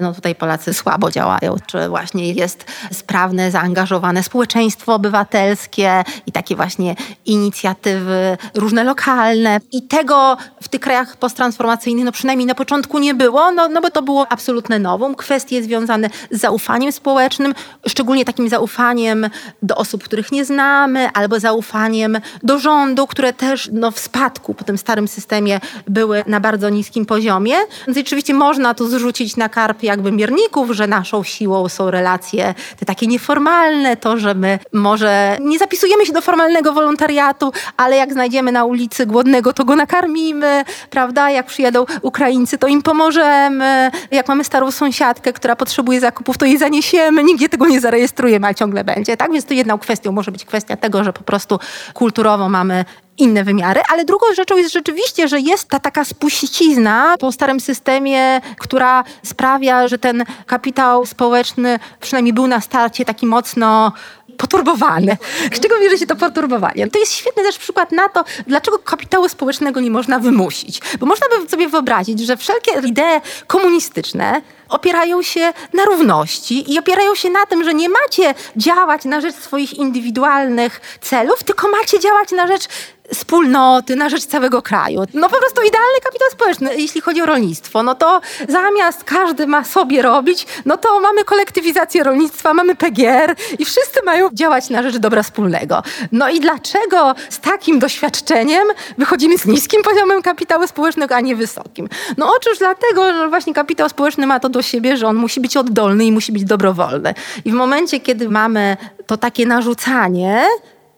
No 0.00 0.14
tutaj 0.14 0.34
Polacy 0.34 0.74
słabo 0.74 1.10
działają, 1.10 1.56
czy 1.66 1.88
właśnie 1.88 2.32
jest 2.32 2.64
sprawne, 2.92 3.50
zaangażowane 3.50 4.22
społeczeństwo 4.22 4.94
obywatelskie 4.94 6.04
i 6.26 6.32
takie 6.32 6.56
właśnie 6.56 6.94
inicjatywy 7.26 8.36
różne 8.54 8.84
lokalne. 8.84 9.60
I 9.72 9.82
tego 9.82 10.36
w 10.62 10.68
tych 10.68 10.80
krajach 10.80 11.16
posttransformacyjnych, 11.16 12.04
no 12.04 12.12
przynajmniej 12.12 12.46
na 12.46 12.54
początku 12.54 12.98
nie 12.98 13.14
było, 13.14 13.52
no, 13.52 13.68
no 13.68 13.80
bo 13.80 13.90
to 13.90 14.02
było 14.02 14.26
absolutne 14.32 14.78
nowum. 14.78 15.14
Kwestie 15.14 15.62
związane 15.62 16.10
z 16.30 16.40
zaufaniem 16.40 16.92
społecznym, 16.92 17.54
szczególnie 17.88 18.24
takim 18.24 18.48
zaufaniem 18.48 19.30
do 19.62 19.76
osób, 19.76 20.04
których 20.04 20.32
nie 20.32 20.44
znamy, 20.44 21.08
albo 21.14 21.40
zaufaniem 21.40 22.20
do 22.42 22.58
rządu, 22.58 23.06
które 23.06 23.32
też 23.32 23.70
no, 23.72 23.90
w 23.90 23.98
spadku 23.98 24.54
po 24.54 24.64
tym 24.64 24.78
starym 24.78 25.08
systemie 25.08 25.60
były 25.88 26.24
na 26.26 26.40
bardzo 26.40 26.68
niskim 26.68 27.06
poziomie. 27.06 27.54
Więc 27.86 27.98
oczywiście 27.98 28.34
można 28.34 28.74
tu 28.74 28.88
zrzucić 29.00 29.36
na 29.36 29.48
karp 29.48 29.82
jakby 29.82 30.12
mierników, 30.12 30.70
że 30.70 30.86
naszą 30.86 31.22
siłą 31.22 31.68
są 31.68 31.90
relacje 31.90 32.54
te 32.78 32.86
takie 32.86 33.06
nieformalne, 33.06 33.96
to, 33.96 34.18
że 34.18 34.34
my 34.34 34.58
może 34.72 35.36
nie 35.40 35.58
zapisujemy 35.58 36.06
się 36.06 36.12
do 36.12 36.20
formalnego 36.20 36.72
wolontariatu, 36.72 37.52
ale 37.76 37.96
jak 37.96 38.12
znajdziemy 38.12 38.52
na 38.52 38.64
ulicy 38.64 39.06
głodnego, 39.06 39.52
to 39.52 39.64
go 39.64 39.76
nakarmimy, 39.76 40.64
prawda? 40.90 41.30
Jak 41.30 41.46
przyjadą 41.46 41.86
Ukraińcy, 42.02 42.58
to 42.58 42.66
im 42.66 42.82
pomożemy. 42.82 43.90
Jak 44.10 44.28
mamy 44.28 44.44
starą 44.44 44.70
sąsiadkę, 44.70 45.32
która 45.32 45.56
potrzebuje 45.56 46.00
zakupów, 46.00 46.38
to 46.38 46.46
jej 46.46 46.58
zaniesiemy. 46.58 47.24
Nigdzie 47.24 47.48
tego 47.48 47.66
nie 47.66 47.80
zarejestrujemy, 47.80 48.46
a 48.46 48.54
ciągle 48.54 48.84
będzie, 48.84 49.16
tak? 49.16 49.32
Więc 49.32 49.44
to 49.44 49.54
jedną 49.54 49.78
kwestią 49.78 50.12
może 50.12 50.32
być 50.32 50.44
kwestia 50.44 50.76
tego, 50.76 51.04
że 51.04 51.12
po 51.12 51.22
prostu 51.22 51.58
kulturowo 51.94 52.48
mamy 52.48 52.84
inne 53.20 53.44
wymiary, 53.44 53.80
ale 53.92 54.04
drugą 54.04 54.26
rzeczą 54.34 54.56
jest 54.56 54.72
rzeczywiście, 54.72 55.28
że 55.28 55.40
jest 55.40 55.68
ta 55.68 55.78
taka 55.78 56.04
spuścizna 56.04 57.14
po 57.20 57.32
starym 57.32 57.60
systemie, 57.60 58.40
która 58.58 59.04
sprawia, 59.22 59.88
że 59.88 59.98
ten 59.98 60.24
kapitał 60.46 61.06
społeczny 61.06 61.78
przynajmniej 62.00 62.32
był 62.32 62.46
na 62.46 62.60
starcie 62.60 63.04
taki 63.04 63.26
mocno 63.26 63.92
poturbowany. 64.36 65.16
Z 65.52 65.60
czego 65.60 65.74
bierze 65.80 65.98
się 65.98 66.06
to 66.06 66.16
poturbowanie? 66.16 66.88
To 66.88 66.98
jest 66.98 67.12
świetny 67.12 67.42
też 67.42 67.58
przykład 67.58 67.92
na 67.92 68.08
to, 68.08 68.24
dlaczego 68.46 68.78
kapitału 68.78 69.28
społecznego 69.28 69.80
nie 69.80 69.90
można 69.90 70.18
wymusić. 70.18 70.80
Bo 71.00 71.06
można 71.06 71.26
by 71.28 71.48
sobie 71.48 71.68
wyobrazić, 71.68 72.20
że 72.20 72.36
wszelkie 72.36 72.72
idee 72.88 73.20
komunistyczne 73.46 74.42
opierają 74.70 75.22
się 75.22 75.52
na 75.72 75.84
równości 75.84 76.72
i 76.72 76.78
opierają 76.78 77.14
się 77.14 77.30
na 77.30 77.46
tym, 77.46 77.64
że 77.64 77.74
nie 77.74 77.88
macie 77.88 78.34
działać 78.56 79.04
na 79.04 79.20
rzecz 79.20 79.34
swoich 79.34 79.74
indywidualnych 79.74 80.80
celów, 81.00 81.44
tylko 81.44 81.68
macie 81.68 81.98
działać 81.98 82.32
na 82.32 82.46
rzecz 82.46 82.68
wspólnoty, 83.14 83.96
na 83.96 84.08
rzecz 84.08 84.26
całego 84.26 84.62
kraju. 84.62 85.00
No 85.14 85.28
po 85.28 85.38
prostu 85.38 85.62
idealny 85.62 86.00
kapitał 86.04 86.28
społeczny, 86.30 86.76
jeśli 86.76 87.00
chodzi 87.00 87.22
o 87.22 87.26
rolnictwo. 87.26 87.82
No 87.82 87.94
to 87.94 88.20
zamiast 88.48 89.04
każdy 89.04 89.46
ma 89.46 89.64
sobie 89.64 90.02
robić, 90.02 90.46
no 90.64 90.76
to 90.76 91.00
mamy 91.00 91.24
kolektywizację 91.24 92.04
rolnictwa, 92.04 92.54
mamy 92.54 92.74
PGR 92.76 93.34
i 93.58 93.64
wszyscy 93.64 94.00
mają 94.04 94.28
działać 94.32 94.70
na 94.70 94.82
rzecz 94.82 94.96
dobra 94.96 95.22
wspólnego. 95.22 95.82
No 96.12 96.28
i 96.28 96.40
dlaczego 96.40 97.14
z 97.30 97.40
takim 97.40 97.78
doświadczeniem 97.78 98.68
wychodzimy 98.98 99.38
z 99.38 99.46
niskim 99.46 99.82
poziomem 99.82 100.22
kapitału 100.22 100.66
społecznego, 100.66 101.14
a 101.14 101.20
nie 101.20 101.36
wysokim? 101.36 101.88
No 102.16 102.32
otóż 102.36 102.58
dlatego, 102.58 103.14
że 103.14 103.28
właśnie 103.28 103.54
kapitał 103.54 103.88
społeczny 103.88 104.26
ma 104.26 104.40
to 104.40 104.48
do 104.48 104.59
siebie, 104.62 104.96
że 104.96 105.06
on 105.06 105.16
musi 105.16 105.40
być 105.40 105.56
oddolny 105.56 106.04
i 106.04 106.12
musi 106.12 106.32
być 106.32 106.44
dobrowolny. 106.44 107.14
I 107.44 107.50
w 107.50 107.54
momencie, 107.54 108.00
kiedy 108.00 108.28
mamy 108.28 108.76
to 109.06 109.16
takie 109.16 109.46
narzucanie, 109.46 110.44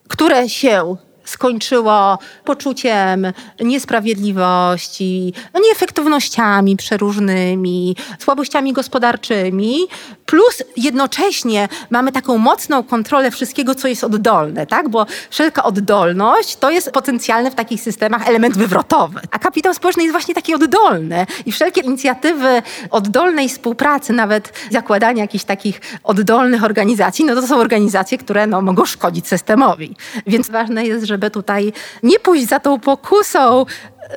które 0.08 0.48
się 0.48 0.96
skończyło 1.24 2.18
poczuciem 2.44 3.26
niesprawiedliwości, 3.60 5.34
no 5.54 5.60
nieefektywnościami 5.60 6.76
przeróżnymi, 6.76 7.96
słabościami 8.18 8.72
gospodarczymi, 8.72 9.86
plus 10.26 10.62
jednocześnie 10.76 11.68
mamy 11.90 12.12
taką 12.12 12.38
mocną 12.38 12.82
kontrolę 12.82 13.30
wszystkiego, 13.30 13.74
co 13.74 13.88
jest 13.88 14.04
oddolne, 14.04 14.66
tak? 14.66 14.88
Bo 14.88 15.06
wszelka 15.30 15.62
oddolność 15.62 16.56
to 16.56 16.70
jest 16.70 16.90
potencjalny 16.90 17.50
w 17.50 17.54
takich 17.54 17.80
systemach 17.80 18.28
element 18.28 18.56
wywrotowy. 18.56 19.20
A 19.30 19.38
kapitał 19.38 19.74
społeczny 19.74 20.02
jest 20.02 20.12
właśnie 20.12 20.34
taki 20.34 20.54
oddolny 20.54 21.26
i 21.46 21.52
wszelkie 21.52 21.80
inicjatywy 21.80 22.62
oddolnej 22.90 23.48
współpracy, 23.48 24.12
nawet 24.12 24.52
zakładania 24.70 25.22
jakichś 25.22 25.44
takich 25.44 25.80
oddolnych 26.04 26.64
organizacji, 26.64 27.24
no 27.24 27.34
to 27.34 27.46
są 27.46 27.56
organizacje, 27.56 28.18
które 28.18 28.46
no, 28.46 28.62
mogą 28.62 28.84
szkodzić 28.84 29.28
systemowi. 29.28 29.96
Więc 30.26 30.50
ważne 30.50 30.86
jest, 30.86 31.06
żeby 31.12 31.30
tutaj 31.30 31.72
nie 32.02 32.18
pójść 32.18 32.48
za 32.48 32.60
tą 32.60 32.80
pokusą 32.80 33.66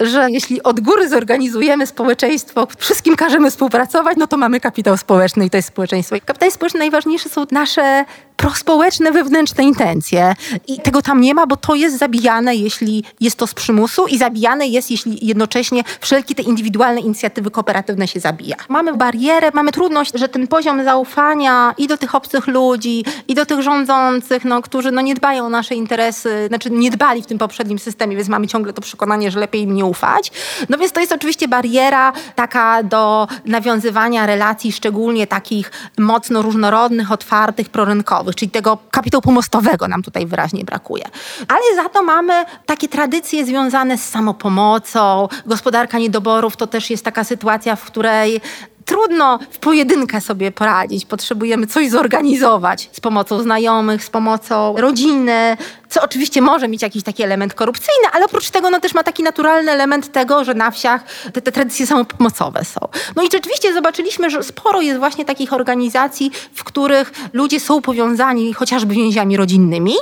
że 0.02 0.28
jeśli 0.32 0.64
od 0.64 0.80
góry 0.80 1.10
zorganizujemy 1.10 1.88
społeczeństwo, 1.88 2.68
wszystkim 2.78 3.16
każemy 3.16 3.52
współpracować, 3.52 4.18
no 4.18 4.28
to 4.28 4.38
mamy 4.38 4.60
kapitał 4.60 4.98
społeczny 4.98 5.46
i 5.46 5.50
to 5.50 5.58
jest 5.58 5.68
społeczeństwo. 5.68 6.16
Kapitał 6.26 6.52
społeczny 6.52 6.80
najważniejsze 6.80 7.30
są 7.30 7.46
nasze 7.52 8.06
prospołeczne 8.38 9.12
wewnętrzne 9.12 9.64
intencje. 9.64 10.34
I 10.68 10.80
tego 10.80 11.02
tam 11.02 11.22
nie 11.22 11.34
ma, 11.34 11.48
bo 11.48 11.58
to 11.58 11.76
jest 11.76 11.98
zabijane, 11.98 12.56
jeśli 12.56 13.04
jest 13.20 13.38
to 13.38 13.48
z 13.48 13.54
przymusu 13.54 14.08
i 14.08 14.18
zabijane 14.18 14.68
jest, 14.68 14.91
jeśli 14.91 15.28
jednocześnie 15.28 15.84
wszelkie 16.00 16.36
te 16.36 16.43
indywidualne 16.43 17.02
inicjatywy 17.02 17.52
kooperatywne 17.52 18.08
się 18.08 18.20
zabija. 18.20 18.56
Mamy 18.70 18.93
barierę, 18.98 19.52
mamy 19.54 19.72
trudność, 19.72 20.12
że 20.16 20.30
ten 20.30 20.48
poziom 20.48 20.84
zaufania 20.84 21.74
i 21.78 21.88
do 21.88 21.98
tych 21.98 22.16
obcych 22.16 22.48
ludzi, 22.48 23.06
i 23.28 23.36
do 23.36 23.46
tych 23.46 23.62
rządzących, 23.62 24.46
no, 24.46 24.62
którzy 24.62 24.91
no, 24.91 25.02
nie 25.02 25.16
dbają 25.16 25.46
o 25.46 25.50
nasze 25.50 25.76
interesy, 25.76 26.46
znaczy 26.48 26.72
nie 26.72 26.91
dbali 26.91 27.22
w 27.22 27.26
tym 27.26 27.38
poprzednim 27.38 27.80
systemie, 27.80 28.16
więc 28.16 28.30
mamy 28.30 28.48
ciągle 28.48 28.74
to 28.74 28.82
przekonanie, 28.82 29.32
że 29.32 29.39
lepiej 29.39 29.62
im 29.62 29.76
nie 29.76 29.85
ufać. 29.86 30.32
No 30.70 30.78
więc 30.78 30.92
to 30.92 31.00
jest 31.00 31.12
oczywiście 31.12 31.48
bariera 31.48 32.14
taka 32.36 32.84
do 32.84 33.28
nawiązywania 33.46 34.26
relacji, 34.26 34.72
szczególnie 34.72 35.28
takich 35.28 35.72
mocno 35.98 36.42
różnorodnych, 36.42 37.12
otwartych, 37.12 37.70
prorynkowych, 37.70 38.36
czyli 38.36 38.52
tego 38.52 38.78
kapitału 38.92 39.22
pomostowego 39.22 39.88
nam 39.88 40.04
tutaj 40.04 40.26
wyraźnie 40.26 40.64
brakuje. 40.64 41.04
Ale 41.48 41.84
za 41.84 41.90
to 41.90 42.04
mamy 42.04 42.46
takie 42.66 42.88
tradycje 42.88 43.46
związane 43.46 43.98
z 43.98 44.10
samopomocą, 44.10 45.28
gospodarka 45.46 46.00
niedoborów 46.00 46.58
to 46.58 46.68
też 46.68 46.90
jest 46.90 47.06
taka 47.06 47.24
sytuacja, 47.24 47.76
w 47.76 47.84
której 47.84 48.42
trudno 48.86 49.40
w 49.52 49.58
pojedynkę 49.58 50.22
sobie 50.22 50.52
poradzić. 50.52 51.06
Potrzebujemy 51.06 51.68
coś 51.68 51.90
zorganizować 51.90 52.90
z 52.92 53.00
pomocą 53.00 53.42
znajomych, 53.42 54.04
z 54.04 54.10
pomocą 54.10 54.76
rodziny, 54.78 55.58
co 55.90 56.02
oczywiście 56.02 56.42
może 56.42 56.68
mieć 56.68 56.82
jakiś 56.82 57.04
taki 57.04 57.24
element 57.24 57.54
korupcyjny, 57.54 58.08
ale 58.14 58.26
oprócz 58.26 58.50
tego 58.50 58.70
no, 58.70 58.80
też 58.80 58.94
ma 58.94 59.04
taki 59.04 59.24
naturalny 59.24 59.72
element 59.72 60.12
tego, 60.12 60.44
że 60.44 60.54
na 60.54 60.72
wsiach 60.72 61.04
te, 61.34 61.42
te 61.42 61.52
tradycje 61.52 61.88
samopomocowe 61.88 62.66
są. 62.66 62.80
No 63.16 63.24
i 63.24 63.28
rzeczywiście 63.32 63.74
zobaczyliśmy, 63.74 64.30
że 64.30 64.44
sporo 64.44 64.82
jest 64.82 65.00
właśnie 65.00 65.26
takich 65.26 65.54
organizacji, 65.54 66.32
w 66.54 66.64
których 66.64 67.12
ludzie 67.34 67.60
są 67.60 67.82
powiązani 67.82 68.54
chociażby 68.54 68.94
więziami 68.94 69.38
rodzinnymi, 69.38 69.94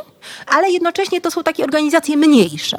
ale 0.47 0.71
jednocześnie 0.71 1.21
to 1.21 1.32
są 1.32 1.43
takie 1.43 1.63
organizacje 1.63 2.17
mniejsze. 2.17 2.78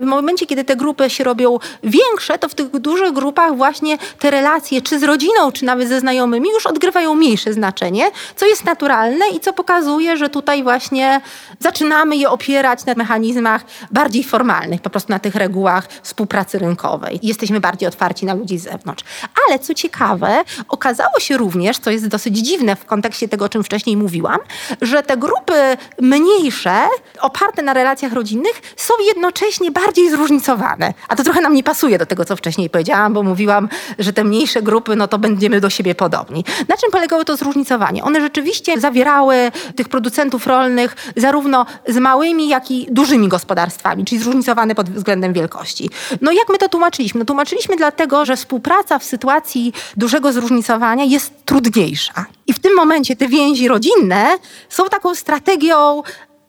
W 0.00 0.04
momencie, 0.04 0.46
kiedy 0.46 0.64
te 0.64 0.76
grupy 0.76 1.10
się 1.10 1.24
robią 1.24 1.58
większe, 1.82 2.38
to 2.38 2.48
w 2.48 2.54
tych 2.54 2.70
dużych 2.70 3.12
grupach 3.12 3.56
właśnie 3.56 3.98
te 4.18 4.30
relacje, 4.30 4.82
czy 4.82 4.98
z 4.98 5.02
rodziną, 5.02 5.52
czy 5.52 5.64
nawet 5.64 5.88
ze 5.88 6.00
znajomymi, 6.00 6.48
już 6.50 6.66
odgrywają 6.66 7.14
mniejsze 7.14 7.52
znaczenie, 7.52 8.10
co 8.36 8.46
jest 8.46 8.64
naturalne 8.64 9.28
i 9.36 9.40
co 9.40 9.52
pokazuje, 9.52 10.16
że 10.16 10.28
tutaj 10.28 10.62
właśnie 10.62 11.20
zaczynamy 11.60 12.16
je 12.16 12.30
opierać 12.30 12.84
na 12.84 12.94
mechanizmach 12.94 13.64
bardziej 13.90 14.24
formalnych, 14.24 14.80
po 14.80 14.90
prostu 14.90 15.12
na 15.12 15.18
tych 15.18 15.34
regułach 15.34 15.88
współpracy 16.02 16.58
rynkowej. 16.58 17.18
Jesteśmy 17.22 17.60
bardziej 17.60 17.88
otwarci 17.88 18.26
na 18.26 18.34
ludzi 18.34 18.58
z 18.58 18.62
zewnątrz. 18.62 19.04
Ale 19.46 19.58
co 19.58 19.74
ciekawe, 19.74 20.44
okazało 20.68 21.20
się 21.20 21.36
również, 21.36 21.78
co 21.78 21.90
jest 21.90 22.06
dosyć 22.08 22.38
dziwne 22.38 22.76
w 22.76 22.84
kontekście 22.84 23.28
tego, 23.28 23.44
o 23.44 23.48
czym 23.48 23.64
wcześniej 23.64 23.96
mówiłam, 23.96 24.38
że 24.82 25.02
te 25.02 25.16
grupy 25.16 25.76
mniejsze 26.00 26.85
oparte 27.20 27.62
na 27.62 27.74
relacjach 27.74 28.12
rodzinnych, 28.12 28.62
są 28.76 28.94
jednocześnie 29.06 29.70
bardziej 29.70 30.10
zróżnicowane. 30.10 30.94
A 31.08 31.16
to 31.16 31.22
trochę 31.22 31.40
nam 31.40 31.54
nie 31.54 31.62
pasuje 31.62 31.98
do 31.98 32.06
tego, 32.06 32.24
co 32.24 32.36
wcześniej 32.36 32.70
powiedziałam, 32.70 33.12
bo 33.12 33.22
mówiłam, 33.22 33.68
że 33.98 34.12
te 34.12 34.24
mniejsze 34.24 34.62
grupy, 34.62 34.96
no 34.96 35.08
to 35.08 35.18
będziemy 35.18 35.60
do 35.60 35.70
siebie 35.70 35.94
podobni. 35.94 36.44
Na 36.68 36.76
czym 36.76 36.90
polegało 36.90 37.24
to 37.24 37.36
zróżnicowanie? 37.36 38.04
One 38.04 38.20
rzeczywiście 38.20 38.80
zawierały 38.80 39.52
tych 39.76 39.88
producentów 39.88 40.46
rolnych 40.46 40.96
zarówno 41.16 41.66
z 41.88 41.96
małymi, 41.96 42.48
jak 42.48 42.70
i 42.70 42.86
dużymi 42.90 43.28
gospodarstwami, 43.28 44.04
czyli 44.04 44.20
zróżnicowane 44.20 44.74
pod 44.74 44.90
względem 44.90 45.32
wielkości. 45.32 45.90
No 46.20 46.32
jak 46.32 46.48
my 46.48 46.58
to 46.58 46.68
tłumaczyliśmy? 46.68 47.18
No 47.18 47.24
tłumaczyliśmy 47.24 47.76
dlatego, 47.76 48.24
że 48.24 48.36
współpraca 48.36 48.98
w 48.98 49.04
sytuacji 49.04 49.72
dużego 49.96 50.32
zróżnicowania 50.32 51.04
jest 51.04 51.32
trudniejsza. 51.44 52.24
I 52.46 52.52
w 52.52 52.58
tym 52.58 52.74
momencie 52.74 53.16
te 53.16 53.28
więzi 53.28 53.68
rodzinne 53.68 54.38
są 54.68 54.84
taką 54.84 55.14
strategią 55.14 56.02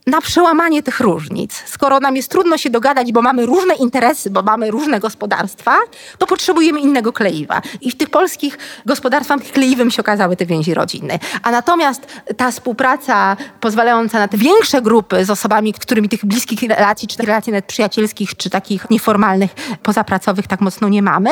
na 0.07 0.21
przełamanie 0.21 0.83
tych 0.83 0.99
różnic. 0.99 1.63
Skoro 1.65 1.99
nam 1.99 2.15
jest 2.15 2.31
trudno 2.31 2.57
się 2.57 2.69
dogadać, 2.69 3.11
bo 3.11 3.21
mamy 3.21 3.45
różne 3.45 3.75
interesy, 3.75 4.29
bo 4.29 4.41
mamy 4.41 4.71
różne 4.71 4.99
gospodarstwa, 4.99 5.77
to 6.17 6.27
potrzebujemy 6.27 6.79
innego 6.79 7.13
kleiwa. 7.13 7.61
I 7.81 7.91
w 7.91 7.97
tych 7.97 8.09
polskich 8.09 8.57
gospodarstwach 8.85 9.39
kleiwym 9.41 9.91
się 9.91 10.01
okazały 10.01 10.35
te 10.35 10.45
więzi 10.45 10.73
rodzinne. 10.73 11.19
A 11.43 11.51
natomiast 11.51 12.01
ta 12.37 12.51
współpraca 12.51 13.37
pozwalająca 13.59 14.19
na 14.19 14.27
te 14.27 14.37
większe 14.37 14.81
grupy 14.81 15.25
z 15.25 15.29
osobami, 15.29 15.73
którymi 15.73 16.09
tych 16.09 16.25
bliskich 16.25 16.61
relacji, 16.61 17.07
czy 17.07 17.23
relacji 17.23 17.51
nawet 17.51 17.65
przyjacielskich, 17.65 18.35
czy 18.37 18.49
takich 18.49 18.89
nieformalnych, 18.89 19.51
pozapracowych 19.83 20.47
tak 20.47 20.61
mocno 20.61 20.89
nie 20.89 21.01
mamy, 21.01 21.31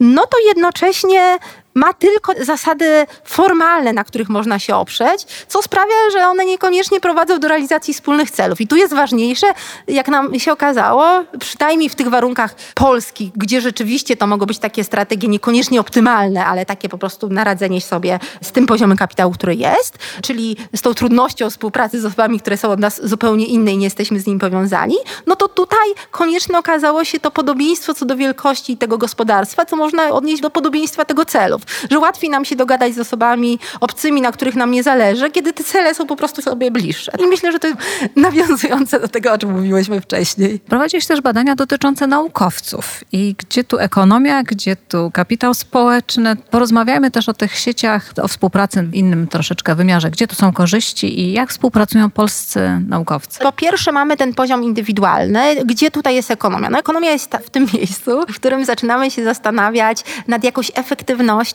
no 0.00 0.26
to 0.26 0.36
jednocześnie 0.46 1.38
ma 1.74 1.92
tylko 1.92 2.32
zasady 2.40 3.06
formalne, 3.24 3.92
na 3.92 4.04
których 4.04 4.28
można 4.28 4.58
się 4.58 4.76
oprzeć, 4.76 5.26
co 5.48 5.62
sprawia, 5.62 6.10
że 6.12 6.28
one 6.28 6.44
niekoniecznie 6.44 7.00
prowadzą 7.00 7.38
do 7.38 7.48
realizacji 7.48 7.94
wspólnych 7.94 8.30
celów. 8.30 8.60
I 8.60 8.66
tu 8.66 8.76
jest 8.76 8.94
ważniejsze, 8.94 9.46
jak 9.88 10.08
nam 10.08 10.38
się 10.38 10.52
okazało, 10.52 11.24
przynajmniej 11.40 11.88
w 11.88 11.94
tych 11.94 12.08
warunkach 12.08 12.54
polskich, 12.74 13.30
gdzie 13.36 13.60
rzeczywiście 13.60 14.16
to 14.16 14.26
mogą 14.26 14.46
być 14.46 14.58
takie 14.58 14.84
strategie 14.84 15.28
niekoniecznie 15.28 15.80
optymalne, 15.80 16.46
ale 16.46 16.66
takie 16.66 16.88
po 16.88 16.98
prostu 16.98 17.28
naradzenie 17.28 17.80
sobie 17.80 18.18
z 18.42 18.52
tym 18.52 18.66
poziomem 18.66 18.98
kapitału, 18.98 19.32
który 19.32 19.54
jest, 19.54 19.98
czyli 20.22 20.56
z 20.76 20.82
tą 20.82 20.94
trudnością 20.94 21.50
współpracy 21.50 22.00
z 22.00 22.04
osobami, 22.04 22.40
które 22.40 22.56
są 22.56 22.70
od 22.70 22.80
nas 22.80 23.00
zupełnie 23.06 23.46
inne 23.46 23.72
i 23.72 23.76
nie 23.76 23.84
jesteśmy 23.84 24.20
z 24.20 24.26
nimi 24.26 24.40
powiązani, 24.40 24.96
no 25.26 25.36
to 25.36 25.48
tutaj 25.48 25.88
koniecznie 26.10 26.58
okazało 26.58 27.04
się 27.04 27.20
to 27.20 27.30
podobieństwo 27.30 27.94
co 27.94 28.04
do 28.04 28.16
wielkości 28.16 28.76
tego 28.76 28.98
gospodarstwa, 28.98 29.64
co 29.64 29.76
można 29.76 30.10
odnieść 30.10 30.42
do 30.42 30.50
podobieństwa 30.50 31.04
tego 31.04 31.24
celu. 31.24 31.58
Że 31.90 31.98
łatwiej 31.98 32.30
nam 32.30 32.44
się 32.44 32.56
dogadać 32.56 32.94
z 32.94 32.98
osobami 32.98 33.58
obcymi, 33.80 34.20
na 34.20 34.32
których 34.32 34.54
nam 34.54 34.70
nie 34.70 34.82
zależy, 34.82 35.30
kiedy 35.30 35.52
te 35.52 35.64
cele 35.64 35.94
są 35.94 36.06
po 36.06 36.16
prostu 36.16 36.42
sobie 36.42 36.70
bliższe. 36.70 37.12
I 37.18 37.26
myślę, 37.26 37.52
że 37.52 37.58
to 37.58 37.66
jest 37.66 37.80
nawiązujące 38.16 39.00
do 39.00 39.08
tego, 39.08 39.32
o 39.32 39.38
czym 39.38 39.52
mówiłyśmy 39.52 40.00
wcześniej. 40.00 40.60
Prowadziłeś 40.60 41.06
też 41.06 41.20
badania 41.20 41.54
dotyczące 41.56 42.06
naukowców. 42.06 43.04
I 43.12 43.34
gdzie 43.38 43.64
tu 43.64 43.78
ekonomia, 43.78 44.42
gdzie 44.42 44.76
tu 44.76 45.10
kapitał 45.10 45.54
społeczny. 45.54 46.36
Porozmawiajmy 46.36 47.10
też 47.10 47.28
o 47.28 47.34
tych 47.34 47.58
sieciach, 47.58 48.12
o 48.22 48.28
współpracy 48.28 48.82
w 48.82 48.94
innym 48.94 49.28
troszeczkę 49.28 49.74
wymiarze. 49.74 50.10
Gdzie 50.10 50.26
tu 50.26 50.34
są 50.34 50.52
korzyści 50.52 51.20
i 51.20 51.32
jak 51.32 51.50
współpracują 51.50 52.10
polscy 52.10 52.80
naukowcy? 52.88 53.40
Po 53.40 53.52
pierwsze 53.52 53.92
mamy 53.92 54.16
ten 54.16 54.34
poziom 54.34 54.64
indywidualny. 54.64 55.56
Gdzie 55.64 55.90
tutaj 55.90 56.14
jest 56.14 56.30
ekonomia? 56.30 56.70
No 56.70 56.78
ekonomia 56.78 57.10
jest 57.10 57.36
w 57.46 57.50
tym 57.50 57.66
miejscu, 57.74 58.22
w 58.28 58.34
którym 58.36 58.64
zaczynamy 58.64 59.10
się 59.10 59.24
zastanawiać 59.24 60.04
nad 60.28 60.44
jakąś 60.44 60.70
efektywnością 60.74 61.51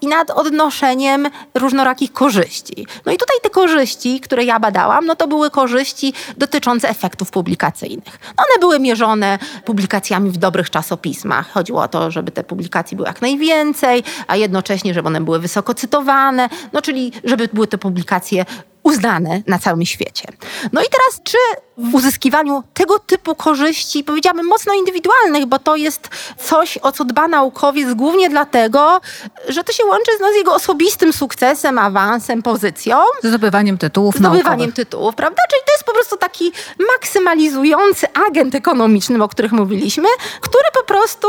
i 0.00 0.06
nad 0.06 0.30
odnoszeniem 0.30 1.28
różnorakich 1.54 2.12
korzyści. 2.12 2.86
No 3.06 3.12
i 3.12 3.16
tutaj 3.16 3.36
te 3.42 3.50
korzyści, 3.50 4.20
które 4.20 4.44
ja 4.44 4.60
badałam, 4.60 5.06
no 5.06 5.16
to 5.16 5.28
były 5.28 5.50
korzyści 5.50 6.12
dotyczące 6.36 6.88
efektów 6.88 7.30
publikacyjnych. 7.30 8.18
One 8.36 8.60
były 8.60 8.80
mierzone 8.80 9.38
publikacjami 9.64 10.30
w 10.30 10.36
dobrych 10.36 10.70
czasopismach. 10.70 11.52
Chodziło 11.52 11.82
o 11.82 11.88
to, 11.88 12.10
żeby 12.10 12.32
te 12.32 12.44
publikacji 12.44 12.96
było 12.96 13.08
jak 13.08 13.22
najwięcej, 13.22 14.02
a 14.26 14.36
jednocześnie, 14.36 14.94
żeby 14.94 15.08
one 15.08 15.20
były 15.20 15.38
wysoko 15.38 15.74
cytowane, 15.74 16.48
no 16.72 16.82
czyli 16.82 17.12
żeby 17.24 17.48
były 17.52 17.66
te 17.66 17.78
publikacje 17.78 18.44
uznane 18.84 19.42
na 19.46 19.58
całym 19.58 19.86
świecie. 19.86 20.28
No 20.72 20.80
i 20.80 20.84
teraz, 20.84 21.22
czy 21.24 21.38
w 21.78 21.94
uzyskiwaniu 21.94 22.62
tego 22.74 22.98
typu 22.98 23.34
korzyści, 23.34 24.04
powiedziałabym 24.04 24.46
mocno 24.46 24.74
indywidualnych, 24.74 25.46
bo 25.46 25.58
to 25.58 25.76
jest 25.76 26.08
coś, 26.38 26.78
o 26.78 26.92
co 26.92 27.04
dba 27.04 27.28
naukowiec 27.28 27.94
głównie 27.94 28.30
dlatego, 28.30 29.00
że 29.48 29.64
to 29.64 29.72
się 29.72 29.84
łączy 29.84 30.10
no, 30.20 30.32
z 30.32 30.36
jego 30.36 30.54
osobistym 30.54 31.12
sukcesem, 31.12 31.78
awansem, 31.78 32.42
pozycją. 32.42 32.98
Zdobywaniem 33.22 33.78
tytułów 33.78 34.14
Zdobywaniem 34.14 34.44
naukowych. 34.44 34.74
tytułów, 34.74 35.14
prawda? 35.14 35.42
Czyli 35.50 35.62
to 35.66 35.72
jest 35.72 35.84
po 35.84 35.92
prostu 35.92 36.16
taki 36.16 36.52
maksymalizujący 36.92 38.06
agent 38.28 38.54
ekonomiczny, 38.54 39.22
o 39.24 39.28
których 39.28 39.52
mówiliśmy, 39.52 40.08
który 40.40 40.64
po 40.74 40.84
prostu, 40.84 41.28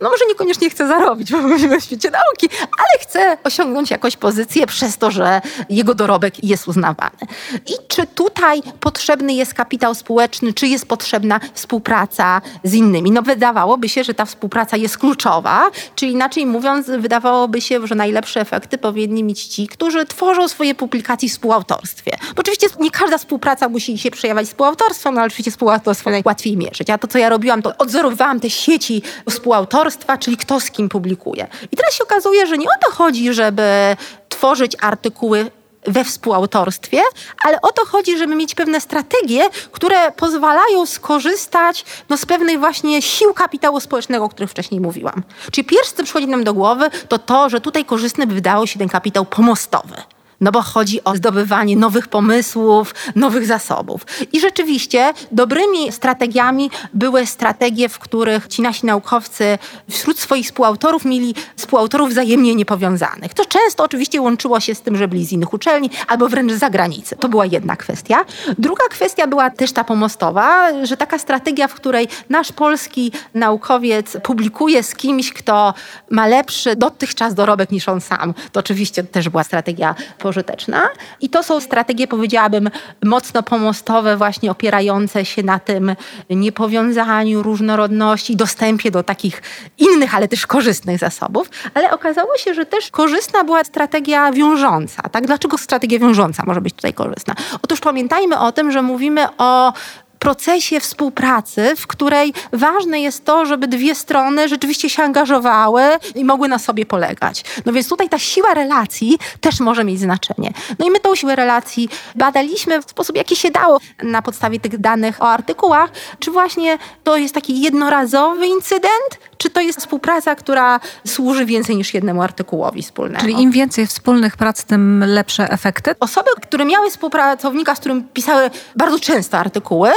no 0.00 0.10
może 0.10 0.26
niekoniecznie 0.26 0.70
chce 0.70 0.88
zarobić, 0.88 1.32
bo 1.32 1.38
mówimy 1.38 1.80
w 1.80 1.84
świecie 1.84 2.10
nauki, 2.10 2.48
ale 2.60 3.02
chce 3.02 3.36
osiągnąć 3.44 3.90
jakąś 3.90 4.16
pozycję 4.16 4.66
przez 4.66 4.98
to, 4.98 5.10
że 5.10 5.40
jego 5.68 5.94
dorobek 5.94 6.44
jest 6.44 6.68
uznawany. 6.68 7.18
I 7.66 7.72
czy 7.88 8.06
tutaj 8.06 8.62
potrzebny 8.80 9.32
jest 9.32 9.54
kapitał 9.54 9.79
społeczny, 9.94 10.52
czy 10.52 10.66
jest 10.66 10.86
potrzebna 10.86 11.40
współpraca 11.54 12.40
z 12.64 12.74
innymi? 12.74 13.10
No 13.10 13.22
wydawałoby 13.22 13.88
się, 13.88 14.04
że 14.04 14.14
ta 14.14 14.24
współpraca 14.24 14.76
jest 14.76 14.98
kluczowa, 14.98 15.70
czyli 15.94 16.12
inaczej 16.12 16.46
mówiąc, 16.46 16.86
wydawałoby 16.86 17.60
się, 17.60 17.86
że 17.86 17.94
najlepsze 17.94 18.40
efekty 18.40 18.78
powinni 18.78 19.24
mieć 19.24 19.44
ci, 19.44 19.66
którzy 19.66 20.06
tworzą 20.06 20.48
swoje 20.48 20.74
publikacje 20.74 21.28
w 21.28 21.32
współautorstwie. 21.32 22.10
Bo 22.36 22.40
oczywiście 22.40 22.66
nie 22.80 22.90
każda 22.90 23.18
współpraca 23.18 23.68
musi 23.68 23.98
się 23.98 24.10
przejawiać 24.10 24.46
współautorstwem, 24.46 25.14
no 25.14 25.20
ale 25.20 25.26
oczywiście 25.26 25.50
współautorstwo 25.50 26.10
najłatwiej 26.10 26.56
mierzyć. 26.56 26.90
A 26.90 26.98
to, 26.98 27.06
co 27.06 27.18
ja 27.18 27.28
robiłam, 27.28 27.62
to 27.62 27.72
odzorowałam 27.78 28.40
te 28.40 28.50
sieci 28.50 29.02
współautorstwa, 29.30 30.18
czyli 30.18 30.36
kto 30.36 30.60
z 30.60 30.70
kim 30.70 30.88
publikuje. 30.88 31.46
I 31.72 31.76
teraz 31.76 31.94
się 31.94 32.04
okazuje, 32.04 32.46
że 32.46 32.58
nie 32.58 32.66
o 32.66 32.84
to 32.84 32.90
chodzi, 32.90 33.32
żeby 33.34 33.96
tworzyć 34.28 34.76
artykuły 34.80 35.50
we 35.86 36.04
współautorstwie, 36.04 37.02
ale 37.44 37.60
o 37.60 37.72
to 37.72 37.86
chodzi, 37.86 38.18
żeby 38.18 38.34
mieć 38.34 38.54
pewne 38.54 38.80
strategie, 38.80 39.48
które 39.72 40.12
pozwalają 40.12 40.86
skorzystać 40.86 41.84
no, 42.08 42.16
z 42.16 42.26
pewnej 42.26 42.58
właśnie 42.58 43.02
sił 43.02 43.34
kapitału 43.34 43.80
społecznego, 43.80 44.24
o 44.24 44.28
których 44.28 44.50
wcześniej 44.50 44.80
mówiłam. 44.80 45.22
Czyli 45.52 45.64
pierwsze, 45.64 45.92
co 45.96 46.04
przychodzi 46.04 46.26
nam 46.26 46.44
do 46.44 46.54
głowy, 46.54 46.90
to 47.08 47.18
to, 47.18 47.48
że 47.48 47.60
tutaj 47.60 47.84
korzystny 47.84 48.26
by 48.26 48.34
wydawał 48.34 48.66
się 48.66 48.78
ten 48.78 48.88
kapitał 48.88 49.24
pomostowy 49.24 49.94
no 50.40 50.52
bo 50.52 50.62
chodzi 50.62 51.04
o 51.04 51.16
zdobywanie 51.16 51.76
nowych 51.76 52.08
pomysłów, 52.08 52.94
nowych 53.16 53.46
zasobów. 53.46 54.06
I 54.32 54.40
rzeczywiście 54.40 55.12
dobrymi 55.32 55.92
strategiami 55.92 56.70
były 56.94 57.26
strategie, 57.26 57.88
w 57.88 57.98
których 57.98 58.48
ci 58.48 58.62
nasi 58.62 58.86
naukowcy 58.86 59.58
wśród 59.90 60.18
swoich 60.18 60.46
współautorów 60.46 61.04
mieli 61.04 61.34
współautorów 61.56 62.10
wzajemnie 62.10 62.54
niepowiązanych. 62.54 63.34
To 63.34 63.44
często 63.44 63.84
oczywiście 63.84 64.20
łączyło 64.20 64.60
się 64.60 64.74
z 64.74 64.80
tym, 64.80 64.96
że 64.96 65.08
byli 65.08 65.26
z 65.26 65.32
innych 65.32 65.52
uczelni 65.52 65.90
albo 66.08 66.28
wręcz 66.28 66.52
z 66.52 66.58
zagranicy. 66.58 67.16
To 67.16 67.28
była 67.28 67.46
jedna 67.46 67.76
kwestia. 67.76 68.24
Druga 68.58 68.84
kwestia 68.90 69.26
była 69.26 69.50
też 69.50 69.72
ta 69.72 69.84
pomostowa, 69.84 70.68
że 70.86 70.96
taka 70.96 71.18
strategia, 71.18 71.68
w 71.68 71.74
której 71.74 72.08
nasz 72.28 72.52
polski 72.52 73.12
naukowiec 73.34 74.16
publikuje 74.22 74.82
z 74.82 74.94
kimś, 74.94 75.32
kto 75.32 75.74
ma 76.10 76.26
lepszy 76.26 76.76
dotychczas 76.76 77.34
dorobek 77.34 77.70
niż 77.70 77.88
on 77.88 78.00
sam. 78.00 78.34
To 78.52 78.60
oczywiście 78.60 79.04
też 79.04 79.28
była 79.28 79.44
strategia 79.44 79.94
pożyteczna. 80.30 80.88
I 81.20 81.28
to 81.28 81.42
są 81.42 81.60
strategie, 81.60 82.06
powiedziałabym, 82.06 82.70
mocno 83.04 83.42
pomostowe, 83.42 84.16
właśnie 84.16 84.50
opierające 84.50 85.24
się 85.24 85.42
na 85.42 85.58
tym 85.58 85.96
niepowiązaniu, 86.30 87.42
różnorodności, 87.42 88.36
dostępie 88.36 88.90
do 88.90 89.02
takich 89.02 89.42
innych, 89.78 90.14
ale 90.14 90.28
też 90.28 90.46
korzystnych 90.46 90.98
zasobów. 90.98 91.50
Ale 91.74 91.90
okazało 91.90 92.36
się, 92.36 92.54
że 92.54 92.66
też 92.66 92.90
korzystna 92.90 93.44
była 93.44 93.64
strategia 93.64 94.32
wiążąca. 94.32 95.02
Tak? 95.02 95.26
Dlaczego 95.26 95.58
strategia 95.58 95.98
wiążąca 95.98 96.42
może 96.46 96.60
być 96.60 96.74
tutaj 96.74 96.94
korzystna? 96.94 97.34
Otóż 97.62 97.80
pamiętajmy 97.80 98.38
o 98.38 98.52
tym, 98.52 98.72
że 98.72 98.82
mówimy 98.82 99.26
o 99.38 99.72
procesie 100.20 100.80
współpracy, 100.80 101.76
w 101.76 101.86
której 101.86 102.32
ważne 102.52 103.00
jest 103.00 103.24
to, 103.24 103.46
żeby 103.46 103.68
dwie 103.68 103.94
strony 103.94 104.48
rzeczywiście 104.48 104.90
się 104.90 105.02
angażowały 105.02 105.82
i 106.14 106.24
mogły 106.24 106.48
na 106.48 106.58
sobie 106.58 106.86
polegać. 106.86 107.44
No 107.66 107.72
więc 107.72 107.88
tutaj 107.88 108.08
ta 108.08 108.18
siła 108.18 108.54
relacji 108.54 109.18
też 109.40 109.60
może 109.60 109.84
mieć 109.84 110.00
znaczenie. 110.00 110.52
No 110.78 110.86
i 110.86 110.90
my 110.90 111.00
tą 111.00 111.14
siłę 111.14 111.36
relacji 111.36 111.88
badaliśmy 112.14 112.82
w 112.82 112.90
sposób, 112.90 113.16
jaki 113.16 113.36
się 113.36 113.50
dało 113.50 113.80
na 114.02 114.22
podstawie 114.22 114.60
tych 114.60 114.78
danych 114.78 115.22
o 115.22 115.28
artykułach, 115.28 115.90
czy 116.18 116.30
właśnie 116.30 116.78
to 117.04 117.16
jest 117.16 117.34
taki 117.34 117.60
jednorazowy 117.60 118.46
incydent, 118.46 119.18
czy 119.40 119.50
to 119.50 119.60
jest 119.60 119.78
współpraca, 119.78 120.34
która 120.34 120.80
służy 121.06 121.46
więcej 121.46 121.76
niż 121.76 121.94
jednemu 121.94 122.22
artykułowi 122.22 122.82
wspólnemu. 122.82 123.20
Czyli 123.20 123.42
im 123.42 123.50
więcej 123.50 123.86
wspólnych 123.86 124.36
prac, 124.36 124.64
tym 124.64 125.04
lepsze 125.06 125.50
efekty? 125.50 125.94
Osoby, 126.00 126.30
które 126.42 126.64
miały 126.64 126.90
współpracownika, 126.90 127.74
z 127.74 127.80
którym 127.80 128.08
pisały 128.08 128.50
bardzo 128.76 128.98
często 128.98 129.38
artykuły, 129.38 129.90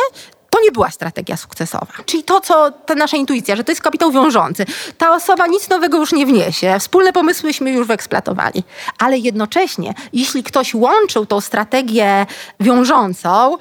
to 0.50 0.62
nie 0.62 0.72
była 0.72 0.90
strategia 0.90 1.38
sukcesowa. 1.38 1.94
Czyli 2.06 2.24
to, 2.24 2.42
co 2.42 2.72
ta 2.72 2.96
nasza 2.96 3.18
intuicja, 3.18 3.56
że 3.56 3.64
to 3.64 3.72
jest 3.72 3.82
kapitał 3.82 4.12
wiążący. 4.12 4.66
Ta 4.98 5.16
osoba 5.16 5.48
nic 5.48 5.70
nowego 5.70 5.98
już 5.98 6.14
nie 6.14 6.26
wniesie. 6.26 6.76
Wspólne 6.80 7.14
pomysłyśmy 7.14 7.72
już 7.72 7.88
wyeksploatowali. 7.88 8.64
Ale 9.00 9.18
jednocześnie, 9.18 9.94
jeśli 10.14 10.44
ktoś 10.44 10.74
łączył 10.74 11.26
tą 11.26 11.42
strategię 11.42 12.26
wiążącą 12.60 13.58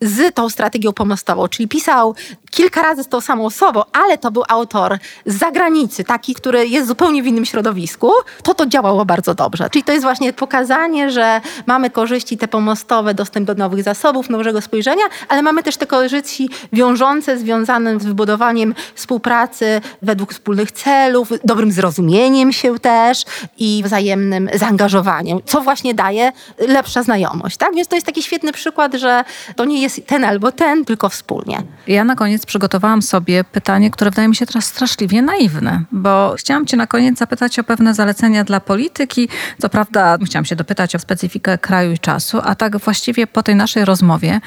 z 0.00 0.34
tą 0.34 0.48
strategią 0.48 0.92
pomostową, 0.92 1.48
czyli 1.48 1.68
pisał 1.68 2.14
kilka 2.50 2.82
razy 2.82 3.04
z 3.04 3.08
tą 3.08 3.20
samą 3.20 3.46
osobą, 3.46 3.82
ale 3.92 4.18
to 4.18 4.30
był 4.30 4.42
autor 4.48 4.98
z 5.26 5.38
zagranicy, 5.38 6.04
taki, 6.04 6.34
który 6.34 6.68
jest 6.68 6.88
zupełnie 6.88 7.22
w 7.22 7.26
innym 7.26 7.44
środowisku, 7.44 8.12
to 8.42 8.54
to 8.54 8.66
działało 8.66 9.04
bardzo 9.04 9.34
dobrze. 9.34 9.70
Czyli 9.70 9.84
to 9.84 9.92
jest 9.92 10.04
właśnie 10.04 10.32
pokazanie, 10.32 11.10
że 11.10 11.40
mamy 11.66 11.90
korzyści 11.90 12.38
te 12.38 12.48
pomostowe, 12.48 13.14
dostęp 13.14 13.46
do 13.46 13.54
nowych 13.54 13.82
zasobów, 13.82 14.30
nowego 14.30 14.60
spojrzenia, 14.60 15.04
ale 15.28 15.42
mamy 15.42 15.62
też 15.62 15.76
te 15.76 15.86
korzyści 15.86 16.50
wiążące, 16.72 17.38
związane 17.38 18.00
z 18.00 18.04
wybudowaniem 18.04 18.74
współpracy 18.94 19.80
według 20.02 20.32
wspólnych 20.32 20.72
celów, 20.72 21.28
dobrym 21.44 21.72
zrozumieniem 21.72 22.52
się 22.52 22.78
też 22.78 23.24
i 23.58 23.82
wzajemnym 23.84 24.48
zaangażowaniem, 24.54 25.38
co 25.44 25.60
właśnie 25.60 25.94
daje 25.94 26.32
lepsza 26.58 27.02
znajomość. 27.02 27.56
Tak? 27.56 27.74
Więc 27.74 27.88
to 27.88 27.94
jest 27.94 28.06
taki 28.06 28.22
świetny 28.22 28.52
przykład, 28.52 28.94
że 28.94 29.24
to 29.56 29.64
nie 29.64 29.82
jest 29.82 30.06
ten 30.06 30.24
albo 30.24 30.52
ten, 30.52 30.84
tylko 30.84 31.08
wspólnie. 31.08 31.62
Ja 31.86 32.04
na 32.04 32.16
koniec 32.16 32.39
przygotowałam 32.46 33.02
sobie 33.02 33.44
pytanie, 33.44 33.90
które 33.90 34.10
wydaje 34.10 34.28
mi 34.28 34.36
się 34.36 34.46
teraz 34.46 34.64
straszliwie 34.64 35.22
naiwne, 35.22 35.82
bo 35.92 36.34
chciałam 36.38 36.66
Cię 36.66 36.76
na 36.76 36.86
koniec 36.86 37.18
zapytać 37.18 37.58
o 37.58 37.64
pewne 37.64 37.94
zalecenia 37.94 38.44
dla 38.44 38.60
polityki. 38.60 39.28
Co 39.58 39.68
prawda, 39.68 40.18
chciałam 40.24 40.44
się 40.44 40.56
dopytać 40.56 40.96
o 40.96 40.98
specyfikę 40.98 41.58
kraju 41.58 41.92
i 41.92 41.98
czasu, 41.98 42.40
a 42.44 42.54
tak 42.54 42.78
właściwie 42.78 43.26
po 43.26 43.42
tej 43.42 43.56
naszej 43.56 43.84
rozmowie 43.84 44.40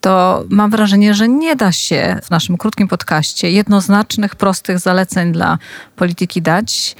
to 0.00 0.44
mam 0.48 0.70
wrażenie, 0.70 1.14
że 1.14 1.28
nie 1.28 1.56
da 1.56 1.72
się 1.72 2.20
w 2.22 2.30
naszym 2.30 2.56
krótkim 2.56 2.88
podcaście 2.88 3.50
jednoznacznych, 3.50 4.36
prostych 4.36 4.78
zaleceń 4.78 5.32
dla 5.32 5.58
polityki 5.96 6.42
dać. 6.42 6.96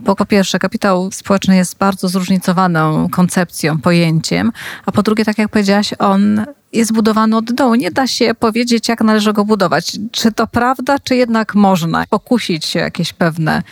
Bo 0.00 0.16
po 0.16 0.26
pierwsze, 0.26 0.58
kapitał 0.58 1.10
społeczny 1.12 1.56
jest 1.56 1.78
bardzo 1.78 2.08
zróżnicowaną 2.08 3.08
koncepcją, 3.08 3.78
pojęciem, 3.78 4.52
a 4.86 4.92
po 4.92 5.02
drugie, 5.02 5.24
tak 5.24 5.38
jak 5.38 5.48
powiedziałaś, 5.48 5.94
on 5.98 6.46
jest 6.72 6.92
budowany 6.92 7.36
od 7.36 7.52
dołu. 7.52 7.74
Nie 7.74 7.90
da 7.90 8.06
się 8.06 8.34
powiedzieć, 8.34 8.88
jak 8.88 9.00
należy 9.00 9.32
go 9.32 9.44
budować. 9.44 9.92
Czy 10.12 10.32
to 10.32 10.46
prawda, 10.46 10.98
czy 10.98 11.16
jednak 11.16 11.54
można 11.54 12.04
pokusić 12.10 12.66
się 12.66 12.78
jakieś 12.78 13.12
pewne 13.12 13.62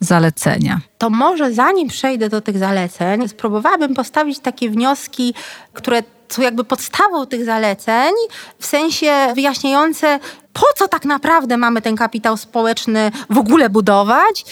zalecenia? 0.00 0.80
To 0.98 1.10
może 1.10 1.52
zanim 1.52 1.88
przejdę 1.88 2.28
do 2.28 2.40
tych 2.40 2.58
zaleceń, 2.58 3.28
spróbowałabym 3.28 3.94
postawić 3.94 4.38
takie 4.38 4.70
wnioski, 4.70 5.34
które 5.72 6.02
są 6.28 6.42
jakby 6.42 6.64
podstawą 6.64 7.26
tych 7.26 7.44
zaleceń, 7.44 8.12
w 8.58 8.66
sensie 8.66 9.12
wyjaśniające, 9.34 10.20
po 10.52 10.66
co 10.76 10.88
tak 10.88 11.04
naprawdę 11.04 11.56
mamy 11.56 11.82
ten 11.82 11.96
kapitał 11.96 12.36
społeczny 12.36 13.10
w 13.30 13.38
ogóle 13.38 13.70
budować 13.70 14.44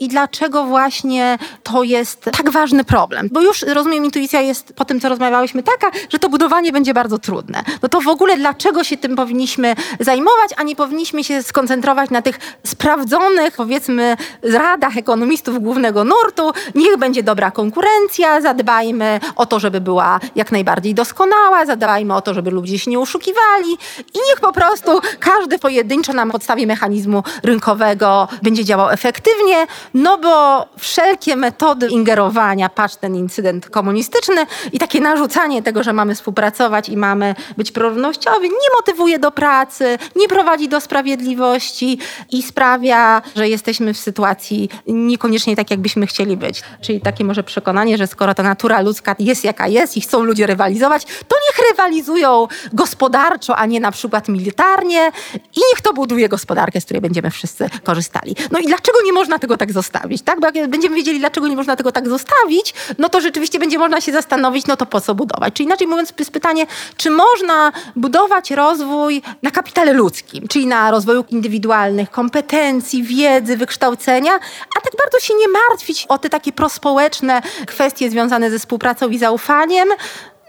i 0.00 0.08
dlaczego 0.08 0.64
właśnie 0.64 1.38
to 1.62 1.82
jest 1.82 2.24
tak 2.24 2.50
ważny 2.50 2.84
problem. 2.84 3.28
Bo 3.32 3.40
już 3.40 3.62
rozumiem, 3.62 4.04
intuicja 4.04 4.40
jest 4.40 4.72
po 4.72 4.84
tym, 4.84 5.00
co 5.00 5.08
rozmawiałyśmy, 5.08 5.62
taka, 5.62 5.90
że 6.08 6.18
to 6.18 6.28
budowanie 6.28 6.72
będzie 6.72 6.94
bardzo 6.94 7.18
trudne. 7.18 7.62
No 7.82 7.88
to 7.88 8.00
w 8.00 8.08
ogóle 8.08 8.36
dlaczego 8.36 8.84
się 8.84 8.96
tym 8.96 9.16
powinniśmy 9.16 9.74
zajmować, 10.00 10.50
a 10.56 10.62
nie 10.62 10.76
powinniśmy 10.76 11.24
się 11.24 11.42
skoncentrować 11.42 12.10
na 12.10 12.22
tych 12.22 12.38
sprawdzonych, 12.66 13.56
powiedzmy, 13.56 14.16
radach 14.42 14.96
ekonomistów 14.96 15.62
głównego 15.62 16.04
nurtu. 16.04 16.52
Niech 16.74 16.96
będzie 16.96 17.22
dobra 17.22 17.50
konkurencja, 17.50 18.40
zadbajmy 18.40 19.20
o 19.36 19.46
to, 19.46 19.60
żeby 19.60 19.80
była 19.80 20.20
jak 20.34 20.52
najbardziej 20.52 20.94
doskonała, 20.94 21.66
zadbajmy 21.66 22.14
o 22.14 22.20
to, 22.20 22.34
żeby 22.34 22.50
ludzie 22.50 22.78
się 22.78 22.90
nie 22.90 23.00
oszukiwali 23.00 23.72
i 24.14 24.18
niech 24.28 24.40
po 24.40 24.52
prostu 24.52 25.00
każdy 25.20 25.58
pojedynczo 25.58 26.12
na 26.12 26.26
podstawie 26.26 26.66
mechanizmu 26.66 27.22
rynkowego 27.42 28.28
będzie 28.42 28.64
działał 28.64 28.90
efektywnie, 28.90 29.66
no 29.94 30.18
bo 30.18 30.66
wszelkie 30.78 31.36
metody 31.36 31.86
ingerowania, 31.88 32.68
patrz 32.68 32.96
ten 32.96 33.16
incydent 33.16 33.70
komunistyczny 33.70 34.46
i 34.72 34.78
takie 34.78 35.00
narzucanie 35.00 35.62
tego, 35.62 35.82
że 35.82 35.92
mamy 35.92 36.14
współpracować 36.14 36.88
i 36.88 36.96
mamy 36.96 37.34
być 37.56 37.72
prorównościowi, 37.72 38.48
nie 38.48 38.70
motywuje 38.76 39.18
do 39.18 39.30
pracy, 39.30 39.98
nie 40.16 40.28
prowadzi 40.28 40.68
do 40.68 40.80
sprawiedliwości 40.80 41.98
i 42.32 42.42
sprawia, 42.42 43.22
że 43.36 43.48
jesteśmy 43.48 43.94
w 43.94 43.98
sytuacji 43.98 44.68
niekoniecznie 44.86 45.56
tak, 45.56 45.70
jakbyśmy 45.70 46.06
chcieli 46.06 46.36
być. 46.36 46.62
Czyli 46.80 47.00
takie 47.00 47.24
może 47.24 47.42
przekonanie, 47.42 47.98
że 47.98 48.06
skoro 48.06 48.34
ta 48.34 48.42
natura 48.42 48.80
ludzka 48.80 49.16
jest 49.18 49.44
jaka 49.44 49.68
jest 49.68 49.96
i 49.96 50.00
chcą 50.00 50.22
ludzie 50.22 50.46
rywalizować, 50.46 51.04
to 51.04 51.36
niech 51.48 51.70
rywalizują 51.70 52.48
gospodarczo, 52.72 53.56
a 53.56 53.66
nie 53.66 53.80
na 53.80 53.92
przykład 53.92 54.28
militarnie 54.28 55.12
i 55.34 55.60
niech 55.70 55.80
to 55.82 55.92
buduje 55.92 56.28
gospodarkę, 56.28 56.80
z 56.80 56.84
której 56.84 57.00
będziemy 57.00 57.30
wszyscy 57.30 57.70
korzystali. 57.84 58.36
No 58.50 58.58
i 58.58 58.66
dlaczego 58.66 58.98
nie 59.04 59.12
można 59.12 59.38
tego 59.38 59.56
tak 59.56 59.72
zostawić? 59.78 60.22
Tak? 60.22 60.40
Bo 60.40 60.46
jak 60.54 60.70
będziemy 60.70 60.96
wiedzieli, 60.96 61.18
dlaczego 61.18 61.48
nie 61.48 61.56
można 61.56 61.76
tego 61.76 61.92
tak 61.92 62.08
zostawić, 62.08 62.74
no 62.98 63.08
to 63.08 63.20
rzeczywiście 63.20 63.58
będzie 63.58 63.78
można 63.78 64.00
się 64.00 64.12
zastanowić, 64.12 64.66
no 64.66 64.76
to 64.76 64.86
po 64.86 65.00
co 65.00 65.14
budować? 65.14 65.54
Czyli 65.54 65.66
inaczej 65.66 65.86
mówiąc, 65.86 66.12
jest 66.18 66.30
pytanie, 66.30 66.66
czy 66.96 67.10
można 67.10 67.72
budować 67.96 68.50
rozwój 68.50 69.22
na 69.42 69.50
kapitale 69.50 69.92
ludzkim, 69.92 70.48
czyli 70.48 70.66
na 70.66 70.90
rozwoju 70.90 71.24
indywidualnych 71.28 72.10
kompetencji, 72.10 73.02
wiedzy, 73.02 73.56
wykształcenia, 73.56 74.32
a 74.78 74.80
tak 74.80 74.92
bardzo 75.04 75.20
się 75.20 75.34
nie 75.34 75.48
martwić 75.48 76.06
o 76.08 76.18
te 76.18 76.28
takie 76.28 76.52
prospołeczne 76.52 77.42
kwestie 77.66 78.10
związane 78.10 78.50
ze 78.50 78.58
współpracą 78.58 79.08
i 79.08 79.18
zaufaniem, 79.18 79.88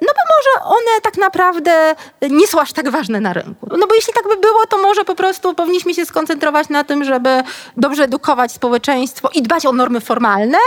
no 0.02 0.08
bo 0.08 0.22
może 0.36 0.76
one 0.76 1.02
tak 1.02 1.18
naprawdę 1.18 1.96
nie 2.30 2.48
są 2.48 2.62
aż 2.62 2.74
tak 2.74 2.90
ważne 2.90 3.20
na 3.20 3.34
rynku. 3.34 3.68
No 3.78 3.88
bo 3.88 3.96
jeśli 3.96 4.14
tak 4.14 4.24
by 4.24 4.38
było, 4.42 4.66
to 4.70 4.78
może 4.78 5.06
po 5.06 5.16
prostu 5.16 5.56
powinniśmy 5.56 5.94
się 5.94 6.06
skoncentrować 6.06 6.70
na 6.70 6.84
tym, 6.84 7.04
żeby 7.04 7.44
dobrze 7.78 8.04
edukować 8.04 8.52
społeczeństwo 8.52 9.30
i 9.34 9.42
dbać 9.42 9.66
o 9.66 9.72
normy 9.72 10.02
formalne, 10.02 10.58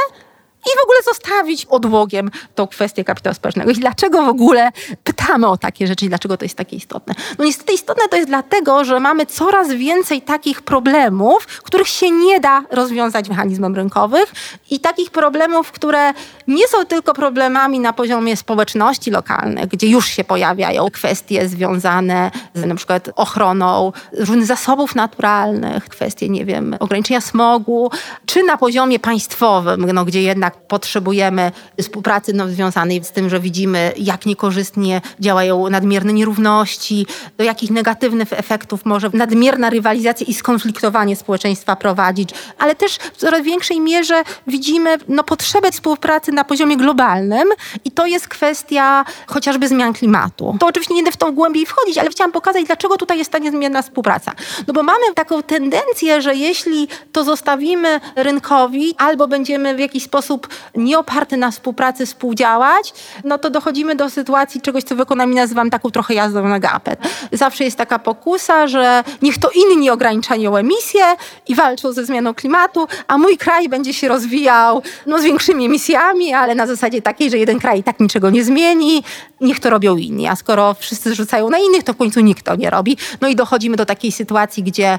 i 0.66 0.78
w 0.78 0.82
ogóle 0.82 0.98
zostawić 1.04 1.66
odłogiem 1.66 2.30
tą 2.54 2.66
kwestię 2.66 3.04
kapitału 3.04 3.34
społecznego. 3.34 3.70
I 3.70 3.74
dlaczego 3.74 4.22
w 4.22 4.28
ogóle 4.28 4.70
pytamy 5.04 5.48
o 5.48 5.56
takie 5.56 5.86
rzeczy 5.86 6.04
i 6.04 6.08
dlaczego 6.08 6.36
to 6.36 6.44
jest 6.44 6.54
takie 6.54 6.76
istotne? 6.76 7.14
No 7.38 7.44
niestety 7.44 7.72
istotne 7.72 8.08
to 8.08 8.16
jest 8.16 8.28
dlatego, 8.28 8.84
że 8.84 9.00
mamy 9.00 9.26
coraz 9.26 9.68
więcej 9.68 10.22
takich 10.22 10.62
problemów, 10.62 11.46
których 11.46 11.88
się 11.88 12.10
nie 12.10 12.40
da 12.40 12.64
rozwiązać 12.70 13.28
mechanizmem 13.28 13.74
rynkowych 13.74 14.32
i 14.70 14.80
takich 14.80 15.10
problemów, 15.10 15.72
które 15.72 16.12
nie 16.48 16.68
są 16.68 16.84
tylko 16.84 17.14
problemami 17.14 17.80
na 17.80 17.92
poziomie 17.92 18.36
społeczności 18.36 19.10
lokalnych, 19.10 19.66
gdzie 19.66 19.86
już 19.86 20.06
się 20.06 20.24
pojawiają 20.24 20.90
kwestie 20.90 21.48
związane 21.48 22.30
z 22.54 22.64
na 22.64 22.74
przykład 22.74 23.10
ochroną 23.16 23.92
różnych 24.12 24.46
zasobów 24.46 24.94
naturalnych, 24.94 25.84
kwestie, 25.84 26.28
nie 26.28 26.44
wiem, 26.44 26.76
ograniczenia 26.80 27.20
smogu, 27.20 27.90
czy 28.26 28.42
na 28.42 28.56
poziomie 28.56 28.98
państwowym, 28.98 29.92
no, 29.92 30.04
gdzie 30.04 30.22
jednak 30.22 30.51
potrzebujemy 30.56 31.52
współpracy 31.80 32.32
no, 32.32 32.48
związanej 32.48 33.04
z 33.04 33.10
tym, 33.10 33.30
że 33.30 33.40
widzimy, 33.40 33.92
jak 33.96 34.26
niekorzystnie 34.26 35.00
działają 35.20 35.68
nadmierne 35.68 36.12
nierówności, 36.12 37.06
do 37.38 37.44
jakich 37.44 37.70
negatywnych 37.70 38.32
efektów 38.32 38.84
może 38.84 39.10
nadmierna 39.12 39.70
rywalizacja 39.70 40.26
i 40.26 40.34
skonfliktowanie 40.34 41.16
społeczeństwa 41.16 41.76
prowadzić, 41.76 42.30
ale 42.58 42.74
też 42.74 42.96
w 42.96 43.16
coraz 43.16 43.42
większej 43.42 43.80
mierze 43.80 44.22
widzimy 44.46 44.98
no, 45.08 45.24
potrzebę 45.24 45.72
współpracy 45.72 46.32
na 46.32 46.44
poziomie 46.44 46.76
globalnym 46.76 47.48
i 47.84 47.90
to 47.90 48.06
jest 48.06 48.28
kwestia 48.28 49.04
chociażby 49.26 49.68
zmian 49.68 49.92
klimatu. 49.92 50.56
To 50.60 50.66
oczywiście 50.66 50.94
nie 50.94 51.02
będę 51.02 51.12
w 51.12 51.16
tą 51.16 51.32
głębiej 51.32 51.66
wchodzić, 51.66 51.98
ale 51.98 52.10
chciałam 52.10 52.32
pokazać, 52.32 52.64
dlaczego 52.64 52.96
tutaj 52.96 53.18
jest 53.18 53.30
ta 53.30 53.38
niezmienna 53.38 53.82
współpraca. 53.82 54.32
No 54.66 54.74
bo 54.74 54.82
mamy 54.82 55.14
taką 55.14 55.42
tendencję, 55.42 56.22
że 56.22 56.34
jeśli 56.34 56.88
to 57.12 57.24
zostawimy 57.24 58.00
rynkowi, 58.16 58.94
albo 58.98 59.28
będziemy 59.28 59.74
w 59.74 59.78
jakiś 59.78 60.04
sposób 60.04 60.41
sposób 60.42 60.72
nieoparty 60.74 61.36
na 61.36 61.50
współpracy 61.50 62.06
współdziałać, 62.06 62.94
no 63.24 63.38
to 63.38 63.50
dochodzimy 63.50 63.94
do 63.94 64.10
sytuacji 64.10 64.60
czegoś, 64.60 64.84
co 64.84 64.96
w 64.96 65.00
ekonomii 65.00 65.36
nazywam 65.36 65.70
taką 65.70 65.90
trochę 65.90 66.14
jazdą 66.14 66.48
na 66.48 66.60
gapet. 66.60 67.00
Zawsze 67.32 67.64
jest 67.64 67.76
taka 67.76 67.98
pokusa, 67.98 68.66
że 68.66 69.04
niech 69.22 69.38
to 69.38 69.50
inni 69.54 69.90
ograniczają 69.90 70.56
emisje 70.56 71.04
i 71.48 71.54
walczą 71.54 71.92
ze 71.92 72.04
zmianą 72.04 72.34
klimatu, 72.34 72.86
a 73.08 73.18
mój 73.18 73.36
kraj 73.36 73.68
będzie 73.68 73.94
się 73.94 74.08
rozwijał 74.08 74.82
no, 75.06 75.18
z 75.18 75.24
większymi 75.24 75.64
emisjami, 75.64 76.34
ale 76.34 76.54
na 76.54 76.66
zasadzie 76.66 77.02
takiej, 77.02 77.30
że 77.30 77.38
jeden 77.38 77.60
kraj 77.60 77.82
tak 77.82 78.00
niczego 78.00 78.30
nie 78.30 78.44
zmieni, 78.44 79.02
niech 79.40 79.60
to 79.60 79.70
robią 79.70 79.96
inni. 79.96 80.28
A 80.28 80.36
skoro 80.36 80.74
wszyscy 80.74 81.14
rzucają 81.14 81.50
na 81.50 81.58
innych, 81.58 81.82
to 81.82 81.92
w 81.92 81.96
końcu 81.96 82.20
nikt 82.20 82.44
to 82.44 82.56
nie 82.56 82.70
robi. 82.70 82.96
No 83.20 83.28
i 83.28 83.36
dochodzimy 83.36 83.76
do 83.76 83.86
takiej 83.86 84.12
sytuacji, 84.12 84.62
gdzie 84.62 84.98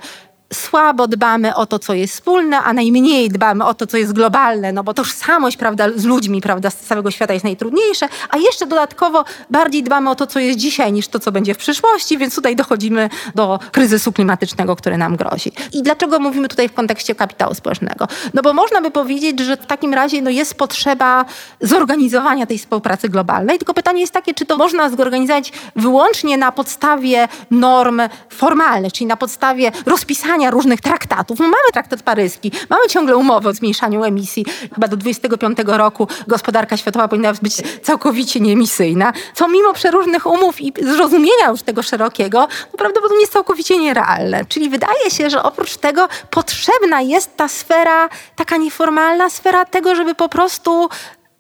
słabo 0.54 1.08
dbamy 1.08 1.56
o 1.56 1.66
to, 1.66 1.80
co 1.80 1.94
jest 1.94 2.14
wspólne, 2.14 2.58
a 2.58 2.74
najmniej 2.74 3.30
dbamy 3.30 3.66
o 3.66 3.74
to, 3.74 3.88
co 3.88 3.98
jest 3.98 4.14
globalne, 4.14 4.72
no 4.72 4.84
bo 4.84 4.94
tożsamość, 4.94 5.58
prawda, 5.58 5.86
z 5.96 6.06
ludźmi, 6.06 6.42
prawda, 6.42 6.70
z 6.70 6.76
całego 6.76 7.12
świata 7.12 7.34
jest 7.34 7.44
najtrudniejsze, 7.44 8.08
a 8.30 8.38
jeszcze 8.38 8.66
dodatkowo 8.66 9.26
bardziej 9.50 9.84
dbamy 9.84 10.10
o 10.10 10.16
to, 10.16 10.28
co 10.28 10.40
jest 10.40 10.60
dzisiaj, 10.60 10.94
niż 10.94 11.08
to, 11.08 11.20
co 11.20 11.32
będzie 11.32 11.54
w 11.54 11.58
przyszłości, 11.58 12.18
więc 12.18 12.36
tutaj 12.36 12.56
dochodzimy 12.56 13.10
do 13.36 13.60
kryzysu 13.72 14.12
klimatycznego, 14.12 14.76
który 14.76 14.98
nam 14.98 15.16
grozi. 15.16 15.52
I 15.74 15.84
dlaczego 15.84 16.20
mówimy 16.20 16.48
tutaj 16.48 16.70
w 16.70 16.74
kontekście 16.74 17.16
kapitału 17.16 17.54
społecznego? 17.54 18.08
No 18.34 18.42
bo 18.42 18.54
można 18.54 18.82
by 18.82 18.92
powiedzieć, 18.92 19.40
że 19.40 19.58
w 19.58 19.66
takim 19.66 19.94
razie 19.94 20.22
no, 20.22 20.30
jest 20.30 20.56
potrzeba 20.56 21.26
zorganizowania 21.62 22.46
tej 22.46 22.58
współpracy 22.58 23.10
globalnej, 23.10 23.58
tylko 23.58 23.74
pytanie 23.74 24.02
jest 24.02 24.14
takie, 24.14 24.34
czy 24.34 24.46
to 24.46 24.58
można 24.58 24.90
zorganizować 24.90 25.52
wyłącznie 25.76 26.38
na 26.38 26.52
podstawie 26.52 27.28
norm 27.52 28.02
formalnych, 28.30 28.94
czyli 28.94 29.06
na 29.06 29.18
podstawie 29.18 29.72
rozpisania 29.86 30.43
różnych 30.52 30.82
traktatów. 30.82 31.40
No 31.40 31.46
mamy 31.46 31.72
traktat 31.74 32.04
paryski, 32.04 32.52
mamy 32.70 32.88
ciągle 32.88 33.18
umowę 33.18 33.50
o 33.50 33.54
zmniejszaniu 33.54 34.04
emisji. 34.04 34.46
Chyba 34.74 34.88
do 34.88 34.98
25 34.98 35.58
roku 35.66 36.08
gospodarka 36.28 36.78
światowa 36.78 37.08
powinna 37.08 37.34
być 37.34 37.62
całkowicie 37.82 38.40
nieemisyjna, 38.40 39.14
co 39.34 39.48
mimo 39.48 39.74
przeróżnych 39.74 40.26
umów 40.26 40.62
i 40.62 40.74
zrozumienia 40.82 41.50
już 41.50 41.62
tego 41.62 41.84
szerokiego, 41.84 42.48
no 42.72 42.78
prawdopodobnie 42.78 43.22
jest 43.22 43.34
całkowicie 43.34 43.78
nierealne. 43.78 44.46
Czyli 44.46 44.70
wydaje 44.70 45.12
się, 45.12 45.30
że 45.30 45.44
oprócz 45.44 45.78
tego 45.78 46.08
potrzebna 46.30 47.02
jest 47.02 47.38
ta 47.38 47.48
sfera, 47.48 48.10
taka 48.36 48.58
nieformalna 48.58 49.30
sfera 49.30 49.66
tego, 49.66 49.96
żeby 49.96 50.16
po 50.16 50.30
prostu 50.30 50.90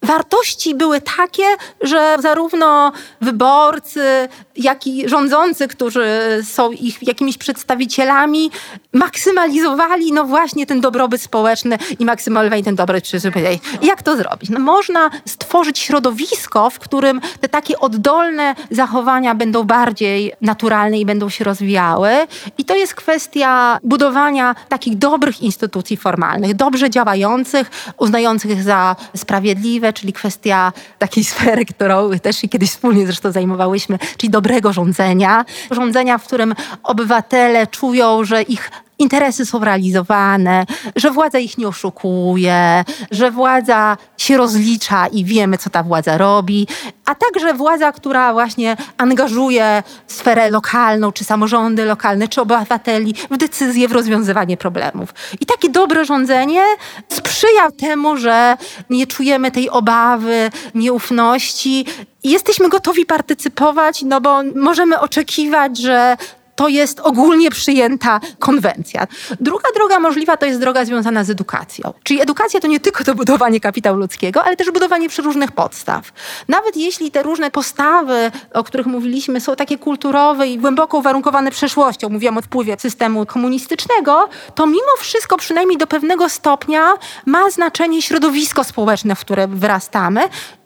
wartości 0.03 0.75
były 0.75 1.01
takie, 1.01 1.43
że 1.81 2.17
zarówno 2.19 2.91
wyborcy, 3.21 4.29
jak 4.55 4.87
i 4.87 5.09
rządzący, 5.09 5.67
którzy 5.67 6.07
są 6.43 6.71
ich 6.71 7.07
jakimiś 7.07 7.37
przedstawicielami, 7.37 8.51
maksymalizowali 8.93 10.11
no 10.11 10.25
właśnie 10.25 10.65
ten 10.65 10.81
dobrobyt 10.81 11.21
społeczny 11.21 11.77
i 11.99 12.05
maksymalizowali 12.05 12.63
ten 12.63 12.75
dobrobyt 12.75 13.03
przyzwyczajenia. 13.03 13.59
Jak 13.81 14.03
to 14.03 14.17
zrobić? 14.17 14.49
No 14.49 14.59
można 14.59 15.09
stworzyć 15.25 15.79
środowisko, 15.79 16.69
w 16.69 16.79
którym 16.79 17.21
te 17.41 17.49
takie 17.49 17.79
oddolne 17.79 18.55
zachowania 18.71 19.35
będą 19.35 19.63
bardziej 19.63 20.33
naturalne 20.41 20.99
i 20.99 21.05
będą 21.05 21.29
się 21.29 21.43
rozwijały. 21.43 22.09
I 22.57 22.65
to 22.65 22.75
jest 22.75 22.95
kwestia 22.95 23.79
budowania 23.83 24.55
takich 24.69 24.97
dobrych 24.97 25.41
instytucji 25.41 25.97
formalnych, 25.97 26.53
dobrze 26.55 26.89
działających, 26.89 27.71
uznających 27.97 28.63
za 28.63 28.95
sprawiedliwe, 29.15 29.92
czyli 29.93 30.13
kwestia 30.13 30.73
takiej 30.99 31.23
sfery, 31.23 31.65
którą 31.65 32.19
też 32.19 32.41
kiedyś 32.51 32.69
wspólnie 32.69 33.05
zresztą 33.05 33.31
zajmowałyśmy, 33.31 33.99
czyli 34.17 34.29
dobrego 34.29 34.73
rządzenia. 34.73 35.45
Rządzenia, 35.71 36.17
w 36.17 36.23
którym 36.23 36.55
obywatele 36.83 37.67
czują, 37.67 38.23
że 38.25 38.41
ich 38.41 38.71
interesy 39.03 39.45
są 39.45 39.59
realizowane, 39.59 40.65
że 40.95 41.11
władza 41.11 41.39
ich 41.39 41.57
nie 41.57 41.67
oszukuje, 41.67 42.83
że 43.11 43.31
władza 43.31 43.97
się 44.17 44.37
rozlicza 44.37 45.07
i 45.07 45.25
wiemy, 45.25 45.57
co 45.57 45.69
ta 45.69 45.83
władza 45.83 46.17
robi, 46.17 46.67
a 47.05 47.15
także 47.15 47.53
władza, 47.53 47.91
która 47.91 48.33
właśnie 48.33 48.77
angażuje 48.97 49.83
sferę 50.07 50.49
lokalną, 50.51 51.11
czy 51.11 51.23
samorządy 51.23 51.85
lokalne, 51.85 52.27
czy 52.27 52.41
obywateli 52.41 53.15
w 53.31 53.37
decyzje, 53.37 53.87
w 53.87 53.91
rozwiązywanie 53.91 54.57
problemów. 54.57 55.13
I 55.41 55.45
takie 55.45 55.69
dobre 55.69 56.05
rządzenie 56.05 56.61
sprzyja 57.09 57.71
temu, 57.71 58.17
że 58.17 58.57
nie 58.89 59.07
czujemy 59.07 59.51
tej 59.51 59.69
obawy, 59.69 60.51
nieufności, 60.75 61.85
i 62.23 62.29
jesteśmy 62.31 62.69
gotowi 62.69 63.05
partycypować, 63.05 64.01
no 64.01 64.21
bo 64.21 64.43
możemy 64.55 64.99
oczekiwać, 64.99 65.77
że 65.77 66.17
to 66.55 66.67
jest 66.67 66.99
ogólnie 66.99 67.51
przyjęta 67.51 68.19
konwencja. 68.39 69.07
Druga 69.39 69.69
droga 69.75 69.99
możliwa 69.99 70.37
to 70.37 70.45
jest 70.45 70.59
droga 70.59 70.85
związana 70.85 71.23
z 71.23 71.29
edukacją. 71.29 71.93
Czyli 72.03 72.21
edukacja 72.21 72.59
to 72.59 72.67
nie 72.67 72.79
tylko 72.79 73.03
to 73.03 73.15
budowanie 73.15 73.59
kapitału 73.59 73.97
ludzkiego, 73.97 74.43
ale 74.43 74.55
też 74.55 74.71
budowanie 74.71 75.07
różnych 75.23 75.51
podstaw. 75.51 76.11
Nawet 76.47 76.77
jeśli 76.77 77.11
te 77.11 77.23
różne 77.23 77.51
postawy, 77.51 78.31
o 78.53 78.63
których 78.63 78.85
mówiliśmy, 78.85 79.41
są 79.41 79.55
takie 79.55 79.77
kulturowe 79.77 80.47
i 80.47 80.57
głęboko 80.57 80.97
uwarunkowane 80.97 81.51
przeszłością, 81.51 82.09
mówiłam 82.09 82.37
o 82.37 82.41
wpływie 82.41 82.75
systemu 82.79 83.25
komunistycznego, 83.25 84.29
to 84.55 84.65
mimo 84.65 84.97
wszystko, 84.99 85.37
przynajmniej 85.37 85.77
do 85.77 85.87
pewnego 85.87 86.29
stopnia, 86.29 86.93
ma 87.25 87.49
znaczenie 87.49 88.01
środowisko 88.01 88.63
społeczne, 88.63 89.15
w 89.15 89.19
które 89.19 89.47
wyrastamy 89.47 90.21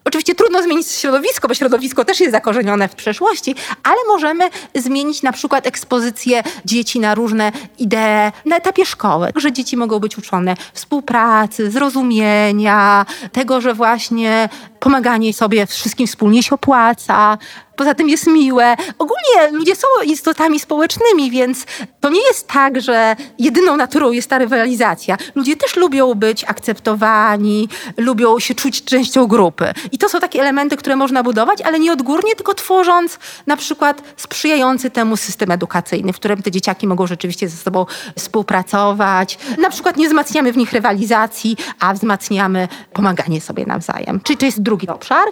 Oczywiście 0.07 0.35
trudno 0.35 0.63
zmienić 0.63 0.87
środowisko, 0.91 1.47
bo 1.47 1.53
środowisko 1.53 2.05
też 2.05 2.19
jest 2.19 2.31
zakorzenione 2.31 2.87
w 2.87 2.95
przeszłości, 2.95 3.55
ale 3.83 3.97
możemy 4.07 4.49
zmienić 4.75 5.23
na 5.23 5.31
przykład 5.31 5.67
ekspozycję 5.67 6.43
dzieci 6.65 6.99
na 6.99 7.15
różne 7.15 7.51
idee 7.77 8.31
na 8.45 8.57
etapie 8.57 8.85
szkoły, 8.85 9.31
że 9.35 9.51
dzieci 9.51 9.77
mogą 9.77 9.99
być 9.99 10.17
uczone 10.17 10.55
współpracy, 10.73 11.71
zrozumienia, 11.71 13.05
tego, 13.31 13.61
że 13.61 13.73
właśnie 13.73 14.49
pomaganie 14.79 15.33
sobie 15.33 15.65
wszystkim 15.65 16.07
wspólnie 16.07 16.43
się 16.43 16.55
opłaca, 16.55 17.37
poza 17.77 17.93
tym 17.95 18.09
jest 18.09 18.27
miłe. 18.27 18.75
Ogólnie 18.99 19.51
ludzie 19.51 19.75
są 19.75 19.87
istotami 20.05 20.59
społecznymi, 20.59 21.31
więc 21.31 21.65
to 21.99 22.09
nie 22.09 22.21
jest 22.27 22.47
tak, 22.47 22.81
że 22.81 23.15
jedyną 23.39 23.77
naturą 23.77 24.11
jest 24.11 24.29
ta 24.29 24.37
rywalizacja. 24.37 25.17
Ludzie 25.35 25.55
też 25.55 25.75
lubią 25.75 26.13
być 26.13 26.43
akceptowani, 26.43 27.69
lubią 27.97 28.39
się 28.39 28.55
czuć 28.55 28.83
częścią 28.83 29.27
grupy. 29.27 29.73
I 29.91 29.97
to 29.97 30.09
są 30.09 30.19
takie 30.19 30.39
elementy, 30.41 30.77
które 30.77 30.95
można 30.95 31.23
budować, 31.23 31.61
ale 31.61 31.79
nie 31.79 31.91
odgórnie, 31.91 32.35
tylko 32.35 32.53
tworząc 32.53 33.19
na 33.47 33.57
przykład 33.57 34.01
sprzyjający 34.17 34.89
temu 34.89 35.17
system 35.17 35.51
edukacyjny, 35.51 36.13
w 36.13 36.15
którym 36.15 36.41
te 36.41 36.51
dzieciaki 36.51 36.87
mogą 36.87 37.07
rzeczywiście 37.07 37.49
ze 37.49 37.57
sobą 37.57 37.85
współpracować. 38.17 39.37
Na 39.57 39.69
przykład 39.69 39.97
nie 39.97 40.07
wzmacniamy 40.07 40.53
w 40.53 40.57
nich 40.57 40.73
rywalizacji, 40.73 41.57
a 41.79 41.93
wzmacniamy 41.93 42.67
pomaganie 42.93 43.41
sobie 43.41 43.65
nawzajem. 43.65 44.19
Czyli 44.23 44.37
to 44.37 44.45
jest 44.45 44.61
drugi 44.61 44.87
obszar. 44.87 45.27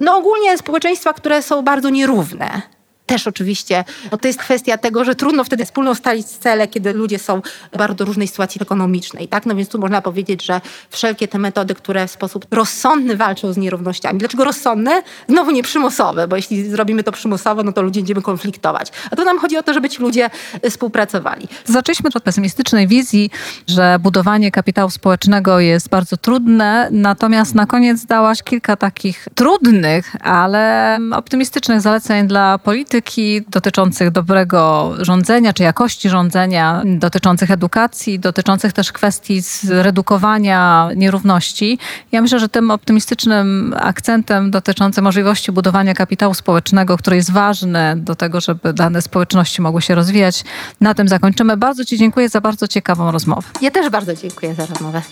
No 0.00 0.16
ogólnie 0.16 0.58
społeczeństwa, 0.58 1.12
które 1.12 1.42
są 1.42 1.62
bardzo 1.62 1.89
nierówne 1.90 2.62
też 3.10 3.26
oczywiście 3.26 3.84
no 4.12 4.18
to 4.18 4.28
jest 4.28 4.38
kwestia 4.38 4.78
tego, 4.78 5.04
że 5.04 5.14
trudno 5.14 5.44
wtedy 5.44 5.64
wspólnie 5.64 5.90
ustalić 5.90 6.26
cele, 6.26 6.68
kiedy 6.68 6.92
ludzie 6.92 7.18
są 7.18 7.42
w 7.72 7.78
bardzo 7.78 8.04
różnej 8.04 8.28
sytuacji 8.28 8.62
ekonomicznej. 8.62 9.28
Tak? 9.28 9.46
No 9.46 9.54
więc 9.54 9.68
tu 9.68 9.78
można 9.78 10.02
powiedzieć, 10.02 10.44
że 10.44 10.60
wszelkie 10.90 11.28
te 11.28 11.38
metody, 11.38 11.74
które 11.74 12.06
w 12.06 12.10
sposób 12.10 12.46
rozsądny 12.50 13.16
walczą 13.16 13.52
z 13.52 13.56
nierównościami. 13.56 14.18
Dlaczego 14.18 14.44
rozsądne? 14.44 15.02
Znowu 15.28 15.50
nie 15.50 15.62
przymusowe, 15.62 16.28
bo 16.28 16.36
jeśli 16.36 16.70
zrobimy 16.70 17.02
to 17.02 17.12
przymusowo, 17.12 17.62
no 17.62 17.72
to 17.72 17.82
ludzie 17.82 18.00
będziemy 18.00 18.22
konfliktować. 18.22 18.92
A 19.10 19.16
tu 19.16 19.24
nam 19.24 19.38
chodzi 19.38 19.56
o 19.56 19.62
to, 19.62 19.74
żeby 19.74 19.88
ci 19.88 20.02
ludzie 20.02 20.30
współpracowali. 20.70 21.48
Zaczęliśmy 21.64 22.10
od 22.14 22.22
pesymistycznej 22.22 22.86
wizji, 22.88 23.30
że 23.66 23.98
budowanie 24.00 24.50
kapitału 24.50 24.90
społecznego 24.90 25.60
jest 25.60 25.88
bardzo 25.88 26.16
trudne, 26.16 26.88
natomiast 26.90 27.54
na 27.54 27.66
koniec 27.66 28.04
dałaś 28.04 28.42
kilka 28.42 28.76
takich 28.76 29.28
trudnych, 29.34 30.16
ale 30.20 30.98
optymistycznych 31.12 31.80
zaleceń 31.80 32.28
dla 32.28 32.58
polityki, 32.58 32.99
polityki 33.00 33.42
dotyczących 33.48 34.10
dobrego 34.10 34.92
rządzenia, 34.98 35.52
czy 35.52 35.62
jakości 35.62 36.08
rządzenia, 36.08 36.82
dotyczących 36.84 37.50
edukacji, 37.50 38.18
dotyczących 38.18 38.72
też 38.72 38.92
kwestii 38.92 39.40
zredukowania 39.40 40.88
nierówności. 40.96 41.78
Ja 42.12 42.22
myślę, 42.22 42.40
że 42.40 42.48
tym 42.48 42.70
optymistycznym 42.70 43.74
akcentem 43.76 44.50
dotyczącym 44.50 45.04
możliwości 45.04 45.52
budowania 45.52 45.94
kapitału 45.94 46.34
społecznego, 46.34 46.96
który 46.96 47.16
jest 47.16 47.32
ważny 47.32 47.96
do 47.96 48.14
tego, 48.14 48.40
żeby 48.40 48.72
dane 48.72 49.02
społeczności 49.02 49.62
mogły 49.62 49.82
się 49.82 49.94
rozwijać, 49.94 50.44
na 50.80 50.94
tym 50.94 51.08
zakończymy. 51.08 51.56
Bardzo 51.56 51.84
Ci 51.84 51.98
dziękuję 51.98 52.28
za 52.28 52.40
bardzo 52.40 52.68
ciekawą 52.68 53.10
rozmowę. 53.10 53.48
Ja 53.60 53.70
też 53.70 53.90
bardzo 53.90 54.14
dziękuję 54.14 54.54
za 54.54 54.66
rozmowę. 54.66 55.02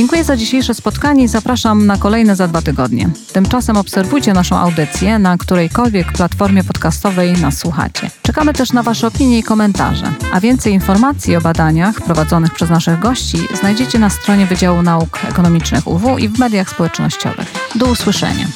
Dziękuję 0.00 0.24
za 0.24 0.36
dzisiejsze 0.36 0.74
spotkanie 0.74 1.24
i 1.24 1.28
zapraszam 1.28 1.86
na 1.86 1.96
kolejne 1.96 2.36
za 2.36 2.48
dwa 2.48 2.62
tygodnie. 2.62 3.10
Tymczasem 3.32 3.76
obserwujcie 3.76 4.32
naszą 4.32 4.58
audycję 4.58 5.18
na 5.18 5.38
którejkolwiek 5.38 6.12
platformie 6.12 6.64
podcastowej 6.64 7.32
nas 7.32 7.58
słuchacie. 7.58 8.10
Czekamy 8.22 8.52
też 8.52 8.72
na 8.72 8.82
Wasze 8.82 9.06
opinie 9.06 9.38
i 9.38 9.42
komentarze. 9.42 10.12
A 10.32 10.40
więcej 10.40 10.72
informacji 10.72 11.36
o 11.36 11.40
badaniach 11.40 12.00
prowadzonych 12.00 12.54
przez 12.54 12.70
naszych 12.70 12.98
gości 12.98 13.38
znajdziecie 13.60 13.98
na 13.98 14.10
stronie 14.10 14.46
Wydziału 14.46 14.82
Nauk 14.82 15.18
Ekonomicznych 15.28 15.86
UW 15.86 16.18
i 16.18 16.28
w 16.28 16.38
mediach 16.38 16.70
społecznościowych. 16.70 17.52
Do 17.74 17.86
usłyszenia. 17.86 18.46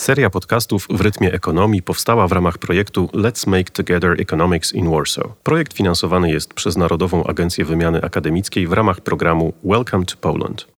Seria 0.00 0.30
podcastów 0.30 0.86
w 0.90 1.00
rytmie 1.00 1.32
ekonomii 1.32 1.82
powstała 1.82 2.28
w 2.28 2.32
ramach 2.32 2.58
projektu 2.58 3.10
Let's 3.14 3.48
Make 3.48 3.70
Together 3.70 4.20
Economics 4.20 4.72
in 4.72 4.90
Warsaw. 4.90 5.26
Projekt 5.42 5.72
finansowany 5.72 6.30
jest 6.30 6.54
przez 6.54 6.76
Narodową 6.76 7.24
Agencję 7.24 7.64
Wymiany 7.64 8.02
Akademickiej 8.02 8.66
w 8.66 8.72
ramach 8.72 9.00
programu 9.00 9.52
Welcome 9.64 10.04
to 10.04 10.16
Poland. 10.20 10.66